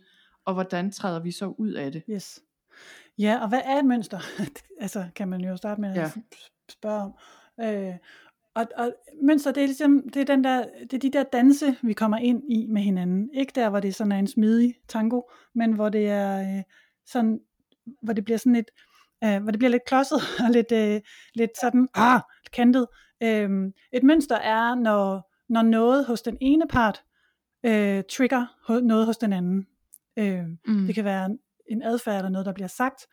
Og 0.45 0.55
hvordan 0.55 0.91
træder 0.91 1.23
vi 1.23 1.31
så 1.31 1.47
ud 1.47 1.73
af 1.73 1.93
det? 1.93 2.03
Yes. 2.11 2.41
Ja, 3.19 3.39
og 3.43 3.49
hvad 3.49 3.61
er 3.65 3.79
et 3.79 3.85
mønster? 3.85 4.19
altså, 4.81 5.05
kan 5.15 5.29
man 5.29 5.41
jo 5.41 5.57
starte 5.57 5.81
med 5.81 5.91
at 5.91 5.97
ja. 5.97 6.11
spørge 6.69 7.03
om. 7.03 7.15
Øh, 7.61 7.95
og, 8.55 8.67
og 8.77 8.95
mønster, 9.23 9.53
det 9.53 9.63
er 9.63 9.67
ligesom, 9.67 10.09
det 10.15 10.21
er, 10.21 10.25
den 10.25 10.45
der, 10.45 10.65
det 10.81 10.93
er 10.93 10.99
de 10.99 11.11
der 11.11 11.23
danse, 11.23 11.77
vi 11.83 11.93
kommer 11.93 12.19
ind 12.19 12.43
i 12.53 12.67
med 12.67 12.83
hinanden. 12.83 13.31
Ikke 13.35 13.53
der, 13.55 13.71
hvor 13.71 13.81
det 13.81 13.95
sådan 13.95 14.13
er 14.13 14.19
en 14.19 14.27
smidig 14.27 14.75
tango, 14.89 15.23
men 15.55 15.73
hvor 15.73 15.89
det 15.89 16.09
er 16.09 16.41
øh, 16.41 16.63
sådan, 17.07 17.41
hvor 18.03 18.13
det 18.13 18.25
bliver 18.25 18.39
sådan 18.39 18.57
et, 18.57 18.71
øh, 19.25 19.43
hvor 19.43 19.51
det 19.51 19.59
bliver 19.59 19.71
lidt 19.71 19.85
klodset 19.87 20.21
og 20.45 20.51
lidt, 20.51 20.73
øh, 20.73 21.01
lidt 21.35 21.51
sådan, 21.61 21.89
ah, 21.95 22.21
kantet. 22.53 22.87
Øh, 23.23 23.51
et 23.93 24.03
mønster 24.03 24.37
er, 24.37 24.75
når, 24.75 25.31
når 25.49 25.63
noget 25.63 26.07
hos 26.07 26.23
den 26.23 26.39
ene 26.41 26.69
part 26.69 27.03
øh, 27.67 28.03
trigger 28.11 28.81
noget 28.81 29.07
hos 29.07 29.17
den 29.17 29.33
anden. 29.33 29.67
Øh, 30.19 30.45
mm. 30.67 30.87
Det 30.87 30.95
kan 30.95 31.05
være 31.05 31.37
en 31.69 31.83
adfærd 31.83 32.17
eller 32.17 32.31
noget, 32.31 32.47
der 32.47 32.53
bliver 32.53 32.69
sagt. 32.69 33.07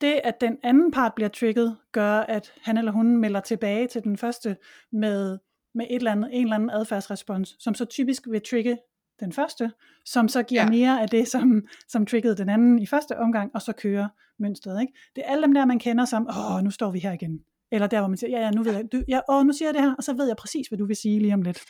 Det, 0.00 0.20
at 0.24 0.40
den 0.40 0.56
anden 0.62 0.90
part 0.90 1.14
bliver 1.14 1.28
trigget, 1.28 1.76
gør, 1.92 2.12
at 2.12 2.52
han 2.62 2.78
eller 2.78 2.92
hun 2.92 3.16
melder 3.16 3.40
tilbage 3.40 3.86
til 3.86 4.04
den 4.04 4.16
første 4.16 4.56
med, 4.92 5.38
med 5.74 5.86
et 5.90 5.96
eller 5.96 6.12
andet, 6.12 6.30
en 6.32 6.42
eller 6.42 6.54
anden 6.54 6.70
adfærdsrespons, 6.70 7.56
som 7.58 7.74
så 7.74 7.84
typisk 7.84 8.22
vil 8.30 8.40
trigge 8.50 8.78
den 9.20 9.32
første, 9.32 9.72
som 10.04 10.28
så 10.28 10.42
giver 10.42 10.62
ja. 10.62 10.70
mere 10.70 11.02
af 11.02 11.08
det, 11.08 11.28
som, 11.28 11.62
som 11.88 12.06
triggede 12.06 12.36
den 12.36 12.48
anden 12.48 12.78
i 12.78 12.86
første 12.86 13.18
omgang, 13.18 13.50
og 13.54 13.62
så 13.62 13.72
kører 13.72 14.08
mønstret. 14.38 14.80
Ikke? 14.80 14.92
Det 15.16 15.22
er 15.26 15.32
alle 15.32 15.42
dem 15.42 15.54
der, 15.54 15.64
man 15.64 15.78
kender 15.78 16.04
som, 16.04 16.28
åh, 16.28 16.60
nu 16.64 16.70
står 16.70 16.90
vi 16.90 16.98
her 16.98 17.12
igen. 17.12 17.40
Eller 17.72 17.86
der, 17.86 17.98
hvor 17.98 18.08
man 18.08 18.16
siger, 18.16 18.30
ja, 18.38 18.44
ja, 18.44 18.50
nu 18.50 18.62
ved 18.62 18.72
jeg, 18.72 18.92
du, 18.92 19.02
ja, 19.08 19.20
åh, 19.28 19.46
nu 19.46 19.52
siger 19.52 19.68
jeg 19.68 19.74
det 19.74 19.82
her, 19.82 19.94
og 19.94 20.04
så 20.04 20.12
ved 20.12 20.26
jeg 20.26 20.36
præcis, 20.36 20.68
hvad 20.68 20.78
du 20.78 20.86
vil 20.86 20.96
sige 20.96 21.18
lige 21.18 21.34
om 21.34 21.42
lidt. 21.42 21.60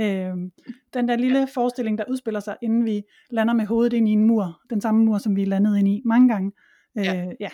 Øh, 0.00 0.34
den 0.94 1.08
der 1.08 1.16
lille 1.16 1.46
forestilling, 1.54 1.98
der 1.98 2.04
udspiller 2.10 2.40
sig, 2.40 2.56
inden 2.62 2.84
vi 2.84 3.02
lander 3.30 3.54
med 3.54 3.66
hovedet 3.66 3.92
ind 3.92 4.08
i 4.08 4.12
en 4.12 4.26
mur, 4.26 4.60
den 4.70 4.80
samme 4.80 5.04
mur, 5.04 5.18
som 5.18 5.36
vi 5.36 5.44
landede 5.44 5.78
ind 5.78 5.88
i 5.88 6.02
mange 6.04 6.28
gange. 6.28 6.52
Øh, 6.98 7.04
ja. 7.04 7.26
ja. 7.40 7.50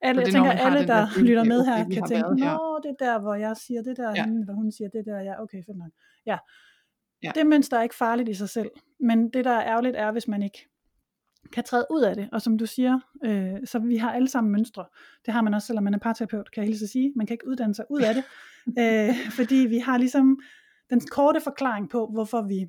Alle, 0.00 0.22
jeg 0.22 0.32
tænker, 0.32 0.50
alle, 0.50 0.86
der 0.86 1.06
den, 1.16 1.24
lytter 1.24 1.44
med 1.44 1.64
her, 1.64 1.84
kan 1.84 2.06
tænke, 2.08 2.28
nå, 2.28 2.80
det 2.82 2.90
er 3.00 3.04
der, 3.04 3.20
hvor 3.20 3.34
jeg 3.34 3.56
siger 3.56 3.82
det 3.82 3.96
der, 3.96 4.12
ja. 4.16 4.24
hende, 4.24 4.44
hvor 4.44 4.54
hun 4.54 4.72
siger 4.72 4.88
det 4.88 5.06
der, 5.06 5.20
ja, 5.20 5.42
okay, 5.42 5.64
fedt 5.66 5.78
nok. 5.78 5.90
Ja. 6.26 6.38
ja. 7.22 7.32
Det 7.34 7.46
mønster 7.46 7.78
er 7.78 7.82
ikke 7.82 7.94
farligt 7.94 8.28
i 8.28 8.34
sig 8.34 8.48
selv, 8.48 8.70
men 9.00 9.30
det, 9.30 9.44
der 9.44 9.50
er 9.50 9.66
ærgerligt, 9.66 9.96
er, 9.96 10.12
hvis 10.12 10.28
man 10.28 10.42
ikke 10.42 10.68
kan 11.52 11.64
træde 11.64 11.86
ud 11.90 12.02
af 12.02 12.14
det. 12.14 12.28
Og 12.32 12.42
som 12.42 12.58
du 12.58 12.66
siger, 12.66 13.00
øh, 13.24 13.54
så 13.64 13.78
vi 13.78 13.96
har 13.96 14.12
alle 14.12 14.28
sammen 14.28 14.52
mønstre. 14.52 14.84
Det 15.26 15.34
har 15.34 15.42
man 15.42 15.54
også, 15.54 15.66
selvom 15.66 15.84
man 15.84 15.94
er 15.94 15.98
parterapeut, 15.98 16.50
kan 16.50 16.62
jeg 16.62 16.68
hilse 16.68 16.84
at 16.84 16.88
sige. 16.88 17.12
Man 17.16 17.26
kan 17.26 17.34
ikke 17.34 17.48
uddanne 17.48 17.74
sig 17.74 17.84
ud 17.90 18.00
af 18.00 18.14
det, 18.14 18.24
øh, 18.82 19.30
fordi 19.30 19.54
vi 19.54 19.78
har 19.78 19.98
ligesom 19.98 20.40
den 20.90 21.00
korte 21.10 21.40
forklaring 21.40 21.90
på, 21.90 22.06
hvorfor 22.12 22.42
vi, 22.42 22.66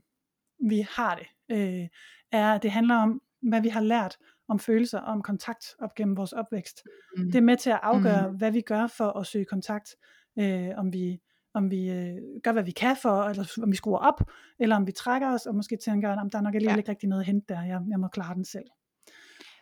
vi 0.69 0.87
har 0.89 1.15
det, 1.15 1.27
øh, 1.51 1.87
er, 2.31 2.53
at 2.53 2.63
det 2.63 2.71
handler 2.71 2.95
om, 2.95 3.21
hvad 3.41 3.61
vi 3.61 3.69
har 3.69 3.81
lært 3.81 4.17
om 4.47 4.59
følelser 4.59 4.99
og 4.99 5.13
om 5.13 5.21
kontakt 5.21 5.75
op 5.79 5.95
gennem 5.95 6.17
vores 6.17 6.33
opvækst. 6.33 6.83
Mm. 7.17 7.25
Det 7.25 7.35
er 7.35 7.41
med 7.41 7.57
til 7.57 7.69
at 7.69 7.79
afgøre, 7.83 8.31
mm. 8.31 8.37
hvad 8.37 8.51
vi 8.51 8.61
gør 8.61 8.87
for 8.87 9.19
at 9.19 9.27
søge 9.27 9.45
kontakt. 9.45 9.95
Øh, 10.39 10.69
om 10.77 10.93
vi, 10.93 11.19
om 11.53 11.71
vi 11.71 11.89
øh, 11.89 12.15
gør, 12.43 12.51
hvad 12.51 12.63
vi 12.63 12.71
kan 12.71 12.95
for, 13.01 13.23
eller 13.23 13.59
om 13.63 13.71
vi 13.71 13.75
skruer 13.75 13.99
op, 13.99 14.21
eller 14.59 14.75
om 14.75 14.87
vi 14.87 14.91
trækker 14.91 15.33
os, 15.33 15.45
og 15.45 15.55
måske 15.55 15.77
tænker, 15.77 16.09
at 16.09 16.31
der 16.31 16.37
er 16.37 16.41
nok 16.41 16.55
alligevel 16.55 16.73
ja. 16.73 16.77
ikke 16.77 16.91
rigtig 16.91 17.09
noget 17.09 17.21
at 17.21 17.27
hente 17.27 17.53
der, 17.53 17.61
jeg, 17.61 17.81
jeg 17.89 17.99
må 17.99 18.07
klare 18.07 18.35
den 18.35 18.45
selv. 18.45 18.65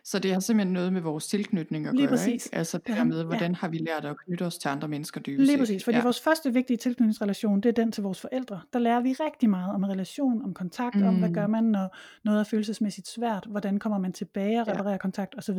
Så 0.08 0.18
det 0.18 0.32
har 0.32 0.40
simpelthen 0.40 0.72
noget 0.72 0.92
med 0.92 1.00
vores 1.00 1.26
tilknytning 1.26 1.86
at 1.86 1.94
Lige 1.94 2.06
gøre, 2.06 2.10
præcis. 2.10 2.46
ikke? 2.46 2.56
Altså 2.56 2.78
det 2.78 2.94
her 2.94 3.04
med, 3.04 3.24
hvordan 3.24 3.50
ja. 3.50 3.56
har 3.56 3.68
vi 3.68 3.78
lært 3.78 4.04
at 4.04 4.16
knytte 4.18 4.42
os 4.42 4.58
til 4.58 4.68
andre 4.68 4.88
mennesker 4.88 5.20
dybest 5.20 5.46
Lige 5.46 5.58
præcis, 5.58 5.84
fordi 5.84 5.96
ja. 5.96 6.02
vores 6.02 6.20
første 6.20 6.52
vigtige 6.52 6.76
tilknytningsrelation, 6.76 7.60
det 7.60 7.68
er 7.68 7.72
den 7.72 7.92
til 7.92 8.02
vores 8.02 8.20
forældre. 8.20 8.60
Der 8.72 8.78
lærer 8.78 9.00
vi 9.00 9.12
rigtig 9.12 9.50
meget 9.50 9.74
om 9.74 9.84
relation, 9.84 10.42
om 10.42 10.54
kontakt, 10.54 10.96
mm. 10.96 11.06
om 11.06 11.18
hvad 11.18 11.30
gør 11.30 11.46
man, 11.46 11.64
når 11.64 11.96
noget 12.24 12.40
er 12.40 12.44
følelsesmæssigt 12.44 13.08
svært, 13.08 13.46
hvordan 13.50 13.78
kommer 13.78 13.98
man 13.98 14.12
tilbage 14.12 14.60
og 14.60 14.68
reparerer 14.68 14.90
ja. 14.90 14.98
kontakt 14.98 15.34
osv. 15.38 15.58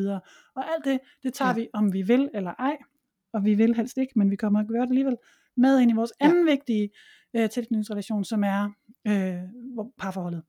Og 0.56 0.64
alt 0.76 0.86
det, 0.86 1.00
det 1.24 1.34
tager 1.34 1.50
ja. 1.50 1.56
vi, 1.56 1.68
om 1.74 1.94
vi 1.94 2.02
vil 2.02 2.30
eller 2.34 2.52
ej, 2.60 2.78
og 3.34 3.46
vi 3.46 3.54
vil 3.54 3.76
helst 3.76 3.98
ikke, 3.98 4.14
men 4.16 4.32
vi 4.32 4.36
kommer 4.36 4.60
at 4.60 4.68
gøre 4.68 4.82
det 4.82 4.90
alligevel, 4.90 5.18
med 5.58 5.80
ind 5.80 5.92
i 5.92 5.94
vores 5.94 6.14
anden 6.20 6.48
ja. 6.48 6.54
vigtige 6.54 6.90
øh, 7.36 7.50
tilknytningsrelation, 7.50 8.24
som 8.24 8.44
er 8.44 8.70
øh, 9.08 9.36
parforholdet. 9.98 10.44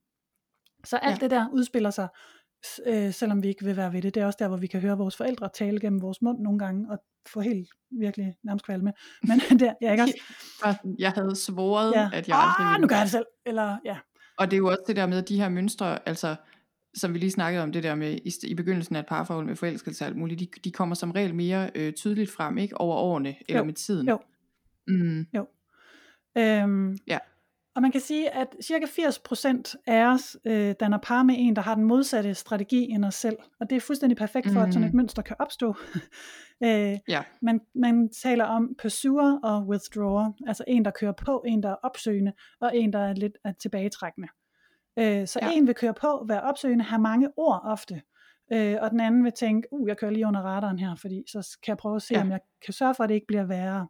Så 0.83 0.97
alt 0.97 1.21
ja. 1.21 1.23
det 1.23 1.31
der 1.31 1.49
udspiller 1.53 1.89
sig 1.89 2.07
øh, 2.85 3.13
selvom 3.13 3.43
vi 3.43 3.47
ikke 3.47 3.65
vil 3.65 3.77
være 3.77 3.93
ved 3.93 4.01
det. 4.01 4.15
Det 4.15 4.23
er 4.23 4.25
også 4.25 4.37
der, 4.39 4.47
hvor 4.47 4.57
vi 4.57 4.67
kan 4.67 4.81
høre 4.81 4.97
vores 4.97 5.17
forældre 5.17 5.49
tale 5.53 5.79
gennem 5.79 6.01
vores 6.01 6.21
mund 6.21 6.39
nogle 6.39 6.59
gange, 6.59 6.91
og 6.91 6.97
få 7.27 7.41
helt 7.41 7.69
virkelig 7.99 8.35
nærmest 8.43 8.65
kvalme. 8.65 8.93
Men 9.23 9.39
der, 9.59 9.73
ja, 9.81 9.91
ikke 9.91 10.03
også? 10.03 10.15
Jeg 10.99 11.11
havde 11.11 11.35
svoret, 11.35 11.93
ja. 11.95 12.09
at 12.13 12.27
jeg 12.27 12.37
aldrig 12.37 12.65
ah, 12.65 12.71
ville. 12.71 12.81
nu 12.81 12.87
gør 12.87 12.95
jeg 12.95 13.03
det 13.03 13.11
selv. 13.11 13.25
Eller, 13.45 13.77
ja. 13.85 13.97
Og 14.37 14.51
det 14.51 14.53
er 14.53 14.57
jo 14.57 14.67
også 14.67 14.83
det 14.87 14.95
der 14.95 15.05
med 15.07 15.21
de 15.21 15.39
her 15.39 15.49
mønstre, 15.49 16.09
altså 16.09 16.35
som 16.93 17.13
vi 17.13 17.19
lige 17.19 17.31
snakkede 17.31 17.63
om 17.63 17.71
det 17.71 17.83
der 17.83 17.95
med 17.95 18.19
i, 18.25 18.31
i 18.43 18.55
begyndelsen 18.55 18.95
af 18.95 18.99
et 18.99 19.05
parforhold 19.05 19.45
med 19.45 19.55
forelskelse 19.55 20.03
og 20.03 20.07
alt 20.07 20.17
muligt, 20.17 20.39
de, 20.39 20.47
de 20.63 20.71
kommer 20.71 20.95
som 20.95 21.11
regel 21.11 21.35
mere 21.35 21.71
øh, 21.75 21.93
tydeligt 21.93 22.31
frem, 22.31 22.57
ikke 22.57 22.81
over 22.81 22.95
årene 22.95 23.35
eller 23.47 23.59
jo. 23.59 23.65
med 23.65 23.73
tiden. 23.73 24.07
Jo. 24.07 24.19
Mm. 24.87 25.25
Jo. 25.33 25.47
Øhm, 26.37 26.97
ja. 27.07 27.17
Og 27.75 27.81
man 27.81 27.91
kan 27.91 28.01
sige, 28.01 28.29
at 28.35 28.47
cirka 28.61 28.85
80% 28.85 29.83
af 29.87 30.05
os 30.05 30.37
øh, 30.45 30.75
danner 30.79 30.97
par 30.97 31.23
med 31.23 31.35
en, 31.37 31.55
der 31.55 31.61
har 31.61 31.75
den 31.75 31.83
modsatte 31.83 32.33
strategi 32.33 32.89
end 32.89 33.05
os 33.05 33.15
selv. 33.15 33.37
Og 33.59 33.69
det 33.69 33.75
er 33.75 33.79
fuldstændig 33.79 34.17
perfekt 34.17 34.47
for, 34.47 34.59
mm. 34.59 34.65
at 34.65 34.73
sådan 34.73 34.87
et 34.87 34.93
mm. 34.93 34.97
mønster 34.97 35.21
kan 35.21 35.35
opstå. 35.39 35.75
øh, 36.65 36.97
ja. 37.07 37.23
man, 37.41 37.61
man 37.75 38.09
taler 38.09 38.45
om 38.45 38.75
pursuer 38.81 39.39
og 39.43 39.67
withdrawer. 39.67 40.31
Altså 40.47 40.63
en, 40.67 40.85
der 40.85 40.91
kører 40.91 41.11
på, 41.11 41.43
en, 41.47 41.63
der 41.63 41.69
er 41.69 41.75
opsøgende, 41.83 42.33
og 42.61 42.77
en, 42.77 42.93
der 42.93 42.99
er 42.99 43.13
lidt 43.13 43.37
er 43.43 43.51
tilbagetrækkende. 43.51 44.27
Øh, 44.99 45.27
så 45.27 45.39
ja. 45.41 45.51
en 45.51 45.67
vil 45.67 45.75
køre 45.75 45.93
på, 45.93 46.25
være 46.27 46.41
opsøgende, 46.41 46.83
have 46.83 47.01
mange 47.01 47.29
ord 47.37 47.61
ofte. 47.65 48.01
Øh, 48.53 48.77
og 48.81 48.91
den 48.91 48.99
anden 48.99 49.23
vil 49.23 49.31
tænke, 49.31 49.67
uh, 49.71 49.87
jeg 49.87 49.97
kører 49.97 50.11
lige 50.11 50.27
under 50.27 50.41
radaren 50.41 50.79
her, 50.79 50.95
fordi 50.95 51.23
så 51.27 51.57
kan 51.63 51.71
jeg 51.71 51.77
prøve 51.77 51.95
at 51.95 52.01
se, 52.01 52.13
ja. 52.13 52.21
om 52.21 52.31
jeg 52.31 52.39
kan 52.65 52.73
sørge 52.73 52.95
for, 52.95 53.03
at 53.03 53.09
det 53.09 53.15
ikke 53.15 53.27
bliver 53.27 53.45
værre. 53.45 53.87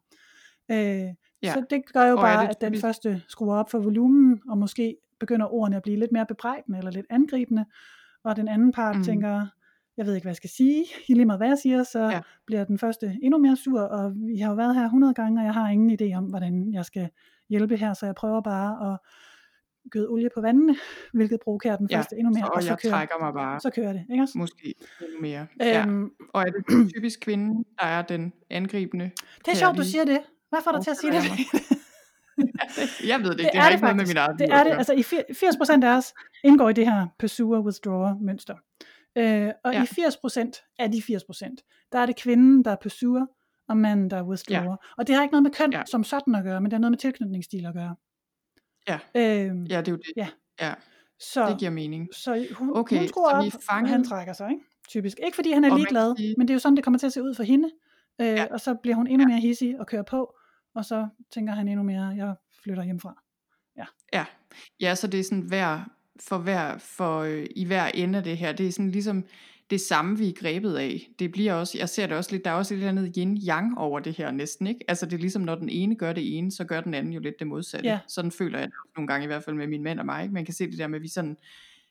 Øh, 0.72 1.14
Ja. 1.44 1.54
Så 1.54 1.64
det 1.70 1.82
gør 1.94 2.06
jo 2.06 2.16
Og 2.16 2.22
bare, 2.22 2.44
det 2.44 2.50
at 2.50 2.62
den 2.62 2.70
typisk- 2.70 2.82
første 2.82 3.22
skruer 3.28 3.56
op 3.56 3.72
for 3.72 3.80
volumen, 3.80 4.42
og 4.50 4.58
måske 4.58 4.96
begynder 5.20 5.54
ordene 5.54 5.76
at 5.78 5.84
blive 5.84 6.00
lidt 6.00 6.12
mere 6.12 6.26
bebrejdende 6.26 6.78
eller 6.78 6.92
lidt 6.92 7.06
angribende, 7.10 7.66
og 8.24 8.36
den 8.36 8.48
anden 8.48 8.72
part 8.72 8.96
Mm. 8.96 9.04
tænker, 9.04 9.48
jeg 9.98 10.06
ved 10.06 10.16
ikke, 10.16 10.26
hvad 10.26 10.32
jeg 10.32 10.36
skal 10.36 10.50
sige, 10.50 10.86
I 11.10 11.14
lige 11.14 11.26
meget 11.26 11.40
hvad 11.40 11.48
jeg 11.48 11.58
siger, 11.58 11.84
så 11.84 12.00
Ja. 12.00 12.10
ja. 12.10 12.22
bliver 12.46 12.64
den 12.64 12.78
første 12.80 13.18
endnu 13.24 13.38
mere 13.40 13.56
sur, 13.56 13.82
og 13.82 14.14
vi 14.16 14.38
har 14.38 14.50
jo 14.50 14.56
været 14.56 14.76
her 14.76 14.84
100 14.86 15.14
gange, 15.14 15.42
og 15.42 15.46
jeg 15.46 15.54
har 15.54 15.70
ingen 15.70 16.00
idé 16.02 16.18
om, 16.18 16.24
hvordan 16.26 16.74
jeg 16.74 16.86
skal 16.86 17.10
hjælpe 17.50 17.78
her, 17.78 17.94
så 17.94 18.06
jeg 18.06 18.16
prøver 18.16 18.42
bare 18.42 18.94
at 18.94 19.00
gøde 19.92 20.08
olie 20.10 20.30
på 20.36 20.42
vandene, 20.42 20.76
hvilket 21.14 21.40
provokerer 21.44 21.76
den 21.78 21.88
Ja, 21.92 21.98
første 21.98 22.16
endnu 22.18 22.34
mere, 22.34 22.50
og 22.50 22.64
så 22.64 22.70
jeg 22.70 22.80
kører, 22.80 22.94
trækker 22.94 23.16
mig 23.22 23.34
bare 23.34 23.60
så 23.60 23.70
kører 23.76 23.94
det, 23.94 24.06
ikke 24.12 24.24
også? 24.24 24.38
måske 24.38 24.74
endnu 25.02 25.22
mere. 25.22 25.48
Ja. 25.60 25.86
Øhm, 25.88 26.12
Og 26.34 26.42
er 26.42 26.46
det 26.46 26.64
typisk 26.96 27.20
kvinden, 27.22 27.66
der 27.80 27.86
er 27.86 28.02
den 28.02 28.34
angribende? 28.50 29.12
det 29.46 29.52
er 29.52 29.56
sjovt, 29.56 29.78
du 29.78 29.84
siger 29.84 30.06
det. 30.06 30.20
Hvad 30.50 30.60
får 30.64 30.72
dig 30.72 30.82
til 30.84 30.92
at 30.92 30.98
sige 30.98 31.12
det? 31.14 31.22
Jeg 33.08 33.20
ved 33.24 33.30
det 33.30 33.40
ikke, 33.40 33.44
Det 33.44 33.50
det, 33.54 33.58
er 33.58 33.62
har 33.62 33.70
det 33.70 33.76
ikke 33.76 33.82
noget 33.84 33.96
med 33.98 34.06
min 34.08 34.18
eget 34.18 34.40
Det 34.40 34.50
er 34.50 34.56
at 34.60 34.66
det. 34.66 34.72
gøre. 34.72 34.78
Altså 34.78 34.94
i 34.94 35.02
fir- 35.02 35.80
80% 35.80 35.84
af 35.86 35.98
os 35.98 36.14
indgår 36.44 36.70
i 36.70 36.74
det 36.74 36.86
her 36.92 37.08
pursuer-withdrawer-mønster. 37.24 38.56
Øh, 39.16 39.50
og 39.64 39.74
Ja. 39.74 39.84
i 39.84 39.86
80% 39.86 40.76
af 40.80 40.92
de 40.92 41.02
80%, 41.02 41.90
der 41.92 42.00
er 42.00 42.06
det 42.06 42.16
kvinden, 42.16 42.66
der 42.66 42.72
er 42.72 42.76
pursuer, 42.82 43.26
og 43.70 43.78
manden, 43.78 44.10
der 44.10 44.18
er 44.18 44.24
withdrawer. 44.24 44.76
Og 44.98 45.08
det 45.08 45.16
har 45.16 45.22
ikke 45.24 45.32
noget 45.32 45.44
med 45.44 45.52
køn 45.52 45.72
Ja. 45.74 45.82
som 45.86 46.04
sådan 46.04 46.36
at 46.36 46.44
gøre, 46.44 46.62
men 46.62 46.66
det 46.72 46.74
har 46.74 46.80
noget 46.80 46.92
med 46.92 46.98
tilknytningsstil 46.98 47.66
at 47.66 47.74
gøre. 47.74 47.96
Ja. 48.88 49.00
Øhm, 49.16 49.64
Ja, 49.64 49.80
det 49.80 49.88
er 49.88 49.92
jo 49.92 49.98
det. 49.98 50.04
Ja. 50.16 50.28
ja 50.62 50.74
så, 51.20 51.50
det 51.50 51.58
giver 51.60 51.72
mening. 51.72 52.08
så 52.16 52.46
hun, 52.52 52.78
Okay, 52.78 52.98
hun 52.98 53.08
skruer 53.08 53.30
op, 53.30 53.46
og 53.46 53.52
fanget. 53.70 53.90
han 53.90 54.04
trækker 54.04 54.34
sig, 54.34 54.50
ikke? 54.52 54.62
Typisk. 54.90 55.18
Ikke 55.26 55.36
fordi 55.36 55.52
han 55.52 55.64
er 55.64 55.72
Og 55.72 55.78
ligeglad, 55.78 56.16
sige- 56.18 56.36
men 56.38 56.48
det 56.48 56.54
er 56.54 56.56
jo 56.56 56.60
sådan, 56.60 56.76
det 56.76 56.84
kommer 56.84 56.98
til 56.98 57.08
at 57.08 57.14
se 57.14 57.24
ud 57.24 57.36
for 57.36 57.44
hende. 57.44 57.70
Øh, 58.22 58.28
Ja. 58.28 58.46
Og 58.52 58.60
så 58.60 58.74
bliver 58.82 58.96
hun 58.96 59.08
endnu 59.08 59.28
mere 59.28 59.40
hissig 59.40 59.80
og 59.80 59.88
kører 59.88 60.04
på, 60.04 60.36
og 60.80 60.86
så 60.86 61.08
tænker 61.34 61.54
han 61.54 61.68
endnu 61.68 61.84
mere, 61.84 62.06
jeg 62.06 62.36
flytter 62.64 62.84
hjemmefra. 62.84 63.24
Ja, 64.14 64.26
ja 64.80 64.96
så 64.96 65.08
det 65.08 65.20
er 65.20 65.24
sådan 65.24 65.44
hver, 65.44 65.84
for 66.20 66.38
hver, 66.38 66.78
for 66.78 67.20
øh, 67.20 67.46
i 67.56 67.66
hver 67.66 67.86
ende 67.86 68.18
af 68.18 68.24
det 68.24 68.38
her, 68.38 68.52
det 68.52 68.68
er 68.68 68.72
sådan 68.72 68.92
ligesom 68.92 69.26
det 69.70 69.82
samme, 69.82 70.18
vi 70.18 70.30
er 70.30 70.34
grebet 70.34 70.76
af. 70.76 71.10
Det 71.20 71.32
bliver 71.32 71.54
også, 71.54 71.78
jeg 71.78 71.90
ser 71.90 72.08
det 72.08 72.18
også 72.18 72.32
lidt, 72.32 72.46
der 72.46 72.52
er 72.52 72.56
også 72.56 72.76
lidt 72.76 72.86
andet 72.86 73.18
yin-yang 73.18 73.78
over 73.78 74.00
det 74.00 74.14
her 74.14 74.32
næsten, 74.32 74.68
ikke? 74.68 74.86
Altså 74.88 75.06
det 75.06 75.14
er 75.14 75.18
ligesom, 75.18 75.42
når 75.42 75.56
den 75.56 75.70
ene 75.70 75.96
gør 75.96 76.14
det 76.14 76.38
ene, 76.38 76.52
så 76.52 76.64
gør 76.64 76.82
den 76.82 76.94
anden 76.94 77.14
jo 77.14 77.20
lidt 77.20 77.40
det 77.40 77.48
modsatte. 77.48 77.90
Ja. 77.90 78.00
Sådan 78.08 78.32
føler 78.32 78.60
jeg 78.60 78.68
det 78.68 78.76
nogle 78.96 79.08
gange 79.08 79.24
i 79.24 79.28
hvert 79.28 79.44
fald 79.44 79.56
med 79.56 79.68
min 79.68 79.84
mand 79.84 80.00
og 80.00 80.06
mig, 80.06 80.24
ikke? 80.24 80.34
Man 80.34 80.46
kan 80.46 80.54
se 80.54 80.72
det 80.72 80.78
der 80.78 80.88
med, 80.88 80.96
at 80.96 81.04
vi 81.04 81.08
sådan, 81.08 81.38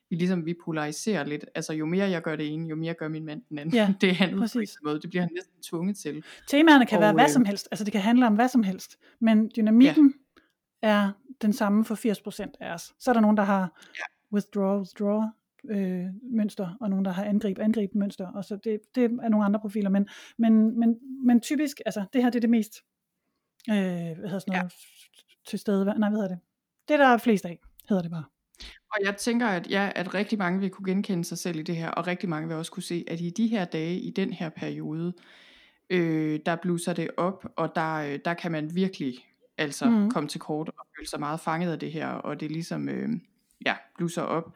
vi 0.09 0.15
ligesom, 0.15 0.45
vi 0.45 0.53
polariserer 0.65 1.23
lidt. 1.23 1.45
Altså 1.55 1.73
jo 1.73 1.85
mere 1.85 2.09
jeg 2.09 2.21
gør 2.21 2.35
det 2.35 2.53
ene, 2.53 2.69
jo 2.69 2.75
mere 2.75 2.93
gør 2.93 3.07
min 3.07 3.25
mand 3.25 3.41
den 3.49 3.59
anden. 3.59 3.75
Ja, 3.75 3.93
det 4.01 4.09
er 4.09 4.13
han 4.13 4.33
på 4.33 4.39
præcis. 4.39 4.73
en 4.73 4.79
måde. 4.83 5.01
Det 5.01 5.09
bliver 5.09 5.21
han 5.21 5.31
næsten 5.35 5.63
tvunget 5.63 5.97
til. 5.97 6.23
Temaerne 6.47 6.85
kan 6.85 6.97
Og, 6.97 7.01
være 7.01 7.13
hvad 7.13 7.23
øh, 7.23 7.29
som 7.29 7.45
helst, 7.45 7.67
altså 7.71 7.85
det 7.85 7.91
kan 7.91 8.01
handle 8.01 8.27
om 8.27 8.35
hvad 8.35 8.47
som 8.47 8.63
helst, 8.63 8.97
men 9.19 9.51
dynamikken 9.55 10.13
er 10.81 11.11
den 11.41 11.53
samme 11.53 11.85
for 11.85 11.95
80% 11.95 12.51
af 12.59 12.73
os. 12.73 12.93
Så 12.99 13.11
er 13.11 13.13
der 13.13 13.21
nogen, 13.21 13.37
der 13.37 13.43
har 13.43 13.81
withdraw, 14.33 14.77
withdraw 14.77 15.21
øh, 15.69 16.05
mønster, 16.23 16.77
og 16.81 16.89
nogen, 16.89 17.05
der 17.05 17.11
har 17.11 17.23
angrib, 17.23 17.59
angrib 17.59 17.95
mønster, 17.95 18.27
og 18.27 18.45
så 18.45 18.55
det, 18.55 18.79
det 18.95 19.03
er 19.03 19.29
nogle 19.29 19.45
andre 19.45 19.59
profiler, 19.59 19.89
men, 19.89 20.09
men, 20.37 20.79
men, 20.79 20.99
men 21.25 21.41
typisk, 21.41 21.81
altså 21.85 22.05
det 22.13 22.23
her 22.23 22.29
det 22.29 22.35
er 22.35 22.41
det 22.41 22.49
mest, 22.49 22.83
øh, 23.69 23.75
hvad 23.75 24.15
hedder 24.15 24.39
sådan 24.39 24.57
noget, 24.57 24.73
til 25.47 25.59
stede, 25.59 25.85
nej 25.85 26.09
hvad 26.09 26.19
hedder 26.19 26.35
det, 26.35 26.39
det 26.87 26.99
der 26.99 27.05
er 27.05 27.17
flest 27.17 27.45
af, 27.45 27.59
hedder 27.89 28.01
det 28.01 28.11
bare. 28.11 28.23
Og 28.93 28.97
jeg 29.03 29.17
tænker, 29.17 29.47
at, 29.47 29.69
ja, 29.69 29.91
at 29.95 30.13
rigtig 30.13 30.37
mange 30.37 30.59
vil 30.59 30.69
kunne 30.69 30.91
genkende 30.91 31.25
sig 31.25 31.37
selv 31.37 31.59
i 31.59 31.63
det 31.63 31.75
her, 31.75 31.89
og 31.89 32.07
rigtig 32.07 32.29
mange 32.29 32.47
vil 32.47 32.57
også 32.57 32.71
kunne 32.71 32.83
se, 32.83 33.05
at 33.07 33.21
i 33.21 33.29
de 33.29 33.47
her 33.47 33.65
dage, 33.65 33.99
i 33.99 34.11
den 34.11 34.33
her 34.33 34.49
periode, 34.49 35.13
øh, 35.89 36.39
der 36.45 36.55
blusser 36.55 36.93
det 36.93 37.09
op, 37.17 37.45
og 37.55 37.75
der, 37.75 37.95
øh, 37.95 38.19
der 38.25 38.33
kan 38.33 38.51
man 38.51 38.75
virkelig 38.75 39.25
altså 39.57 39.89
mm. 39.89 40.11
komme 40.11 40.29
til 40.29 40.39
kort 40.39 40.69
og 40.77 40.87
føle 40.97 41.07
sig 41.07 41.19
meget 41.19 41.39
fanget 41.39 41.71
af 41.71 41.79
det 41.79 41.91
her, 41.91 42.07
og 42.07 42.39
det 42.39 42.51
ligesom 42.51 42.89
øh, 42.89 43.09
ja, 43.65 43.75
blusser 43.97 44.21
op. 44.21 44.53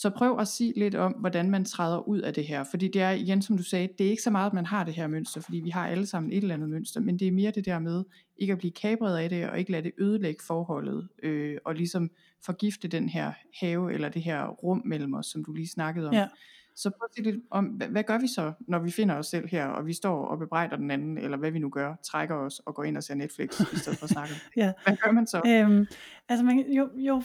Så 0.00 0.10
prøv 0.10 0.38
at 0.38 0.48
sige 0.48 0.72
lidt 0.76 0.94
om, 0.94 1.12
hvordan 1.12 1.50
man 1.50 1.64
træder 1.64 2.08
ud 2.08 2.18
af 2.18 2.34
det 2.34 2.44
her. 2.44 2.64
Fordi 2.64 2.88
det 2.88 3.02
er 3.02 3.10
igen, 3.10 3.42
som 3.42 3.56
du 3.56 3.62
sagde, 3.62 3.88
det 3.98 4.06
er 4.06 4.10
ikke 4.10 4.22
så 4.22 4.30
meget, 4.30 4.46
at 4.46 4.52
man 4.52 4.66
har 4.66 4.84
det 4.84 4.94
her 4.94 5.06
mønster, 5.06 5.40
fordi 5.40 5.56
vi 5.56 5.70
har 5.70 5.88
alle 5.88 6.06
sammen 6.06 6.32
et 6.32 6.42
eller 6.42 6.54
andet 6.54 6.68
mønster, 6.68 7.00
men 7.00 7.18
det 7.18 7.28
er 7.28 7.32
mere 7.32 7.50
det 7.50 7.64
der 7.64 7.78
med, 7.78 8.04
ikke 8.38 8.52
at 8.52 8.58
blive 8.58 8.70
kabret 8.70 9.18
af 9.18 9.28
det, 9.28 9.48
og 9.50 9.58
ikke 9.58 9.72
lade 9.72 9.82
det 9.82 9.92
ødelægge 9.98 10.44
forholdet, 10.46 11.08
øh, 11.22 11.58
og 11.64 11.74
ligesom 11.74 12.10
forgifte 12.44 12.88
den 12.88 13.08
her 13.08 13.32
have, 13.60 13.92
eller 13.92 14.08
det 14.08 14.22
her 14.22 14.46
rum 14.46 14.82
mellem 14.84 15.14
os, 15.14 15.26
som 15.26 15.44
du 15.44 15.52
lige 15.52 15.68
snakkede 15.68 16.08
om. 16.08 16.14
Ja. 16.14 16.28
Så 16.76 16.90
prøv 16.90 17.06
at 17.10 17.14
sige 17.14 17.32
lidt 17.32 17.44
om, 17.50 17.64
hvad, 17.64 17.88
hvad 17.88 18.02
gør 18.02 18.18
vi 18.18 18.28
så, 18.28 18.52
når 18.60 18.78
vi 18.78 18.90
finder 18.90 19.14
os 19.14 19.26
selv 19.26 19.48
her, 19.48 19.66
og 19.66 19.86
vi 19.86 19.92
står 19.92 20.24
og 20.24 20.38
bebrejder 20.38 20.76
den 20.76 20.90
anden, 20.90 21.18
eller 21.18 21.36
hvad 21.36 21.50
vi 21.50 21.58
nu 21.58 21.68
gør, 21.68 21.94
trækker 22.04 22.34
os 22.34 22.58
og 22.58 22.74
går 22.74 22.84
ind 22.84 22.96
og 22.96 23.02
ser 23.02 23.14
Netflix, 23.14 23.60
i 23.60 23.76
stedet 23.76 23.98
for 23.98 24.04
at 24.04 24.10
snakke. 24.10 24.34
Ja. 24.56 24.72
Hvad 24.84 24.96
gør 25.04 25.10
man 25.10 25.26
så? 25.26 25.42
Øhm, 25.46 25.86
altså 26.28 26.44
man, 26.44 26.72
jo, 26.72 26.90
jo, 26.96 27.22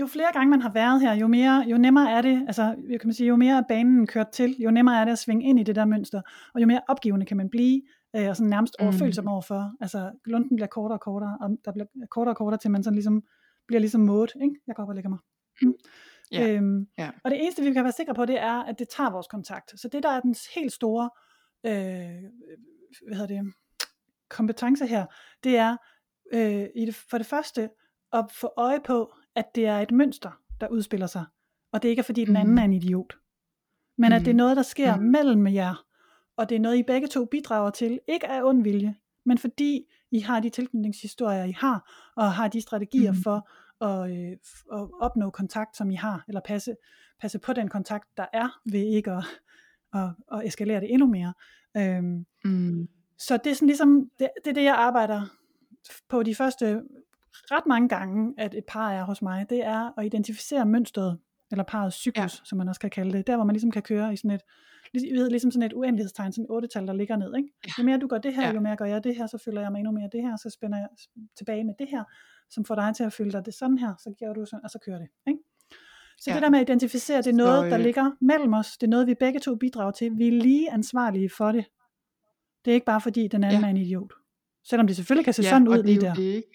jo 0.00 0.06
flere 0.06 0.32
gange 0.32 0.50
man 0.50 0.60
har 0.62 0.72
været 0.72 1.00
her, 1.00 1.12
jo, 1.14 1.26
mere, 1.26 1.64
jo 1.70 1.78
nemmere 1.78 2.10
er 2.10 2.22
det, 2.22 2.44
altså 2.46 2.74
kan 2.90 3.00
man 3.04 3.12
sige, 3.12 3.26
jo 3.26 3.36
mere 3.36 3.58
er 3.58 3.62
banen 3.68 4.06
kørt 4.06 4.28
til, 4.28 4.56
jo 4.58 4.70
nemmere 4.70 5.00
er 5.00 5.04
det 5.04 5.12
at 5.12 5.18
svinge 5.18 5.44
ind 5.44 5.60
i 5.60 5.62
det 5.62 5.76
der 5.76 5.84
mønster, 5.84 6.22
og 6.54 6.60
jo 6.60 6.66
mere 6.66 6.80
opgivende 6.88 7.26
kan 7.26 7.36
man 7.36 7.50
blive, 7.50 7.82
øh, 8.16 8.28
og 8.28 8.36
sådan 8.36 8.50
nærmest 8.50 8.76
Mm. 8.80 8.84
overfølsom 8.86 9.28
overfor. 9.28 9.72
Altså 9.80 10.10
lunden 10.26 10.56
bliver 10.56 10.66
kortere 10.68 10.96
og 10.96 11.00
kortere, 11.00 11.38
og 11.40 11.50
der 11.64 11.72
bliver 11.72 11.86
kortere 12.10 12.32
og 12.32 12.36
kortere, 12.36 12.58
til 12.58 12.70
man 12.70 12.82
sådan 12.82 12.94
ligesom 12.94 13.22
bliver 13.66 13.80
ligesom 13.80 14.00
mået, 14.00 14.32
ikke? 14.42 14.54
Jeg 14.66 14.74
går 14.76 14.82
op 14.82 14.88
og 14.88 14.94
lægger 14.94 15.08
mig. 15.10 15.18
Mm. 15.62 15.74
Ja, 16.32 16.52
Øhm, 16.52 16.86
ja. 16.98 17.10
Og 17.24 17.30
det 17.30 17.42
eneste, 17.42 17.62
vi 17.62 17.72
kan 17.72 17.84
være 17.84 17.92
sikre 17.92 18.14
på, 18.14 18.24
det 18.26 18.40
er, 18.40 18.62
at 18.62 18.78
det 18.78 18.88
tager 18.88 19.10
vores 19.10 19.26
kontakt. 19.26 19.80
Så 19.80 19.88
det, 19.88 20.02
der 20.02 20.08
er 20.08 20.20
den 20.20 20.34
helt 20.54 20.72
store 20.72 21.10
øh, 21.66 22.22
hvad 23.06 23.16
hedder 23.16 23.26
det, 23.26 23.52
kompetence 24.30 24.86
her, 24.86 25.06
det 25.44 25.56
er 25.56 25.76
øh, 26.34 26.66
i 26.76 26.86
det, 26.86 26.94
for 26.94 27.18
det 27.18 27.26
første 27.26 27.70
at 28.12 28.24
få 28.32 28.50
øje 28.56 28.80
på, 28.80 29.14
at 29.38 29.54
det 29.54 29.66
er 29.66 29.78
et 29.78 29.90
mønster, 29.90 30.30
der 30.60 30.68
udspiller 30.68 31.06
sig, 31.06 31.24
og 31.72 31.82
det 31.82 31.88
ikke 31.88 32.00
er 32.00 32.04
fordi 32.04 32.24
den 32.24 32.36
anden 32.36 32.54
Mhm. 32.54 32.58
er 32.58 32.62
en 32.62 32.72
idiot, 32.72 33.18
men 33.98 34.12
at 34.12 34.20
det 34.20 34.28
er 34.28 34.32
Mhm. 34.32 34.36
noget, 34.36 34.56
der 34.56 34.62
sker 34.62 34.96
Mhm. 34.96 35.04
mellem 35.04 35.46
jer, 35.46 35.84
og 36.36 36.48
det 36.48 36.56
er 36.56 36.60
noget, 36.60 36.76
I 36.76 36.82
begge 36.82 37.06
to 37.08 37.24
bidrager 37.24 37.70
til, 37.70 38.00
ikke 38.08 38.28
af 38.28 38.42
ond 38.42 38.62
vilje, 38.62 38.94
men 39.24 39.38
fordi 39.38 39.84
I 40.10 40.18
har 40.20 40.40
de 40.40 40.50
tilknytningshistorier, 40.50 41.44
I 41.44 41.52
har, 41.52 41.90
og 42.16 42.32
har 42.32 42.48
de 42.48 42.60
strategier 42.60 43.12
Mhm. 43.12 43.22
for 43.22 43.48
at, 43.84 44.10
øh, 44.10 44.32
at 44.72 44.88
opnå 45.00 45.30
kontakt, 45.30 45.76
som 45.76 45.90
I 45.90 45.94
har, 45.94 46.24
eller 46.28 46.40
passe, 46.40 46.74
passe 47.20 47.38
på 47.38 47.52
den 47.52 47.68
kontakt, 47.68 48.08
der 48.16 48.26
er, 48.32 48.60
ved 48.72 48.80
ikke 48.80 49.10
at, 49.12 49.24
at, 49.94 50.08
at 50.32 50.46
eskalere 50.46 50.80
det 50.80 50.92
endnu 50.92 51.06
mere. 51.06 51.32
Øhm, 51.76 52.26
Mm. 52.44 52.88
så 53.18 53.36
det 53.36 53.50
er 53.50 53.54
sådan 53.54 53.66
ligesom, 53.68 54.10
det, 54.18 54.28
det 54.44 54.50
er 54.50 54.54
det, 54.54 54.64
jeg 54.64 54.74
arbejder 54.74 55.22
på 56.08 56.22
de 56.22 56.34
første 56.34 56.82
ret 57.50 57.66
mange 57.66 57.88
gange, 57.88 58.34
at 58.38 58.54
et 58.54 58.64
par 58.68 58.90
er 58.92 59.04
hos 59.04 59.22
mig, 59.22 59.50
det 59.50 59.64
er 59.64 59.98
at 59.98 60.06
identificere 60.06 60.66
mønstret, 60.66 61.18
eller 61.50 61.64
parets 61.64 61.96
cyklus, 61.96 62.22
ja. 62.40 62.44
som 62.44 62.58
man 62.58 62.68
også 62.68 62.80
kan 62.80 62.90
kalde 62.90 63.12
det, 63.12 63.26
der 63.26 63.36
hvor 63.36 63.44
man 63.44 63.54
ligesom 63.54 63.70
kan 63.70 63.82
køre 63.82 64.12
i 64.12 64.16
sådan 64.16 64.30
et, 64.30 64.40
ved, 64.94 65.30
ligesom 65.30 65.50
sådan 65.50 65.66
et 65.66 65.72
uendelighedstegn, 65.72 66.32
sådan 66.32 66.44
et 66.44 66.50
otte-tal, 66.50 66.86
der 66.86 66.92
ligger 66.92 67.16
ned. 67.16 67.36
Ikke? 67.36 67.48
Jo 67.78 67.84
mere 67.84 67.98
du 67.98 68.06
gør 68.06 68.18
det 68.18 68.34
her, 68.34 68.42
Ja. 68.48 68.54
jo 68.54 68.60
mere 68.60 68.76
gør 68.76 68.84
jeg 68.84 69.04
det 69.04 69.16
her, 69.16 69.26
så 69.26 69.38
føler 69.44 69.60
jeg 69.60 69.72
mig 69.72 69.78
endnu 69.78 69.92
mere 69.92 70.08
det 70.12 70.22
her, 70.22 70.36
så 70.36 70.50
spænder 70.50 70.78
jeg 70.78 70.88
tilbage 71.38 71.64
med 71.64 71.74
det 71.78 71.88
her, 71.90 72.04
som 72.50 72.64
får 72.64 72.74
dig 72.74 72.92
til 72.96 73.04
at 73.04 73.12
føle 73.12 73.32
dig 73.32 73.46
det 73.46 73.54
sådan 73.54 73.78
her, 73.78 73.94
så 73.98 74.14
gør 74.20 74.32
du 74.32 74.44
sådan, 74.44 74.64
og 74.64 74.70
så 74.70 74.78
kører 74.86 74.98
det. 74.98 75.08
Ikke? 75.28 75.40
Så 76.20 76.30
Ja. 76.30 76.34
det 76.34 76.42
der 76.42 76.50
med 76.50 76.58
at 76.58 76.68
identificere, 76.68 77.18
det 77.18 77.26
er 77.26 77.32
noget, 77.32 77.70
der 77.70 77.78
ligger 77.78 78.10
mellem 78.20 78.52
os, 78.54 78.76
det 78.78 78.86
er 78.86 78.90
noget, 78.90 79.06
vi 79.06 79.14
begge 79.14 79.40
to 79.40 79.54
bidrager 79.54 79.90
til, 79.90 80.12
vi 80.18 80.28
er 80.28 80.32
lige 80.32 80.72
ansvarlige 80.72 81.30
for 81.36 81.52
det. 81.52 81.64
Det 82.64 82.70
er 82.70 82.74
ikke 82.74 82.86
bare 82.86 83.00
fordi, 83.00 83.28
den 83.28 83.44
anden 83.44 83.60
Ja. 83.60 83.66
er 83.66 83.70
en 83.70 83.76
idiot. 83.76 84.12
Selvom 84.64 84.86
det 84.86 84.96
selvfølgelig 84.96 85.24
kan 85.24 85.34
se 85.34 85.42
Ja, 85.42 85.48
sådan 85.48 85.68
ud 85.68 85.82
lige 85.82 86.00
der. 86.00 86.14
det, 86.14 86.22
ikke? 86.22 86.48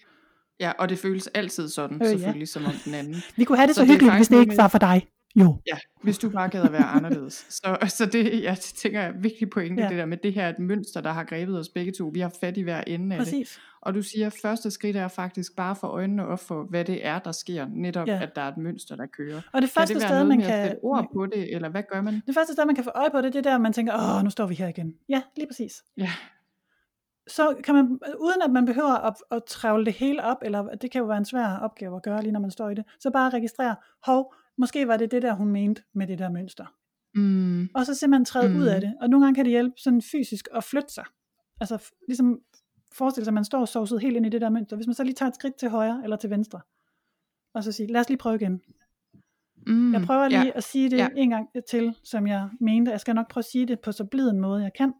Ja, 0.60 0.72
og 0.78 0.88
det 0.88 0.98
føles 0.98 1.26
altid 1.26 1.68
sådan, 1.68 1.96
Øh, 1.96 2.02
ja. 2.02 2.08
selvfølgelig, 2.10 2.48
som 2.48 2.64
om 2.64 2.72
den 2.84 2.94
anden. 2.94 3.16
Vi 3.36 3.44
kunne 3.44 3.58
have 3.58 3.66
det 3.66 3.74
så, 3.74 3.80
Så 3.80 3.86
så 3.86 3.86
det 3.86 3.92
hyggeligt, 3.94 4.16
hvis 4.16 4.28
det 4.28 4.40
ikke 4.40 4.56
var 4.56 4.68
for 4.68 4.78
dig. 4.78 5.06
Jo. 5.36 5.56
Ja, 5.66 5.76
hvis 6.02 6.18
du 6.18 6.30
bare 6.30 6.48
gad 6.48 6.62
at 6.62 6.72
være 6.72 6.84
anderledes. 6.84 7.46
Så, 7.64 7.76
så 7.88 8.06
det, 8.06 8.42
jeg 8.42 8.58
tænker, 8.58 9.00
er 9.00 9.12
vigtig 9.20 9.50
pointe, 9.50 9.82
Ja. 9.82 9.84
ja. 9.84 9.90
det 9.90 9.98
der 9.98 10.06
med, 10.06 10.16
det 10.16 10.32
her 10.34 10.44
er 10.44 10.48
et 10.48 10.58
mønster, 10.58 11.00
der 11.00 11.12
har 11.12 11.24
grebet 11.24 11.58
os 11.58 11.68
begge 11.68 11.92
to. 11.92 12.10
Vi 12.14 12.20
har 12.20 12.32
fat 12.40 12.56
i 12.56 12.60
hver 12.62 12.84
ende 12.86 13.16
af 13.16 13.18
det. 13.24 13.26
Præcis. 13.26 13.60
Og 13.82 13.94
du 13.94 14.02
siger, 14.02 14.26
at 14.26 14.34
første 14.42 14.70
skridt 14.70 14.96
er 14.96 15.08
faktisk 15.08 15.56
bare 15.56 15.76
for 15.76 15.86
øjnene 15.88 16.26
op 16.26 16.40
for, 16.40 16.62
hvad 16.70 16.84
det 16.84 17.06
er, 17.06 17.18
der 17.18 17.32
sker. 17.32 17.66
Netop, 17.74 18.08
Ja. 18.08 18.14
ja. 18.14 18.22
at 18.22 18.36
der 18.36 18.42
er 18.42 18.48
et 18.48 18.56
mønster, 18.56 18.96
der 18.96 19.06
kører. 19.06 19.40
Og 19.52 19.62
det 19.62 19.70
Kan 19.70 19.80
første 19.80 19.94
det 19.94 20.02
være 20.02 20.10
sted, 20.10 20.24
man 20.24 20.40
kan, 20.40 20.76
ord 20.82 21.08
på 21.12 21.26
det, 21.26 21.54
eller 21.54 21.68
hvad 21.68 21.82
gør 21.92 22.00
man? 22.02 22.22
det 22.26 22.34
første 22.34 22.52
sted, 22.52 22.64
man 22.66 22.74
kan 22.74 22.84
få 22.84 22.90
øje 22.94 23.10
på 23.10 23.20
det, 23.20 23.32
det 23.32 23.46
er 23.46 23.50
der, 23.50 23.58
man 23.58 23.72
tænker, 23.72 24.16
åh, 24.16 24.24
nu 24.24 24.30
står 24.30 24.46
vi 24.46 24.54
her 24.54 24.68
igen. 24.68 24.94
Ja, 25.08 25.22
lige 25.36 25.46
præcis. 25.46 25.82
Ja, 25.98 26.10
Så 27.26 27.56
kan 27.64 27.74
man, 27.74 27.84
uden 28.20 28.42
at 28.44 28.50
man 28.50 28.64
behøver 28.64 28.92
at, 29.06 29.14
at 29.30 29.44
trævle 29.44 29.84
det 29.84 29.92
hele 29.92 30.24
op, 30.24 30.36
eller 30.42 30.62
det 30.74 30.90
kan 30.90 30.98
jo 31.00 31.06
være 31.06 31.18
en 31.18 31.24
svær 31.24 31.56
opgave 31.58 31.96
at 31.96 32.02
gøre, 32.02 32.22
lige 32.22 32.32
når 32.32 32.40
man 32.40 32.50
står 32.50 32.70
i 32.70 32.74
det, 32.74 32.84
så 33.00 33.10
bare 33.10 33.30
registrere, 33.30 33.76
hov, 34.06 34.34
måske 34.58 34.88
var 34.88 34.96
det 34.96 35.10
det 35.10 35.22
der, 35.22 35.32
hun 35.34 35.48
mente 35.48 35.82
med 35.94 36.06
det 36.06 36.18
der 36.18 36.30
mønster. 36.30 36.66
mm, 37.14 37.68
Og 37.74 37.86
så 37.86 37.94
simpelthen 37.94 38.24
træde 38.24 38.48
mm. 38.48 38.56
ud 38.58 38.64
af 38.64 38.80
Mhm. 38.80 38.88
det. 38.90 38.94
Og 39.00 39.10
nogle 39.10 39.26
gange 39.26 39.34
kan 39.34 39.44
det 39.44 39.50
hjælpe 39.50 39.74
sådan 39.78 40.02
fysisk 40.02 40.48
at 40.52 40.64
flytte 40.64 40.94
sig. 40.94 41.04
Altså 41.60 41.90
ligesom 42.08 42.38
forestille 42.98 43.24
sig, 43.24 43.30
at 43.30 43.34
man 43.34 43.44
står 43.44 43.64
sovset 43.64 44.00
helt 44.00 44.16
ind 44.16 44.26
i 44.26 44.28
det 44.28 44.40
der 44.40 44.50
mønster. 44.50 44.76
Hvis 44.76 44.86
man 44.86 44.94
så 44.94 45.04
lige 45.04 45.14
tager 45.14 45.28
et 45.28 45.34
skridt 45.34 45.54
til 45.56 45.68
højre 45.68 46.00
eller 46.04 46.16
til 46.16 46.30
venstre, 46.30 46.60
og 47.54 47.64
så 47.64 47.72
siger, 47.72 47.88
lad 47.92 48.00
os 48.00 48.08
lige 48.08 48.18
prøve 48.18 48.34
igen. 48.36 48.60
mm, 49.66 49.92
Jeg 49.92 50.02
prøver 50.02 50.28
lige 50.28 50.44
ja, 50.44 50.50
at 50.54 50.64
sige 50.64 50.90
det 50.90 50.96
ja. 50.96 51.08
en 51.16 51.30
gang 51.30 51.48
til, 51.70 51.94
som 52.04 52.26
jeg 52.26 52.48
mente. 52.60 52.90
Jeg 52.90 53.00
skal 53.00 53.14
nok 53.14 53.28
prøve 53.30 53.40
at 53.42 53.44
sige 53.44 53.66
det 53.66 53.80
på 53.80 53.92
så 53.92 54.04
blid 54.04 54.30
en 54.30 54.40
måde, 54.40 54.62
jeg 54.62 54.72
kan. 54.76 54.92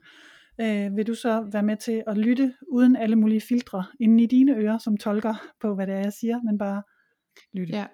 Øh, 0.61 0.97
vil 0.97 1.07
du 1.07 1.15
så 1.15 1.49
være 1.53 1.63
med 1.63 1.77
til 1.77 2.03
at 2.07 2.19
lytte 2.19 2.55
uden 2.69 2.97
alle 2.97 3.17
mulige 3.17 3.41
filtre 3.41 3.85
inden 4.01 4.21
i 4.21 4.27
dine 4.27 4.57
ører, 4.57 4.79
som 4.79 4.97
tolker 4.97 5.35
på, 5.61 5.75
hvad 5.75 5.87
det 5.87 5.95
er, 5.95 5.99
jeg 5.99 6.13
siger, 6.13 6.43
men 6.43 6.59
bare 6.59 6.83
lytte. 7.53 7.73
Ja. 7.75 7.87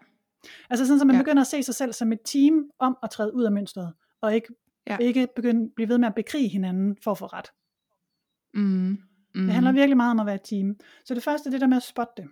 Altså 0.70 0.86
sådan, 0.86 0.98
så 0.98 1.04
man 1.04 1.16
Ja. 1.16 1.22
begynder 1.22 1.40
at 1.40 1.46
se 1.46 1.62
sig 1.62 1.74
selv 1.74 1.92
som 1.92 2.12
et 2.12 2.18
team 2.24 2.64
om 2.78 2.96
at 3.02 3.10
træde 3.10 3.34
ud 3.34 3.44
af 3.44 3.52
mønstret, 3.52 3.92
og 4.20 4.34
ikke, 4.34 4.48
Ja. 4.86 4.96
ikke 4.96 5.28
begynde, 5.36 5.70
blive 5.76 5.88
ved 5.88 5.98
med 5.98 6.08
at 6.08 6.14
bekrige 6.14 6.48
hinanden 6.48 6.96
for 7.04 7.10
at 7.10 7.18
få 7.18 7.26
ret. 7.26 7.46
Mm. 8.54 8.62
Mm. 9.34 9.44
Det 9.44 9.52
handler 9.54 9.72
virkelig 9.72 9.96
meget 9.96 10.10
om 10.10 10.20
at 10.20 10.26
være 10.26 10.34
et 10.34 10.42
team. 10.44 10.76
Så 11.04 11.14
det 11.14 11.22
første 11.22 11.48
er 11.48 11.50
det 11.50 11.60
der 11.60 11.66
med 11.66 11.76
at 11.76 11.82
spotte 11.82 12.12
det. 12.16 12.30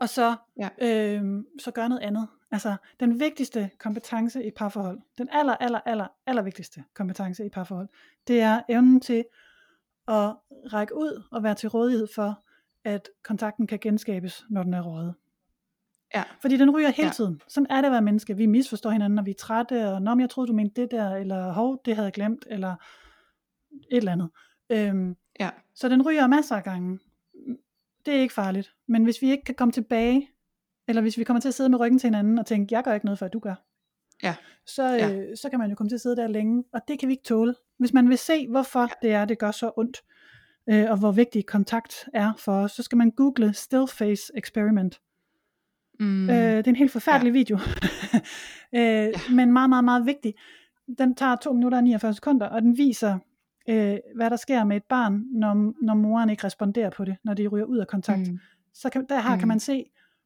Og 0.00 0.08
så, 0.08 0.36
Ja. 0.58 0.68
øh, 0.82 1.44
så 1.58 1.70
gøre 1.70 1.88
noget 1.88 2.02
andet. 2.02 2.28
Altså 2.50 2.76
den 3.00 3.20
vigtigste 3.20 3.70
kompetence 3.78 4.44
i 4.44 4.50
parforhold, 4.50 5.00
den 5.18 5.28
aller, 5.32 5.56
aller, 5.56 5.80
aller, 5.86 6.06
aller 6.26 6.42
vigtigste 6.42 6.84
kompetence 6.94 7.46
i 7.46 7.48
parforhold, 7.48 7.88
det 8.28 8.40
er 8.40 8.62
evnen 8.68 9.00
til 9.00 9.24
at 10.08 10.34
række 10.72 10.96
ud 10.96 11.22
og 11.32 11.42
være 11.42 11.54
til 11.54 11.68
rådighed 11.68 12.08
for, 12.14 12.44
at 12.84 13.08
kontakten 13.24 13.66
kan 13.66 13.78
genskabes, 13.78 14.44
når 14.50 14.62
den 14.62 14.74
er 14.74 14.80
røget. 14.82 15.14
Ja. 16.14 16.22
Fordi 16.40 16.56
den 16.56 16.70
ryger 16.76 16.90
hele 16.90 17.06
Ja. 17.06 17.12
tiden. 17.12 17.40
Sådan 17.48 17.66
er 17.70 17.76
det 17.80 17.86
at 17.86 17.92
være 17.92 18.02
menneske. 18.02 18.36
Vi 18.36 18.46
misforstår 18.46 18.90
hinanden, 18.90 19.14
når 19.14 19.22
vi 19.22 19.30
er 19.30 19.34
trætte, 19.34 19.88
og 19.88 20.02
når 20.02 20.20
jeg 20.20 20.30
troede, 20.30 20.48
du 20.48 20.52
mente 20.56 20.80
det 20.82 20.90
der, 20.90 21.14
eller 21.14 21.52
hov, 21.52 21.82
det 21.84 21.94
havde 21.94 22.06
jeg 22.06 22.12
glemt, 22.12 22.44
eller 22.50 22.74
et 23.90 23.96
eller 23.96 24.12
andet. 24.12 24.30
Øhm, 24.70 25.16
Ja. 25.40 25.50
så 25.74 25.88
den 25.88 26.02
ryger 26.06 26.26
masser 26.26 26.56
af 26.56 26.64
gange. 26.64 26.98
Det 28.10 28.18
er 28.18 28.22
ikke 28.22 28.34
farligt. 28.34 28.74
Men 28.88 29.04
hvis 29.04 29.22
vi 29.22 29.30
ikke 29.30 29.44
kan 29.44 29.54
komme 29.54 29.72
tilbage, 29.72 30.28
eller 30.88 31.02
hvis 31.02 31.18
vi 31.18 31.24
kommer 31.24 31.40
til 31.40 31.48
at 31.48 31.54
sidde 31.54 31.70
med 31.70 31.80
ryggen 31.80 31.98
til 31.98 32.06
hinanden 32.06 32.38
og 32.38 32.46
tænke, 32.46 32.74
jeg 32.74 32.84
gør 32.84 32.94
ikke 32.94 33.06
noget, 33.06 33.18
før 33.18 33.28
du 33.28 33.38
gør, 33.38 33.54
Ja. 34.22 34.34
så, 34.66 34.92
øh, 34.94 34.98
Ja. 34.98 35.36
så 35.36 35.48
kan 35.50 35.58
man 35.58 35.70
jo 35.70 35.74
komme 35.76 35.88
til 35.90 35.94
at 35.94 36.00
sidde 36.00 36.16
der 36.16 36.26
længe, 36.26 36.64
og 36.72 36.80
det 36.88 36.98
kan 36.98 37.08
vi 37.08 37.12
ikke 37.12 37.24
tåle. 37.24 37.54
Hvis 37.78 37.92
man 37.92 38.08
vil 38.08 38.18
se, 38.18 38.48
hvorfor 38.48 38.90
det 39.02 39.12
er, 39.12 39.24
det 39.24 39.38
gør 39.38 39.50
så 39.50 39.70
ondt, 39.76 40.02
øh, 40.70 40.90
og 40.90 40.98
hvor 40.98 41.12
vigtig 41.12 41.46
kontakt 41.46 42.08
er 42.14 42.32
for 42.38 42.52
os, 42.52 42.72
så 42.72 42.82
skal 42.82 42.98
man 42.98 43.10
google 43.10 43.52
Still 43.54 43.86
Face 43.88 44.32
Experiment. 44.34 45.00
Mm. 46.00 46.30
Øh, 46.30 46.36
det 46.36 46.66
er 46.66 46.68
en 46.68 46.76
helt 46.76 46.92
forfærdelig 46.92 47.30
ja. 47.30 47.38
video, 47.38 47.58
øh, 48.78 48.80
ja. 48.82 49.10
men 49.34 49.52
meget, 49.52 49.68
meget, 49.70 49.84
meget 49.84 50.06
vigtig. 50.06 50.34
Den 50.98 51.14
tager 51.14 51.36
2 51.36 51.52
minutter 51.52 51.78
og 51.78 51.84
49 51.84 52.14
sekunder, 52.14 52.46
og 52.46 52.62
den 52.62 52.76
viser, 52.78 53.18
øh, 53.70 53.98
hvad 54.16 54.30
der 54.30 54.36
sker 54.36 54.64
med 54.64 54.76
et 54.76 54.84
barn, 54.84 55.24
når, 55.32 55.72
når 55.82 55.94
moren 55.94 56.30
ikke 56.30 56.44
responderer 56.44 56.90
på 56.90 57.04
det, 57.04 57.16
når 57.24 57.34
de 57.34 57.46
ryger 57.46 57.64
ud 57.64 57.78
af 57.78 57.86
kontakt. 57.86 58.30
Mm. 58.30 58.38
Så 58.74 58.90
kan, 58.90 59.06
der 59.08 59.20
her 59.20 59.34
mm. 59.34 59.38
kan 59.38 59.48
man 59.48 59.60
se, 59.60 59.84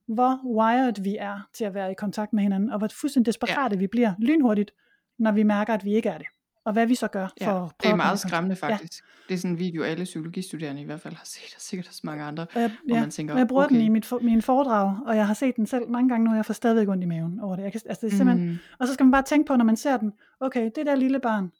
hvor 0.08 0.40
wired 0.56 1.02
vi 1.02 1.16
er 1.16 1.48
til 1.54 1.64
at 1.64 1.74
være 1.74 1.90
i 1.90 1.94
kontakt 1.94 2.32
med 2.32 2.42
hinanden, 2.42 2.70
og 2.70 2.78
hvor 2.78 2.88
fuldstændig 3.00 3.26
desperate 3.26 3.74
ja. 3.74 3.78
vi 3.78 3.86
bliver 3.86 4.12
lynhurtigt, 4.18 4.70
når 5.18 5.32
vi 5.32 5.42
mærker, 5.42 5.74
at 5.74 5.84
vi 5.84 5.94
ikke 5.94 6.08
er 6.08 6.18
det. 6.18 6.26
Og 6.64 6.72
hvad 6.72 6.86
vi 6.86 6.94
så 6.94 7.08
gør 7.08 7.26
for 7.42 7.50
Ja, 7.50 7.50
at 7.50 7.54
prøve 7.54 7.70
det 7.82 7.88
er 7.88 7.92
at 7.92 7.96
meget 7.96 8.18
skræmmende 8.18 8.56
faktisk. 8.56 9.02
Ja. 9.04 9.08
Det 9.28 9.34
er 9.34 9.38
sådan 9.38 9.50
en 9.50 9.58
video, 9.58 9.82
alle 9.82 10.04
psykologistuderende 10.04 10.82
i 10.82 10.84
hvert 10.84 11.00
fald 11.00 11.14
har 11.14 11.24
set, 11.24 11.54
og 11.56 11.60
sikkert 11.60 11.88
også 11.88 12.00
mange 12.04 12.24
andre, 12.24 12.46
jeg, 12.54 12.70
hvor 12.86 12.96
ja, 12.96 13.00
man 13.00 13.10
tænker, 13.10 13.36
jeg 13.36 13.48
bruger 13.48 13.64
okay. 13.64 13.74
den 13.74 13.84
i 13.84 13.88
mit, 13.88 14.06
for, 14.06 14.18
min 14.18 14.42
foredrag, 14.42 14.96
og 15.06 15.16
jeg 15.16 15.26
har 15.26 15.34
set 15.34 15.56
den 15.56 15.66
selv 15.66 15.88
mange 15.88 16.08
gange 16.08 16.24
nu, 16.24 16.30
og 16.30 16.36
jeg 16.36 16.46
får 16.46 16.54
stadigvæk 16.54 16.88
ondt 16.88 17.02
i 17.02 17.06
maven 17.06 17.40
over 17.40 17.56
det. 17.56 17.62
Jeg 17.62 17.72
kan, 17.72 17.80
altså 17.88 18.06
det 18.06 18.12
er 18.12 18.16
simpelthen, 18.16 18.48
Mm. 18.48 18.58
Og 18.78 18.86
så 18.86 18.94
skal 18.94 19.04
man 19.06 19.10
bare 19.12 19.22
tænke 19.22 19.46
på, 19.46 19.56
når 19.56 19.64
man 19.64 19.76
ser 19.76 19.96
den, 19.96 20.12
okay, 20.40 20.70
det 20.74 20.86
der 20.86 20.94
lille 20.94 21.20
barn, 21.20 21.50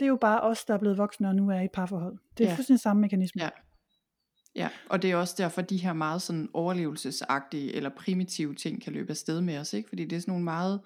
det 0.00 0.06
er 0.06 0.08
jo 0.08 0.16
bare 0.20 0.40
os, 0.40 0.64
der 0.64 0.74
er 0.74 0.78
blevet 0.78 0.98
voksne 0.98 1.28
og 1.28 1.34
nu 1.36 1.50
er 1.50 1.60
i 1.60 1.68
parforhold. 1.68 2.18
Det 2.38 2.44
er 2.46 2.50
Ja. 2.50 2.56
fuldstændig 2.56 2.80
samme 2.80 3.00
mekanisme. 3.00 3.42
Ja. 3.42 3.48
Ja, 4.54 4.68
og 4.88 5.02
det 5.02 5.10
er 5.10 5.16
også 5.16 5.34
derfor, 5.38 5.62
de 5.62 5.76
her 5.76 5.92
meget 5.92 6.22
sådan 6.22 6.48
overlevelsesagtige 6.52 7.72
eller 7.74 7.90
primitive 7.90 8.54
ting 8.54 8.82
kan 8.82 8.92
løbe 8.92 9.10
afsted 9.10 9.40
med 9.40 9.58
os, 9.58 9.72
ikke? 9.72 9.88
Fordi 9.88 10.04
det 10.04 10.16
er 10.16 10.20
sådan 10.20 10.32
nogle 10.32 10.44
meget, 10.44 10.80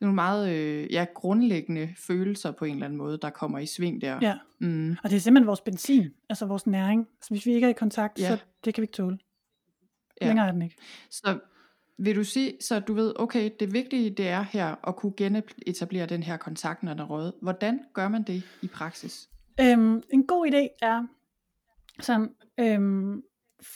nogle 0.00 0.14
meget 0.14 0.50
øh, 0.54 0.92
ja, 0.92 1.06
grundlæggende 1.14 1.94
følelser 1.98 2.50
på 2.52 2.64
en 2.64 2.72
eller 2.74 2.84
anden 2.84 2.98
måde, 2.98 3.18
der 3.22 3.30
kommer 3.30 3.58
i 3.58 3.66
sving 3.66 4.00
der. 4.00 4.18
Ja. 4.22 4.38
Mm. 4.60 4.96
Og 5.04 5.10
det 5.10 5.16
er 5.16 5.20
simpelthen 5.20 5.46
vores 5.46 5.60
benzin, 5.60 6.10
altså 6.28 6.46
vores 6.46 6.66
næring. 6.66 7.08
Så 7.22 7.28
hvis 7.30 7.46
vi 7.46 7.52
ikke 7.54 7.64
er 7.64 7.70
i 7.70 7.72
kontakt, 7.72 8.18
Ja. 8.20 8.28
så 8.28 8.38
det 8.64 8.74
kan 8.74 8.82
vi 8.82 8.84
ikke 8.84 8.92
tåle. 8.94 9.18
Ja. 10.20 10.26
Længere 10.26 10.46
er 10.48 10.52
den 10.52 10.62
ikke. 10.62 10.76
Så 11.10 11.38
vil 11.98 12.16
du 12.16 12.24
sige, 12.24 12.56
så 12.60 12.80
du 12.80 12.94
ved, 12.94 13.12
okay, 13.16 13.50
det 13.60 13.72
vigtige 13.72 14.10
det 14.10 14.28
er 14.28 14.42
her 14.42 14.88
at 14.88 14.96
kunne 14.96 15.12
genetablere 15.16 16.06
den 16.06 16.22
her 16.22 16.36
kontakt, 16.36 16.82
når 16.82 16.92
den 16.92 17.00
er 17.00 17.06
røget. 17.06 17.32
Hvordan 17.42 17.80
gør 17.94 18.08
man 18.08 18.22
det 18.22 18.42
i 18.62 18.66
praksis? 18.66 19.28
Øhm, 19.60 20.02
en 20.12 20.26
god 20.26 20.46
idé 20.46 20.86
er, 20.86 21.06
sådan, 22.00 22.34
øhm, 22.60 23.22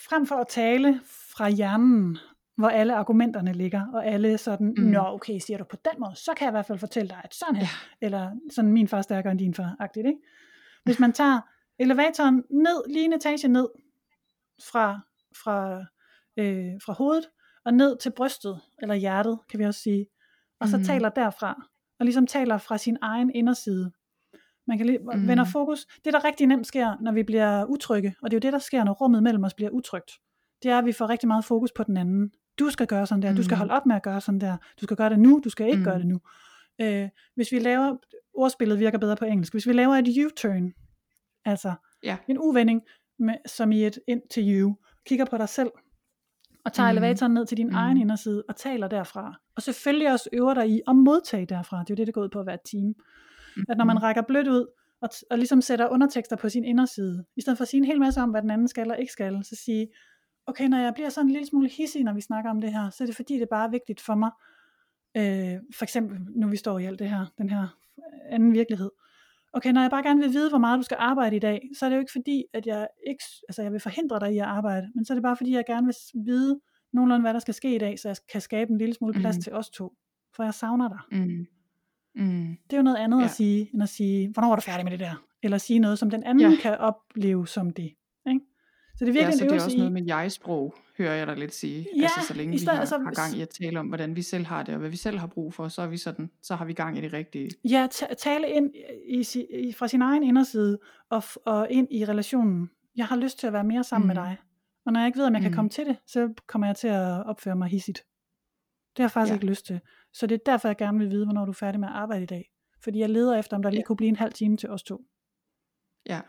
frem 0.08 0.26
for 0.26 0.34
at 0.34 0.46
tale 0.48 1.00
fra 1.36 1.48
hjernen, 1.48 2.18
hvor 2.56 2.68
alle 2.68 2.94
argumenterne 2.94 3.52
ligger, 3.52 3.86
og 3.94 4.06
alle 4.06 4.38
sådan. 4.38 4.74
Mm. 4.76 4.84
nå 4.84 5.00
okay, 5.04 5.38
siger 5.38 5.58
du 5.58 5.64
på 5.64 5.76
den 5.84 6.00
måde, 6.00 6.16
så 6.16 6.32
kan 6.36 6.44
jeg 6.44 6.50
i 6.50 6.56
hvert 6.56 6.66
fald 6.66 6.78
fortælle 6.78 7.08
dig, 7.08 7.20
at 7.24 7.34
sådan 7.34 7.56
her, 7.56 7.66
ja. 8.02 8.06
eller 8.06 8.30
sådan 8.50 8.72
min 8.72 8.88
far 8.88 9.02
stærkere 9.02 9.30
end 9.30 9.38
din 9.38 9.54
far, 9.54 9.76
agtigt, 9.78 10.06
ikke? 10.06 10.18
Hvis 10.84 10.98
man 10.98 11.12
tager 11.12 11.40
elevatoren 11.78 12.44
ned, 12.50 12.92
lige 12.92 13.04
en 13.04 13.12
etage 13.12 13.48
ned, 13.48 13.68
fra, 14.72 15.00
fra, 15.44 15.84
øh, 16.36 16.72
fra 16.84 16.92
hovedet, 16.92 17.24
og 17.66 17.74
ned 17.74 17.98
til 17.98 18.10
brystet, 18.16 18.60
eller 18.82 18.94
hjertet, 18.94 19.38
kan 19.50 19.58
vi 19.60 19.64
også 19.64 19.80
sige, 19.80 20.06
og 20.60 20.68
så 20.68 20.76
Mhm. 20.76 20.86
taler 20.86 21.08
derfra, 21.08 21.66
og 22.00 22.04
ligesom 22.06 22.26
taler 22.26 22.58
fra 22.58 22.78
sin 22.78 22.96
egen 23.02 23.30
inderside. 23.34 23.90
Man 24.66 24.76
kan 24.78 24.86
lige, 24.86 24.98
mm. 24.98 25.28
vender 25.28 25.44
Mhm. 25.44 25.52
fokus. 25.52 25.86
Det, 26.04 26.12
der 26.12 26.24
rigtig 26.24 26.46
nemt 26.46 26.66
sker, 26.66 26.96
når 27.00 27.12
vi 27.12 27.22
bliver 27.22 27.64
utrygge, 27.64 28.14
og 28.22 28.30
det 28.30 28.36
er 28.36 28.38
jo 28.38 28.40
det, 28.46 28.52
der 28.52 28.58
sker, 28.58 28.84
når 28.84 28.92
rummet 28.92 29.22
mellem 29.22 29.44
os 29.44 29.54
bliver 29.54 29.70
utrygt, 29.70 30.10
det 30.62 30.70
er, 30.70 30.78
at 30.78 30.84
vi 30.84 30.92
får 30.92 31.08
rigtig 31.08 31.26
meget 31.26 31.44
fokus 31.44 31.72
på 31.76 31.82
den 31.82 31.96
anden. 31.96 32.30
Du 32.58 32.70
skal 32.70 32.86
gøre 32.86 33.06
sådan 33.06 33.22
der, 33.22 33.34
du 33.34 33.42
skal 33.42 33.54
Mhm. 33.54 33.58
holde 33.58 33.72
op 33.72 33.86
med 33.86 33.96
at 33.96 34.02
gøre 34.02 34.20
sådan 34.20 34.40
der, 34.40 34.56
du 34.80 34.84
skal 34.86 34.96
gøre 34.96 35.10
det 35.10 35.18
nu, 35.18 35.40
du 35.44 35.50
skal 35.50 35.66
ikke 35.66 35.76
Mhm. 35.76 35.84
gøre 35.84 35.98
det 35.98 36.06
nu. 36.06 36.20
Øh, 36.80 37.08
hvis 37.34 37.52
vi 37.52 37.58
laver, 37.58 37.96
ordspillet 38.34 38.78
virker 38.78 38.98
bedre 38.98 39.16
på 39.16 39.24
engelsk, 39.24 39.54
hvis 39.54 39.66
vi 39.66 39.72
laver 39.72 39.94
et 39.94 40.08
U-turn, 40.26 40.72
altså 41.44 41.74
Ja. 42.02 42.16
en 42.28 42.38
uvending, 42.38 42.82
med, 43.18 43.34
som 43.46 43.72
i 43.72 43.86
et 43.86 43.98
ind 44.08 44.22
til 44.30 44.44
you, 44.60 44.76
kigger 45.06 45.24
på 45.24 45.36
dig 45.38 45.48
selv, 45.48 45.70
og 46.66 46.72
tager 46.72 46.92
mm. 46.92 46.96
Elevatoren 46.98 47.34
ned 47.34 47.46
til 47.46 47.56
din 47.56 47.66
mm. 47.66 47.74
Egen 47.74 47.96
inderside, 47.98 48.44
og 48.48 48.56
taler 48.56 48.88
derfra. 48.88 49.40
Og 49.56 49.62
selvfølgelig 49.62 50.12
også 50.12 50.28
øver 50.32 50.54
dig 50.54 50.70
i 50.70 50.80
at 50.88 50.96
modtage 50.96 51.46
derfra. 51.46 51.80
Det 51.80 51.90
er 51.90 51.94
jo 51.94 51.96
det, 51.96 52.06
det 52.06 52.14
går 52.14 52.22
ud 52.22 52.28
på 52.28 52.40
at 52.40 52.46
være 52.46 52.54
et 52.54 52.60
team. 52.72 52.94
At 53.68 53.76
når 53.78 53.84
man 53.84 53.94
Mhm. 53.96 54.02
rækker 54.02 54.22
blødt 54.22 54.48
ud, 54.48 54.66
og, 55.00 55.08
t- 55.14 55.22
og 55.30 55.38
ligesom 55.38 55.60
sætter 55.60 55.88
undertekster 55.88 56.36
på 56.36 56.48
sin 56.48 56.64
inderside, 56.64 57.24
i 57.36 57.40
stedet 57.40 57.58
for 57.58 57.62
at 57.62 57.68
sige 57.68 57.78
en 57.78 57.84
hel 57.84 58.00
masse 58.00 58.20
om, 58.20 58.30
hvad 58.30 58.42
den 58.42 58.50
anden 58.50 58.68
skal 58.68 58.80
eller 58.80 58.94
ikke 58.94 59.12
skal, 59.12 59.44
så 59.44 59.56
sige, 59.64 59.88
okay, 60.46 60.68
når 60.68 60.78
jeg 60.78 60.94
bliver 60.94 61.08
sådan 61.08 61.26
en 61.26 61.32
lille 61.32 61.46
smule 61.46 61.68
hissig, 61.68 62.04
når 62.04 62.12
vi 62.12 62.20
snakker 62.20 62.50
om 62.50 62.60
det 62.60 62.72
her, 62.72 62.90
så 62.90 63.04
er 63.04 63.06
det 63.06 63.16
fordi, 63.16 63.34
det 63.34 63.42
er 63.42 63.46
bare 63.50 63.70
vigtigt 63.70 64.00
for 64.00 64.14
mig, 64.14 64.30
øh, 65.16 65.60
for 65.74 65.84
eksempel, 65.84 66.18
nu 66.36 66.48
vi 66.48 66.56
står 66.56 66.78
i 66.78 66.84
alt 66.84 66.98
det 66.98 67.10
her, 67.10 67.26
den 67.38 67.50
her 67.50 67.66
anden 68.30 68.52
virkelighed, 68.52 68.90
okay, 69.56 69.70
når 69.72 69.80
jeg 69.80 69.90
bare 69.90 70.02
gerne 70.02 70.20
vil 70.20 70.32
vide, 70.32 70.48
hvor 70.48 70.58
meget 70.58 70.78
du 70.78 70.82
skal 70.82 70.96
arbejde 71.00 71.36
i 71.36 71.38
dag, 71.38 71.68
så 71.78 71.84
er 71.84 71.88
det 71.90 71.96
jo 71.96 72.00
ikke 72.00 72.12
fordi, 72.12 72.44
at 72.54 72.66
jeg 72.66 72.88
ikke, 73.06 73.24
altså 73.48 73.62
jeg 73.62 73.72
vil 73.72 73.80
forhindre 73.80 74.20
dig 74.20 74.34
i 74.34 74.38
at 74.38 74.44
arbejde, 74.44 74.86
men 74.94 75.04
så 75.04 75.12
er 75.12 75.14
det 75.14 75.22
bare 75.22 75.36
fordi, 75.36 75.52
jeg 75.52 75.64
gerne 75.66 75.86
vil 75.86 75.94
vide 76.24 76.60
nogenlunde, 76.92 77.22
hvad 77.22 77.34
der 77.34 77.40
skal 77.40 77.54
ske 77.54 77.74
i 77.74 77.78
dag, 77.78 77.98
så 77.98 78.08
jeg 78.08 78.16
kan 78.32 78.40
skabe 78.40 78.70
en 78.70 78.78
lille 78.78 78.94
smule 78.94 79.20
plads 79.20 79.36
Mhm. 79.36 79.42
til 79.42 79.52
os 79.52 79.70
to, 79.70 79.92
for 80.36 80.42
jeg 80.44 80.54
savner 80.54 80.88
dig. 80.88 80.98
Mm. 81.20 81.46
Mm. 82.14 82.56
Det 82.64 82.72
er 82.72 82.76
jo 82.76 82.82
noget 82.82 82.96
andet. 82.96 83.18
Ja. 83.18 83.24
at 83.24 83.30
sige, 83.30 83.70
end 83.74 83.82
at 83.82 83.88
sige, 83.88 84.28
hvornår 84.32 84.52
er 84.52 84.56
du 84.56 84.62
færdig 84.62 84.84
med 84.84 84.92
det 84.92 85.00
der? 85.00 85.22
Eller 85.42 85.58
sige 85.58 85.78
noget, 85.78 85.98
som 85.98 86.10
den 86.10 86.22
anden 86.24 86.50
Ja. 86.50 86.56
kan 86.62 86.78
opleve 86.78 87.46
som 87.46 87.70
det. 87.70 87.92
Så 88.98 89.04
det 89.04 89.08
er 89.10 89.12
Ja, 89.14 89.18
virkelig 89.18 89.38
så 89.38 89.44
en 89.44 89.50
det 89.50 89.56
er 89.60 89.64
også 89.64 89.76
i, 89.76 89.78
noget 89.78 89.92
med 89.92 90.02
jeg-sprog, 90.06 90.74
hører 90.98 91.14
jeg 91.14 91.26
dig 91.26 91.36
lidt 91.36 91.54
sige. 91.54 91.86
Ja, 91.96 92.02
altså 92.02 92.20
så 92.28 92.34
længe 92.34 92.56
i 92.56 92.58
vi 92.60 92.64
har, 92.64 92.72
altså, 92.80 92.98
har 92.98 93.12
gang 93.12 93.36
i 93.36 93.40
at 93.42 93.48
tale 93.48 93.80
om, 93.80 93.86
hvordan 93.88 94.16
vi 94.16 94.22
selv 94.22 94.44
har 94.46 94.62
det, 94.62 94.74
og 94.74 94.80
hvad 94.80 94.90
vi 94.90 94.96
selv 94.96 95.18
har 95.18 95.26
brug 95.26 95.54
for, 95.54 95.68
så 95.68 95.82
er 95.82 95.86
vi 95.86 95.96
sådan, 95.96 96.30
så 96.42 96.54
har 96.54 96.64
vi 96.64 96.72
gang 96.72 96.98
i 96.98 97.00
det 97.00 97.12
rigtige. 97.12 97.50
ja, 97.64 97.88
ta- 97.90 98.14
tale 98.14 98.48
ind 98.50 98.70
i, 99.08 99.24
i, 99.68 99.72
fra 99.72 99.88
sin 99.88 100.02
egen 100.02 100.22
inderside, 100.22 100.78
og, 101.10 101.22
og 101.46 101.66
ind 101.70 101.88
i 101.90 102.04
relationen. 102.04 102.70
Jeg 102.96 103.06
har 103.06 103.16
lyst 103.16 103.38
til 103.38 103.46
at 103.46 103.52
være 103.52 103.64
mere 103.64 103.84
sammen 103.84 104.04
mm. 104.06 104.14
med 104.14 104.14
dig. 104.24 104.36
Og 104.86 104.92
når 104.92 105.00
jeg 105.00 105.06
ikke 105.06 105.18
ved, 105.18 105.26
om 105.26 105.34
jeg 105.34 105.42
kan 105.42 105.50
Mm. 105.50 105.54
komme 105.54 105.68
til 105.70 105.86
det, 105.86 105.96
så 106.06 106.32
kommer 106.46 106.66
jeg 106.66 106.76
til 106.76 106.88
at 106.88 107.26
opføre 107.26 107.56
mig 107.56 107.68
hissigt. 107.68 107.98
Det 107.98 108.98
har 108.98 109.04
jeg 109.04 109.10
faktisk 109.10 109.30
Ja. 109.30 109.34
ikke 109.36 109.46
lyst 109.46 109.66
til. 109.66 109.80
Så 110.12 110.26
det 110.26 110.34
er 110.34 110.38
derfor, 110.46 110.68
jeg 110.68 110.76
gerne 110.76 110.98
vil 110.98 111.10
vide, 111.10 111.24
hvornår 111.24 111.44
du 111.44 111.50
er 111.50 111.54
færdig 111.54 111.80
med 111.80 111.88
at 111.88 111.94
arbejde 111.94 112.22
i 112.22 112.26
dag. 112.26 112.50
Fordi 112.82 112.98
jeg 112.98 113.10
leder 113.10 113.38
efter, 113.38 113.56
om 113.56 113.62
der 113.62 113.70
lige 113.70 113.80
Ja. 113.80 113.84
kunne 113.84 113.96
blive 113.96 114.08
en 114.08 114.16
halv 114.16 114.32
time 114.32 114.56
til 114.56 114.68
os 114.70 114.82
to. 114.82 115.00
Ja. 116.06 116.20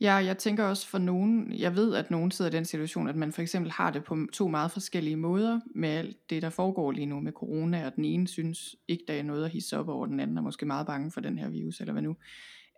Ja, 0.00 0.14
jeg 0.14 0.38
tænker 0.38 0.64
også 0.64 0.88
for 0.88 0.98
nogen, 0.98 1.52
jeg 1.58 1.76
ved, 1.76 1.94
at 1.94 2.10
nogen 2.10 2.30
sidder 2.30 2.50
i 2.50 2.54
den 2.54 2.64
situation, 2.64 3.08
at 3.08 3.16
man 3.16 3.32
for 3.32 3.42
eksempel 3.42 3.70
har 3.70 3.90
det 3.90 4.04
på 4.04 4.18
to 4.32 4.48
meget 4.48 4.70
forskellige 4.70 5.16
måder 5.16 5.60
med 5.74 5.88
alt 5.88 6.30
det, 6.30 6.42
der 6.42 6.50
foregår 6.50 6.92
lige 6.92 7.06
nu 7.06 7.20
med 7.20 7.32
corona, 7.32 7.86
og 7.86 7.96
den 7.96 8.04
ene 8.04 8.28
synes 8.28 8.76
ikke, 8.88 9.04
der 9.08 9.14
er 9.14 9.22
noget 9.22 9.44
at 9.44 9.50
hisse 9.50 9.78
op 9.78 9.88
over, 9.88 10.06
den 10.06 10.20
anden 10.20 10.38
er 10.38 10.42
måske 10.42 10.66
meget 10.66 10.86
bange 10.86 11.10
for 11.10 11.20
den 11.20 11.38
her 11.38 11.48
virus, 11.48 11.80
eller 11.80 11.92
hvad 11.92 12.02
nu. 12.02 12.16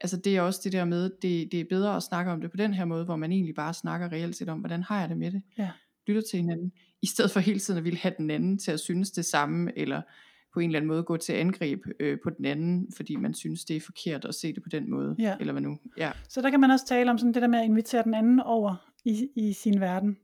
Altså 0.01 0.17
det 0.17 0.37
er 0.37 0.41
også 0.41 0.61
det 0.65 0.73
der 0.73 0.85
med, 0.85 1.11
det, 1.23 1.53
det 1.53 1.61
er 1.61 1.65
bedre 1.71 1.97
at 1.97 2.03
snakke 2.03 2.33
om 2.33 2.41
det 2.41 2.51
på 2.51 2.57
den 2.57 2.75
her 2.75 2.85
måde, 2.85 3.05
hvor 3.05 3.17
man 3.17 3.33
egentlig 3.33 3.55
bare 3.55 3.75
snakker 3.75 4.13
reelt 4.13 4.37
set 4.37 4.49
om, 4.49 4.59
hvordan 4.59 4.83
har 4.83 5.01
jeg 5.01 5.09
det 5.09 5.19
med 5.19 5.33
det? 5.33 5.43
Ja. 5.59 5.71
Lytter 6.07 6.23
til 6.31 6.41
hinanden, 6.41 6.73
i 7.03 7.07
stedet 7.07 7.31
for 7.31 7.41
hele 7.41 7.59
tiden 7.59 7.79
at 7.79 7.85
ville 7.85 7.99
have 7.99 8.15
den 8.19 8.31
anden 8.31 8.59
til 8.59 8.71
at 8.71 8.81
synes 8.81 9.11
det 9.11 9.25
samme, 9.25 9.79
eller 9.79 10.03
på 10.55 10.61
en 10.61 10.67
eller 10.71 10.79
anden 10.79 10.89
måde 10.89 11.03
gå 11.03 11.17
til 11.17 11.33
angreb 11.33 11.83
øh, 12.01 12.19
på 12.23 12.31
den 12.31 12.45
anden, 12.45 12.93
fordi 12.97 13.17
man 13.17 13.35
synes, 13.35 13.65
det 13.65 13.77
er 13.77 13.81
forkert 13.81 14.25
at 14.25 14.35
se 14.35 14.53
det 14.55 14.63
på 14.63 14.69
den 14.69 14.91
måde, 14.91 15.17
Ja. 15.19 15.37
eller 15.41 15.53
hvad 15.53 15.63
nu. 15.63 15.79
Ja. 15.97 16.13
Så 16.29 16.41
der 16.43 16.51
kan 16.51 16.61
man 16.61 16.71
også 16.71 16.87
tale 16.87 17.11
om 17.11 17.19
sådan 17.19 17.35
det 17.35 17.43
der 17.43 17.49
med 17.49 17.59
at 17.59 17.65
invitere 17.65 18.03
den 18.03 18.15
anden 18.15 18.41
over 18.41 18.91
i, 19.05 19.29
i 19.37 19.53
sin 19.53 19.81
verden. 19.81 20.17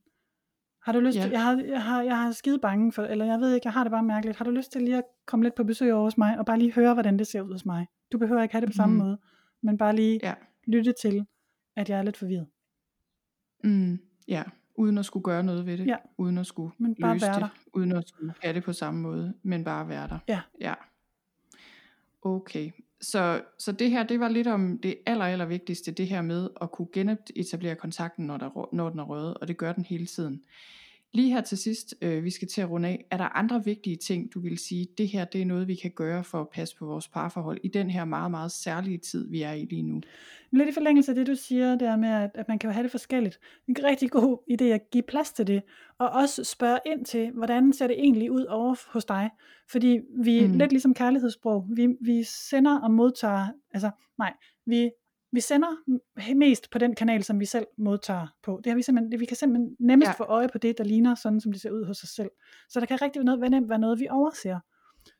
Har 0.82 0.92
du 0.92 1.00
lyst 1.00 1.16
Ja. 1.18 1.22
til, 1.22 1.30
jeg 1.30 1.42
har, 1.42 1.62
jeg 1.68 1.82
har, 1.82 2.02
jeg 2.02 2.16
har 2.18 2.32
skide 2.32 2.58
bange 2.58 2.92
for, 2.92 3.02
eller 3.02 3.24
jeg 3.24 3.40
ved 3.40 3.54
ikke, 3.54 3.66
jeg 3.66 3.72
har 3.72 3.84
det 3.84 3.90
bare 3.90 4.02
mærkeligt. 4.02 4.38
Har 4.38 4.44
du 4.44 4.50
lyst 4.50 4.72
til 4.72 4.82
lige 4.82 4.96
at 4.96 5.04
komme 5.26 5.42
lidt 5.44 5.54
på 5.54 5.64
besøg 5.64 5.92
over 5.94 6.04
hos 6.04 6.18
mig, 6.18 6.38
og 6.38 6.46
bare 6.46 6.58
lige 6.58 6.72
høre, 6.72 6.94
hvordan 6.94 7.18
det 7.18 7.26
ser 7.26 7.40
ud 7.42 7.52
hos 7.52 7.66
mig? 7.66 7.86
Du 8.12 8.18
behøver 8.18 8.42
ikke 8.42 8.52
have 8.54 8.60
det 8.60 8.68
på 8.68 8.72
samme 8.76 8.94
Mhm. 8.96 9.04
måde, 9.04 9.18
men 9.62 9.78
bare 9.78 9.96
lige 9.96 10.20
Ja. 10.22 10.34
lytte 10.66 10.94
til, 11.02 11.26
at 11.76 11.90
jeg 11.90 11.98
er 11.98 12.02
lidt 12.02 12.16
forvirret. 12.16 12.46
Mm, 13.64 13.98
ja, 14.28 14.42
uden 14.80 14.98
at 14.98 15.04
skulle 15.04 15.22
gøre 15.22 15.42
noget 15.42 15.66
ved 15.66 15.78
det. 15.78 15.86
Ja. 15.86 15.96
Uden 16.18 16.38
at 16.38 16.46
skulle 16.46 16.72
Men 16.78 16.94
bare 17.00 17.12
løse 17.14 17.26
være 17.26 17.34
det. 17.34 17.42
der. 17.42 17.48
Uden 17.72 17.92
at 17.92 18.08
skulle 18.08 18.34
have 18.42 18.54
det 18.54 18.64
på 18.64 18.72
samme 18.72 19.00
måde, 19.00 19.34
men 19.42 19.64
bare 19.64 19.88
være 19.88 20.08
der. 20.08 20.18
Ja. 20.28 20.40
Ja. 20.60 20.74
Okay. 22.22 22.70
Så, 23.00 23.42
så 23.58 23.72
det 23.72 23.90
her, 23.90 24.02
det 24.02 24.20
var 24.20 24.28
lidt 24.28 24.46
om 24.46 24.78
det 24.78 24.96
aller, 25.06 25.24
aller 25.24 25.44
vigtigste, 25.44 25.90
det 25.92 26.06
her 26.06 26.22
med 26.22 26.48
at 26.62 26.70
kunne 26.70 26.88
genetablere 26.92 27.74
kontakten, 27.74 28.26
når, 28.26 28.36
der, 28.36 28.68
når 28.72 28.90
den 28.90 28.98
er 28.98 29.04
røget, 29.04 29.34
og 29.34 29.48
det 29.48 29.56
gør 29.56 29.72
den 29.72 29.84
hele 29.84 30.06
tiden. 30.06 30.42
Lige 31.12 31.32
her 31.32 31.40
til 31.40 31.58
sidst, 31.58 31.94
øh, 32.02 32.24
vi 32.24 32.30
skal 32.30 32.48
til 32.48 32.60
at 32.60 32.70
runde 32.70 32.88
af, 32.88 33.06
er 33.10 33.16
der 33.16 33.24
andre 33.24 33.64
vigtige 33.64 33.96
ting, 33.96 34.34
du 34.34 34.40
vil 34.40 34.58
sige, 34.58 34.86
det 34.98 35.08
her, 35.08 35.24
det 35.24 35.42
er 35.42 35.46
noget, 35.46 35.68
vi 35.68 35.74
kan 35.74 35.90
gøre 35.90 36.24
for 36.24 36.40
at 36.40 36.48
passe 36.48 36.76
på 36.76 36.86
vores 36.86 37.08
parforhold 37.08 37.58
i 37.64 37.68
den 37.68 37.90
her 37.90 38.04
meget, 38.04 38.30
meget 38.30 38.52
særlige 38.52 38.98
tid, 38.98 39.30
vi 39.30 39.42
er 39.42 39.52
i 39.52 39.64
lige 39.64 39.82
nu? 39.82 40.00
Lidt 40.52 40.68
i 40.68 40.72
forlængelse 40.72 41.12
af 41.12 41.16
det, 41.16 41.26
du 41.26 41.34
siger, 41.34 41.76
der 41.76 41.96
med, 41.96 42.08
at, 42.08 42.30
at 42.34 42.48
man 42.48 42.58
kan 42.58 42.70
jo 42.70 42.72
have 42.72 42.82
det 42.82 42.90
forskelligt. 42.90 43.38
Det 43.66 43.78
er 43.78 43.82
en 43.82 43.90
rigtig 43.90 44.10
god 44.10 44.38
idé 44.50 44.64
at 44.64 44.90
give 44.92 45.02
plads 45.02 45.32
til 45.32 45.46
det, 45.46 45.62
og 45.98 46.08
også 46.08 46.44
spørge 46.44 46.78
ind 46.86 47.04
til, 47.04 47.30
hvordan 47.30 47.72
ser 47.72 47.86
det 47.86 47.96
egentlig 47.98 48.30
ud 48.30 48.44
over 48.44 48.74
hos 48.92 49.04
dig? 49.04 49.30
Fordi 49.70 49.98
vi, 50.24 50.46
mm. 50.46 50.52
lidt 50.52 50.72
ligesom 50.72 50.94
kærlighedssprog, 50.94 51.66
vi, 51.76 51.88
vi 52.00 52.22
sender 52.22 52.80
og 52.80 52.90
modtager, 52.90 53.46
altså 53.74 53.90
nej, 54.18 54.32
vi, 54.66 54.90
vi 55.32 55.40
sender 55.40 55.68
mest 56.34 56.70
på 56.70 56.78
den 56.78 56.94
kanal, 56.94 57.24
som 57.24 57.40
vi 57.40 57.44
selv 57.44 57.66
modtager 57.78 58.26
på. 58.42 58.60
Det 58.64 58.70
har 58.70 58.76
vi 58.76 58.82
simpelthen, 58.82 59.20
vi 59.20 59.24
kan 59.24 59.36
simpelthen 59.36 59.76
nemmest 59.78 60.08
Ja. 60.08 60.12
få 60.12 60.24
øje 60.24 60.48
på 60.48 60.58
det, 60.58 60.78
der 60.78 60.84
ligner 60.84 61.14
sådan, 61.14 61.40
som 61.40 61.52
det 61.52 61.60
ser 61.60 61.70
ud 61.70 61.84
hos 61.84 62.02
os 62.02 62.08
selv. 62.08 62.30
Så 62.68 62.80
der 62.80 62.86
kan 62.86 63.02
rigtig 63.02 63.24
noget, 63.24 63.40
være 63.40 63.50
nemt 63.50 63.68
være 63.68 63.78
noget, 63.78 64.00
vi 64.00 64.06
overser. 64.10 64.60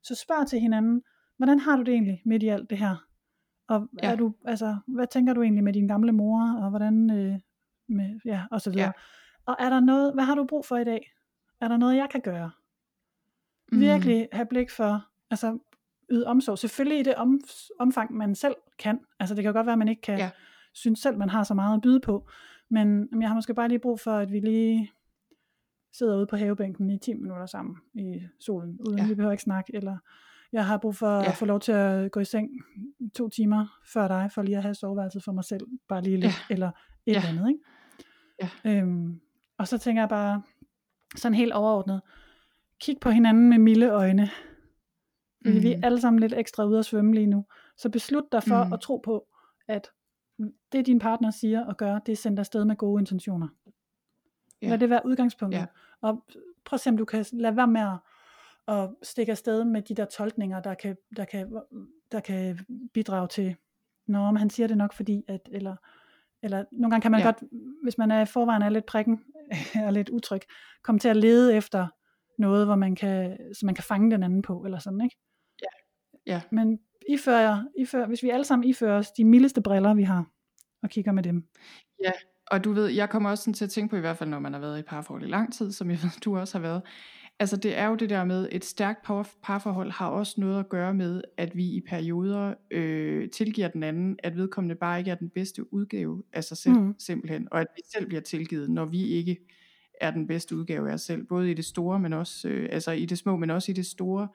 Så 0.03 0.15
spørg 0.15 0.47
til 0.47 0.61
hinanden, 0.61 1.03
hvordan 1.37 1.59
har 1.61 1.77
du 1.77 1.83
det 1.83 1.95
egentlig 1.95 2.23
midt 2.25 2.43
i 2.43 2.49
alt 2.49 2.71
det 2.71 2.79
her? 2.79 3.07
Og 3.69 3.89
ja. 4.03 4.13
er 4.13 4.17
du, 4.17 4.35
altså, 4.45 4.77
hvad 4.87 5.07
tænker 5.07 5.33
du 5.35 5.43
egentlig 5.43 5.65
med 5.65 5.73
din 5.73 5.89
gamle 5.89 6.13
mor, 6.13 6.59
og 6.63 6.71
hvordan, 6.71 7.11
øh, 7.11 7.39
med, 7.89 8.21
ja, 8.25 8.45
og 8.51 8.61
så 8.61 8.71
videre. 8.71 8.87
Ja. 8.87 8.93
Og 9.47 9.57
er 9.59 9.71
der 9.71 9.81
noget, 9.81 10.15
hvad 10.15 10.25
har 10.25 10.35
du 10.35 10.45
brug 10.47 10.65
for 10.65 10.77
i 10.77 10.85
dag? 10.85 11.13
Er 11.61 11.69
der 11.69 11.77
noget, 11.77 11.97
jeg 11.97 12.09
kan 12.11 12.21
gøre? 12.21 12.51
Mm. 13.73 13.81
Virkelig 13.81 14.29
have 14.33 14.47
blik 14.47 14.71
for, 14.71 15.07
altså 15.31 15.59
yde 16.11 16.27
omsorg. 16.27 16.59
Selvfølgelig 16.59 17.01
i 17.01 17.03
det 17.03 17.15
om, 17.15 17.41
omfang, 17.79 18.15
man 18.15 18.35
selv 18.35 18.55
kan. 18.81 18.99
Altså 19.21 19.35
det 19.35 19.45
kan 19.45 19.53
godt 19.55 19.67
være, 19.67 19.73
at 19.73 19.79
man 19.79 19.89
ikke 19.89 20.03
kan 20.03 20.19
Ja. 20.19 20.31
synes 20.75 20.99
selv, 20.99 21.19
man 21.19 21.29
har 21.29 21.45
så 21.45 21.55
meget 21.55 21.77
at 21.77 21.83
byde 21.83 22.01
på. 22.01 22.29
Men 22.71 23.09
jeg 23.21 23.29
har 23.29 23.35
måske 23.35 23.55
bare 23.55 23.69
lige 23.69 23.79
brug 23.79 24.01
for, 24.01 24.13
at 24.13 24.33
vi 24.33 24.41
lige 24.41 24.91
sidder 25.93 26.17
ude 26.17 26.27
på 26.27 26.37
havebænken 26.37 26.91
i 26.91 26.99
10 26.99 27.15
minutter 27.15 27.47
sammen 27.47 27.77
i 27.95 28.23
solen, 28.41 28.79
uden 28.89 28.99
Ja. 28.99 29.07
vi 29.07 29.15
behøver 29.15 29.33
ikke 29.33 29.43
snakke, 29.43 29.75
eller 29.75 29.97
jeg 30.53 30.67
har 30.67 30.79
brug 30.79 30.95
for 30.97 31.17
Ja. 31.17 31.29
at 31.29 31.35
få 31.37 31.45
lov 31.45 31.61
til 31.61 31.73
at 31.73 32.11
gå 32.13 32.21
i 32.21 32.25
seng 32.25 32.49
to 33.17 33.29
timer 33.29 33.67
før 33.93 34.09
dig, 34.09 34.31
for 34.35 34.43
lige 34.43 34.57
at 34.57 34.63
have 34.63 34.75
soveværelset 34.75 35.25
for 35.25 35.33
mig 35.33 35.45
selv, 35.45 35.67
bare 35.89 36.03
lige 36.03 36.17
lidt, 36.17 36.33
Ja. 36.51 36.55
eller 36.55 36.69
et 36.69 37.13
Ja. 37.13 37.19
eller 37.29 37.29
andet, 37.29 37.49
ikke? 37.49 38.51
Ja. 38.65 38.79
Øhm, 38.79 39.21
og 39.59 39.69
så 39.69 39.79
tænker 39.79 40.03
jeg 40.03 40.09
bare, 40.09 40.43
sådan 41.17 41.35
helt 41.35 41.53
overordnet, 41.53 42.01
kig 42.81 42.97
på 43.01 43.11
hinanden 43.11 43.49
med 43.49 43.59
milde 43.59 43.89
øjne, 43.89 44.31
fordi 45.47 45.57
mm. 45.59 45.63
vi 45.63 45.73
er 45.73 45.77
Mhm. 45.77 45.85
alle 45.85 46.01
sammen 46.01 46.21
lidt 46.21 46.35
ekstra 46.37 46.65
ude 46.65 46.79
at 46.79 46.85
svømme 46.85 47.15
lige 47.15 47.27
nu. 47.27 47.45
Så 47.81 47.89
beslut 47.89 48.25
dig 48.33 48.43
for 48.43 48.65
mm. 48.65 48.73
at 48.73 48.81
tro 48.81 48.97
på, 48.97 49.27
at 49.69 49.91
det 50.73 50.87
din 50.87 50.99
partner 50.99 51.31
siger 51.31 51.67
og 51.67 51.77
gør, 51.77 51.99
det 51.99 52.13
er 52.13 52.17
sendt 52.17 52.39
afsted 52.39 52.65
med 52.65 52.77
gode 52.77 53.01
intentioner. 53.01 53.49
Ja. 53.67 53.71
Ja. 54.63 54.69
Lad 54.71 54.79
det 54.79 54.91
være 54.91 55.07
udgangspunktet. 55.07 55.59
Ja. 55.59 55.67
Og 56.01 56.25
prøv 56.65 56.77
at 56.77 56.81
se, 56.81 56.91
om 56.91 56.97
du 56.97 57.05
kan 57.05 57.25
lade 57.33 57.57
være 57.57 57.67
med 57.67 57.81
at, 57.81 57.99
at 58.75 58.91
stikke 59.03 59.33
afsted 59.33 59.65
med 59.65 59.83
de 59.83 59.95
der 59.95 60.05
tolkninger, 60.05 60.61
der 60.61 60.75
kan, 60.75 60.97
der 61.17 61.25
kan, 61.25 61.61
der 62.13 62.21
kan 62.21 62.59
bidrage 62.95 63.29
til, 63.29 63.57
Nå, 64.07 64.27
men 64.27 64.37
han 64.37 64.51
siger 64.51 64.67
det 64.67 64.77
nok 64.77 64.93
fordi, 64.93 65.25
at, 65.29 65.49
eller, 65.53 65.77
eller 66.43 66.65
nogle 66.73 66.91
gange 66.91 67.03
kan 67.03 67.11
man 67.11 67.21
Ja. 67.21 67.27
ja. 67.27 67.33
godt, 67.33 67.51
hvis 67.83 67.99
man 67.99 68.11
er 68.11 68.21
i 68.21 68.27
forvejen 68.27 68.63
er 68.63 68.69
lidt 68.69 68.87
prikken, 68.87 69.25
er 69.75 69.91
lidt 69.91 70.09
utryg, 70.09 70.41
komme 70.83 70.99
til 70.99 71.09
at 71.09 71.17
lede 71.17 71.57
efter 71.57 71.87
noget, 72.39 72.67
hvor 72.67 72.77
man 72.77 72.95
kan, 72.95 73.39
så 73.55 73.67
man 73.67 73.75
kan 73.75 73.85
fange 73.85 74.11
den 74.11 74.23
anden 74.23 74.43
på, 74.43 74.65
eller 74.65 74.79
sådan, 74.79 75.01
ikke? 75.01 75.17
Ja. 76.27 76.41
Men 76.51 76.81
ifører, 77.09 77.65
ifører, 77.79 78.07
hvis 78.07 78.23
vi 78.23 78.31
alle 78.31 78.45
sammen 78.45 78.69
ifører 78.69 78.99
os 78.99 79.11
de 79.11 79.25
mildeste 79.25 79.63
briller, 79.63 79.95
vi 79.95 80.03
har, 80.03 80.25
og 80.83 80.91
kigger 80.91 81.13
med 81.13 81.23
dem. 81.23 81.45
Ja, 82.05 82.13
og 82.51 82.65
du 82.65 82.73
ved, 82.73 82.87
jeg 82.87 83.11
kommer 83.11 83.31
også 83.31 83.45
sådan 83.45 83.55
til 83.55 83.65
at 83.65 83.71
tænke 83.71 83.91
på, 83.91 83.97
i 83.97 84.01
hvert 84.01 84.17
fald 84.17 84.31
når 84.31 84.39
man 84.39 84.53
har 84.53 84.61
været 84.61 84.79
i 84.79 84.83
parforhold 84.83 85.23
i 85.25 85.31
lang 85.31 85.53
tid, 85.53 85.73
som 85.73 85.91
jeg 85.91 85.99
ved, 86.03 86.11
du 86.25 86.39
også 86.39 86.59
har 86.59 86.63
været. 86.63 86.83
Altså 87.41 87.57
det 87.57 87.79
er 87.79 87.87
jo 87.87 87.95
det 87.95 88.11
der 88.11 88.25
med, 88.25 88.49
et 88.53 88.65
stærkt 88.65 89.03
par- 89.05 89.35
parforhold 89.43 89.91
har 89.91 90.09
også 90.09 90.35
noget 90.41 90.61
at 90.61 90.69
gøre 90.69 90.95
med, 90.95 91.23
at 91.37 91.57
vi 91.57 91.65
i 91.65 91.81
perioder 91.89 92.55
øh, 92.71 93.31
tilgiver 93.31 93.69
den 93.69 93.83
anden, 93.83 94.17
at 94.23 94.37
vedkommende 94.37 94.75
bare 94.75 94.99
ikke 94.99 95.11
er 95.11 95.15
den 95.15 95.31
bedste 95.31 95.73
udgave 95.73 96.23
af 96.33 96.45
sig 96.45 96.57
selv, 96.57 96.75
mm. 96.75 96.95
Simpelthen. 96.99 97.49
Og 97.51 97.61
at 97.61 97.67
vi 97.77 97.83
selv 97.95 98.07
bliver 98.07 98.21
tilgivet, 98.21 98.71
når 98.71 98.85
vi 98.85 99.07
ikke 99.07 99.37
er 100.01 100.11
den 100.11 100.27
bedste 100.27 100.57
udgave 100.57 100.91
af 100.91 100.95
os 100.95 101.03
selv. 101.03 101.25
Både 101.25 101.51
i 101.51 101.55
det 101.55 101.65
store, 101.65 101.99
men 101.99 102.13
også, 102.13 102.49
øh, 102.49 102.69
altså 102.73 102.91
i 102.91 103.05
det 103.05 103.19
små, 103.19 103.37
men 103.37 103.51
også 103.51 103.73
i 103.73 103.75
det 103.75 103.87
store. 103.87 104.29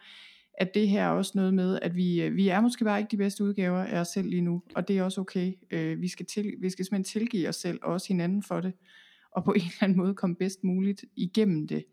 At 0.57 0.73
det 0.73 0.89
her 0.89 1.03
er 1.03 1.09
også 1.09 1.31
noget 1.35 1.53
med, 1.53 1.79
at 1.81 1.95
vi, 1.95 2.21
øh, 2.21 2.35
vi 2.35 2.47
er 2.47 2.61
måske 2.61 2.85
bare 2.85 2.99
ikke 2.99 3.11
de 3.11 3.17
bedste 3.17 3.43
udgaver 3.43 3.83
af 3.83 3.99
os 3.99 4.07
selv 4.07 4.29
lige 4.29 4.41
nu, 4.41 4.61
og 4.75 4.87
det 4.87 4.97
er 4.97 5.03
også 5.03 5.21
okay. 5.21 5.53
Øh, 5.71 6.01
vi, 6.01 6.07
skal 6.07 6.25
til, 6.25 6.53
vi 6.59 6.69
skal 6.69 6.85
simpelthen 6.85 7.21
tilgive 7.21 7.49
os 7.49 7.55
selv, 7.55 7.79
og 7.83 7.93
også 7.93 8.07
hinanden 8.07 8.43
for 8.43 8.61
det, 8.61 8.73
og 9.31 9.43
på 9.43 9.53
en 9.53 9.61
eller 9.61 9.83
anden 9.83 9.97
måde 9.97 10.13
komme 10.13 10.35
bedst 10.35 10.63
muligt 10.63 11.05
igennem 11.15 11.67
det. 11.67 11.85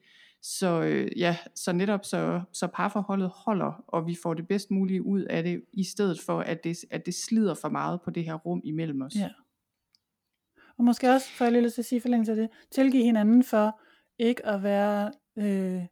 Så 0.42 0.82
øh, 0.82 1.10
ja, 1.16 1.36
så 1.54 1.72
netop 1.72 2.04
så, 2.04 2.40
så 2.52 2.66
parforholdet 2.66 3.30
holder, 3.34 3.84
og 3.88 4.06
vi 4.06 4.16
får 4.22 4.34
det 4.34 4.48
bedst 4.48 4.70
mulige 4.70 5.02
ud 5.02 5.22
af 5.22 5.42
det, 5.42 5.62
i 5.72 5.84
stedet 5.84 6.20
for 6.20 6.40
at 6.40 6.64
det, 6.64 6.76
at 6.90 7.06
det 7.06 7.14
slider 7.14 7.54
for 7.54 7.68
meget 7.68 8.00
på 8.04 8.10
det 8.10 8.24
her 8.24 8.34
rum 8.34 8.60
imellem 8.64 9.02
os. 9.02 9.14
Ja. 9.14 9.28
Og 10.78 10.84
måske 10.84 11.10
også, 11.10 11.30
for 11.30 11.44
jeg 11.44 11.52
lige 11.52 11.62
lyst 11.62 11.74
til 11.74 11.82
at 11.82 11.86
sige 11.86 12.00
forlængelse 12.00 12.32
af 12.32 12.36
det, 12.36 12.48
tilgive 12.70 13.04
hinanden 13.04 13.44
for 13.44 13.80
ikke 14.18 14.46
at 14.46 14.62
være 14.62 15.12
øh, 15.38 15.82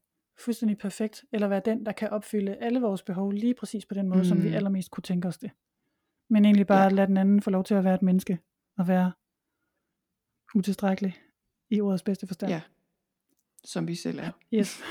fuldstændig 0.40 0.78
perfekt, 0.78 1.24
eller 1.32 1.48
være 1.48 1.62
den, 1.64 1.86
der 1.86 1.92
kan 1.92 2.08
opfylde 2.10 2.56
alle 2.56 2.80
vores 2.80 3.02
behov 3.02 3.30
lige 3.32 3.54
præcis 3.54 3.86
på 3.86 3.94
den 3.94 4.08
måde, 4.08 4.18
mm. 4.20 4.24
som 4.24 4.42
vi 4.42 4.48
Mm. 4.48 4.54
allermest 4.54 4.90
kunne 4.90 5.02
tænke 5.02 5.28
os 5.28 5.38
det. 5.38 5.50
Men 6.30 6.44
egentlig 6.44 6.66
bare 6.66 6.78
Ja. 6.78 6.84
ja. 6.84 6.90
lade 6.94 7.06
den 7.06 7.16
anden 7.16 7.42
få 7.42 7.50
lov 7.50 7.64
til 7.64 7.74
at 7.74 7.84
være 7.84 7.94
et 7.94 8.02
menneske, 8.02 8.38
og 8.78 8.88
være 8.88 9.12
utilstrækkelig 10.54 11.16
i 11.70 11.80
ordets 11.80 12.02
bedste 12.02 12.26
forstand. 12.26 12.52
Ja. 12.52 12.60
Som 13.64 13.88
vi 13.88 13.94
selv 13.94 14.18
er. 14.18 14.30
Yes. 14.54 14.80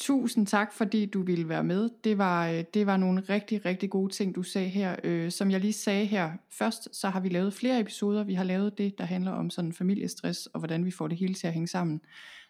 Tusind 0.00 0.46
tak, 0.46 0.72
fordi 0.72 1.06
du 1.06 1.22
ville 1.22 1.48
være 1.48 1.64
med. 1.64 1.90
Det 2.04 2.18
var, 2.18 2.48
øh, 2.48 2.64
det 2.74 2.86
var 2.86 2.96
nogle 2.96 3.20
rigtig, 3.20 3.64
rigtig 3.64 3.90
gode 3.90 4.12
ting, 4.12 4.34
du 4.34 4.42
sagde 4.42 4.68
her. 4.68 4.96
Øh, 5.04 5.30
som 5.30 5.50
jeg 5.50 5.60
lige 5.60 5.72
sagde 5.72 6.06
her 6.06 6.32
først, 6.50 6.96
så 6.96 7.08
har 7.08 7.20
vi 7.20 7.28
lavet 7.28 7.54
flere 7.54 7.80
episoder. 7.80 8.24
Vi 8.24 8.34
har 8.34 8.44
lavet 8.44 8.78
det, 8.78 8.98
der 8.98 9.04
handler 9.04 9.30
om 9.30 9.50
sådan 9.50 9.72
familiestress, 9.72 10.46
og 10.46 10.60
hvordan 10.60 10.84
vi 10.84 10.90
får 10.90 11.08
det 11.08 11.18
hele 11.18 11.34
til 11.34 11.46
at 11.46 11.52
hænge 11.52 11.68
sammen. 11.68 12.00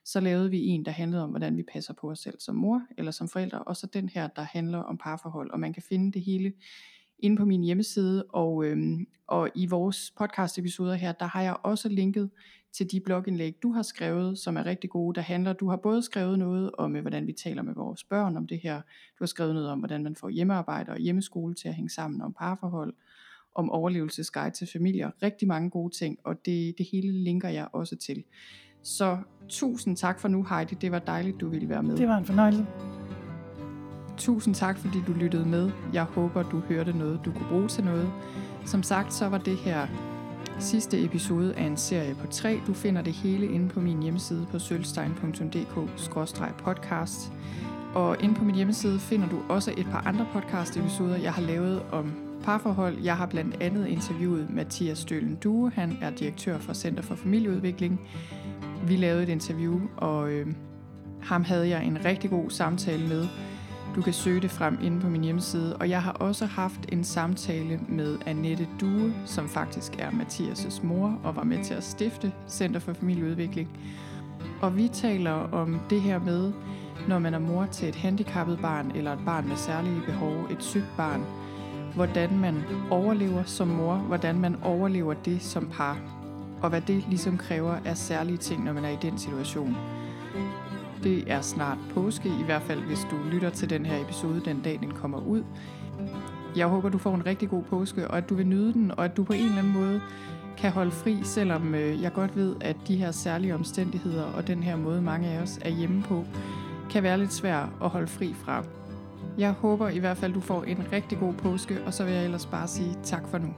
Så 0.05 0.21
lavede 0.21 0.51
vi 0.51 0.67
en, 0.67 0.85
der 0.85 0.91
handlede 0.91 1.23
om, 1.23 1.31
hvordan 1.31 1.57
vi 1.57 1.63
passer 1.73 1.95
på 2.01 2.11
os 2.11 2.19
selv 2.19 2.41
som 2.41 2.55
mor 2.55 2.83
eller 2.99 3.13
som 3.13 3.29
forældre, 3.29 3.59
og 3.59 3.77
så 3.77 3.87
den 3.87 4.09
her, 4.09 4.29
der 4.29 4.43
handler 4.43 4.79
om 4.79 4.99
parforhold. 4.99 5.51
Og 5.51 5.61
man 5.61 5.73
kan 5.73 5.83
finde 5.89 6.13
det 6.13 6.23
hele 6.23 6.53
inde 7.19 7.37
på 7.37 7.45
min 7.45 7.63
hjemmeside, 7.63 8.25
og, 8.25 8.65
øhm, 8.65 9.07
og 9.27 9.51
i 9.55 9.67
vores 9.67 10.13
podcast 10.19 10.59
episoder 10.59 10.95
her, 10.95 11.13
der 11.13 11.27
har 11.27 11.43
jeg 11.43 11.57
også 11.63 11.89
linket 11.89 12.31
til 12.73 12.91
de 12.91 13.01
blogindlæg, 13.01 13.57
du 13.63 13.73
har 13.73 13.83
skrevet, 13.83 14.39
som 14.39 14.57
er 14.57 14.67
rigtig 14.67 14.91
gode, 14.91 15.15
der 15.15 15.21
handler, 15.21 15.53
du 15.53 15.69
har 15.69 15.77
både 15.77 16.03
skrevet 16.03 16.39
noget 16.39 16.71
om, 16.79 16.97
øh, 16.97 17.01
hvordan 17.01 17.27
vi 17.27 17.33
taler 17.33 17.63
med 17.63 17.75
vores 17.75 18.05
børn 18.05 18.37
om 18.37 18.47
det 18.47 18.59
her, 18.59 18.77
du 19.19 19.19
har 19.19 19.27
skrevet 19.27 19.55
noget 19.55 19.71
om, 19.71 19.79
hvordan 19.79 20.03
man 20.03 20.17
får 20.17 20.29
hjemmearbejde 20.29 20.93
og 20.93 20.99
hjemmeskole 20.99 21.55
til 21.55 21.69
at 21.69 21.75
hænge 21.75 21.91
sammen, 21.91 22.23
om 22.23 22.33
parforhold, 22.33 22.95
om 23.55 23.71
overlevelsesguide 23.71 24.51
til 24.51 24.69
familier, 24.73 25.11
rigtig 25.23 25.49
mange 25.49 25.71
gode 25.71 25.97
ting, 25.97 26.19
og 26.25 26.45
det, 26.45 26.75
det 26.79 26.87
hele 26.93 27.13
linker 27.13 27.49
jeg 27.49 27.69
også 27.73 27.97
til. 27.97 28.25
Så 28.83 29.19
tusind 29.49 29.97
tak 29.97 30.21
for 30.21 30.29
nu, 30.29 30.47
Heidi, 30.51 30.75
det 30.75 30.93
var 30.93 30.99
dejligt, 30.99 31.41
du 31.41 31.49
ville 31.49 31.69
være 31.69 31.83
med. 31.83 31.97
Det 31.97 32.09
var 32.09 32.17
en 32.17 32.25
fornøjelse. 32.25 32.67
Tusind 34.17 34.55
tak, 34.55 34.79
fordi 34.79 34.99
du 35.07 35.13
lyttede 35.13 35.49
med. 35.49 35.71
Jeg 35.93 36.05
håber, 36.05 36.43
du 36.43 36.61
hørte 36.61 36.93
noget, 36.93 37.21
du 37.25 37.33
kunne 37.33 37.49
bruge 37.49 37.69
til 37.69 37.85
noget. 37.85 38.13
Som 38.67 38.83
sagt, 38.83 39.15
så 39.15 39.29
var 39.29 39.39
det 39.39 39.57
her 39.57 40.10
sidste 40.61 41.05
episode 41.05 41.55
af 41.55 41.65
en 41.65 41.77
serie 41.77 42.15
på 42.15 42.27
tre. 42.27 42.61
Du 42.67 42.75
finder 42.75 43.03
det 43.03 43.13
hele 43.13 43.47
inde 43.47 43.69
på 43.69 43.81
min 43.81 44.03
hjemmeside 44.03 44.47
på 44.51 44.59
sølvstein.dk-podcast. 44.59 47.33
Og 47.95 48.23
inde 48.23 48.35
på 48.35 48.45
min 48.45 48.55
hjemmeside 48.55 48.99
finder 48.99 49.29
du 49.29 49.43
også 49.49 49.75
et 49.77 49.87
par 49.91 50.03
andre 50.07 50.27
podcast-episoder, 50.33 51.17
jeg 51.17 51.33
har 51.33 51.43
lavet 51.43 51.83
om 51.93 52.13
parforhold. 52.45 52.99
Jeg 53.03 53.17
har 53.17 53.27
blandt 53.27 53.63
andet 53.63 53.87
interviewet 53.87 54.51
Mathias 54.51 54.99
Stølen 54.99 55.35
Due. 55.35 55.73
Han 55.75 55.99
er 56.03 56.11
direktør 56.11 56.59
for 56.59 56.73
Center 56.73 57.03
for 57.03 57.15
Familieudvikling. 57.15 58.01
Vi 58.87 58.97
lavede 58.97 59.23
et 59.23 59.29
interview, 59.29 59.81
og 59.97 60.31
øh, 60.31 60.47
ham 61.23 61.45
havde 61.45 61.69
jeg 61.69 61.85
en 61.85 62.05
rigtig 62.05 62.31
god 62.31 62.51
samtale 62.51 63.09
med. 63.09 63.27
Du 63.95 64.03
kan 64.03 64.13
søge 64.13 64.41
det 64.41 64.51
frem 64.51 64.79
inde 64.83 65.01
på 65.01 65.09
min 65.09 65.25
hjemmeside, 65.25 65.77
og 65.77 65.89
jeg 65.89 66.03
har 66.03 66.13
også 66.13 66.47
haft 66.47 66.81
en 66.89 67.05
samtale 67.05 67.81
med 67.89 68.19
Annette 68.27 68.69
Due, 68.81 69.15
som 69.27 69.49
faktisk 69.49 69.97
er 69.99 70.11
Mathias' 70.11 70.87
mor 70.87 71.19
og 71.25 71.37
var 71.37 71.45
med 71.45 71.65
til 71.65 71.75
at 71.75 71.85
stifte 71.85 72.33
Center 72.49 72.81
for 72.81 72.93
Familieudvikling. 72.93 73.69
Og 74.61 74.77
vi 74.77 74.89
taler 74.89 75.33
om 75.33 75.81
det 75.91 76.01
her 76.01 76.19
med, 76.19 76.53
når 77.09 77.19
man 77.19 77.35
er 77.35 77.39
mor 77.39 77.67
til 77.67 77.89
et 77.89 77.95
handicappet 77.95 78.59
barn 78.59 78.93
eller 78.95 79.13
et 79.13 79.25
barn 79.27 79.49
med 79.49 79.57
særlige 79.57 80.03
behov, 80.07 80.47
et 80.51 80.63
sygt 80.63 80.97
barn, 80.97 81.25
hvordan 81.95 82.39
man 82.39 82.63
overlever 82.91 83.43
som 83.45 83.69
mor, 83.69 83.95
hvordan 83.95 84.39
man 84.41 84.57
overlever 84.63 85.15
det 85.15 85.43
som 85.43 85.71
par, 85.73 85.99
og 86.63 86.69
hvad 86.69 86.81
det 86.81 87.05
ligesom 87.09 87.39
kræver 87.39 87.77
af 87.85 87.97
særlige 87.97 88.37
ting, 88.37 88.65
når 88.65 88.73
man 88.73 88.85
er 88.85 88.91
i 88.91 88.99
den 89.03 89.19
situation. 89.19 89.77
Det 91.03 91.33
er 91.33 91.41
snart 91.41 91.79
påske, 91.95 92.29
i 92.29 92.45
hvert 92.45 92.63
fald 92.63 92.81
hvis 92.81 93.07
du 93.11 93.17
lytter 93.33 93.51
til 93.51 93.71
den 93.71 93.87
her 93.87 94.01
episode 94.05 94.43
den 94.45 94.61
dag, 94.61 94.79
den 94.81 94.91
kommer 94.91 95.19
ud. 95.19 95.45
Jeg 96.57 96.67
håber, 96.67 96.89
du 96.89 96.99
får 96.99 97.15
en 97.15 97.27
rigtig 97.27 97.49
god 97.49 97.63
påske, 97.63 98.09
og 98.09 98.19
at 98.19 98.29
du 98.29 98.35
vil 98.35 98.47
nyde 98.47 98.73
den, 98.73 98.91
og 98.91 99.05
at 99.05 99.17
du 99.17 99.25
på 99.25 99.33
en 99.33 99.45
eller 99.45 99.59
anden 99.59 99.73
måde 99.73 100.01
kan 100.59 100.71
holde 100.71 100.91
fri, 100.91 101.19
selvom 101.23 101.75
øh, 101.75 102.03
jeg 102.03 102.13
godt 102.13 102.37
ved, 102.37 102.57
at 102.61 102.77
de 102.89 102.97
her 102.97 103.11
særlige 103.11 103.55
omstændigheder 103.55 104.25
og 104.25 104.47
den 104.47 104.63
her 104.63 104.77
måde, 104.77 105.03
mange 105.03 105.29
af 105.29 105.43
os 105.43 105.59
er 105.63 105.71
hjemme 105.71 106.03
på, 106.03 106.25
kan 106.91 107.03
være 107.03 107.19
lidt 107.19 107.33
svær 107.33 107.73
at 107.83 107.89
holde 107.89 108.07
fri 108.07 108.35
fra. 108.35 108.65
Jeg 109.39 109.53
håber 109.53 109.89
i 109.89 109.99
hvert 109.99 110.17
fald, 110.17 110.33
du 110.33 110.41
får 110.41 110.63
en 110.63 110.85
rigtig 110.93 111.19
god 111.19 111.35
påske, 111.35 111.79
og 111.87 111.95
så 111.95 112.05
vil 112.05 112.13
jeg 112.13 112.25
ellers 112.25 112.47
bare 112.47 112.69
sige 112.69 112.97
tak 113.03 113.29
for 113.29 113.39
nu. 113.39 113.49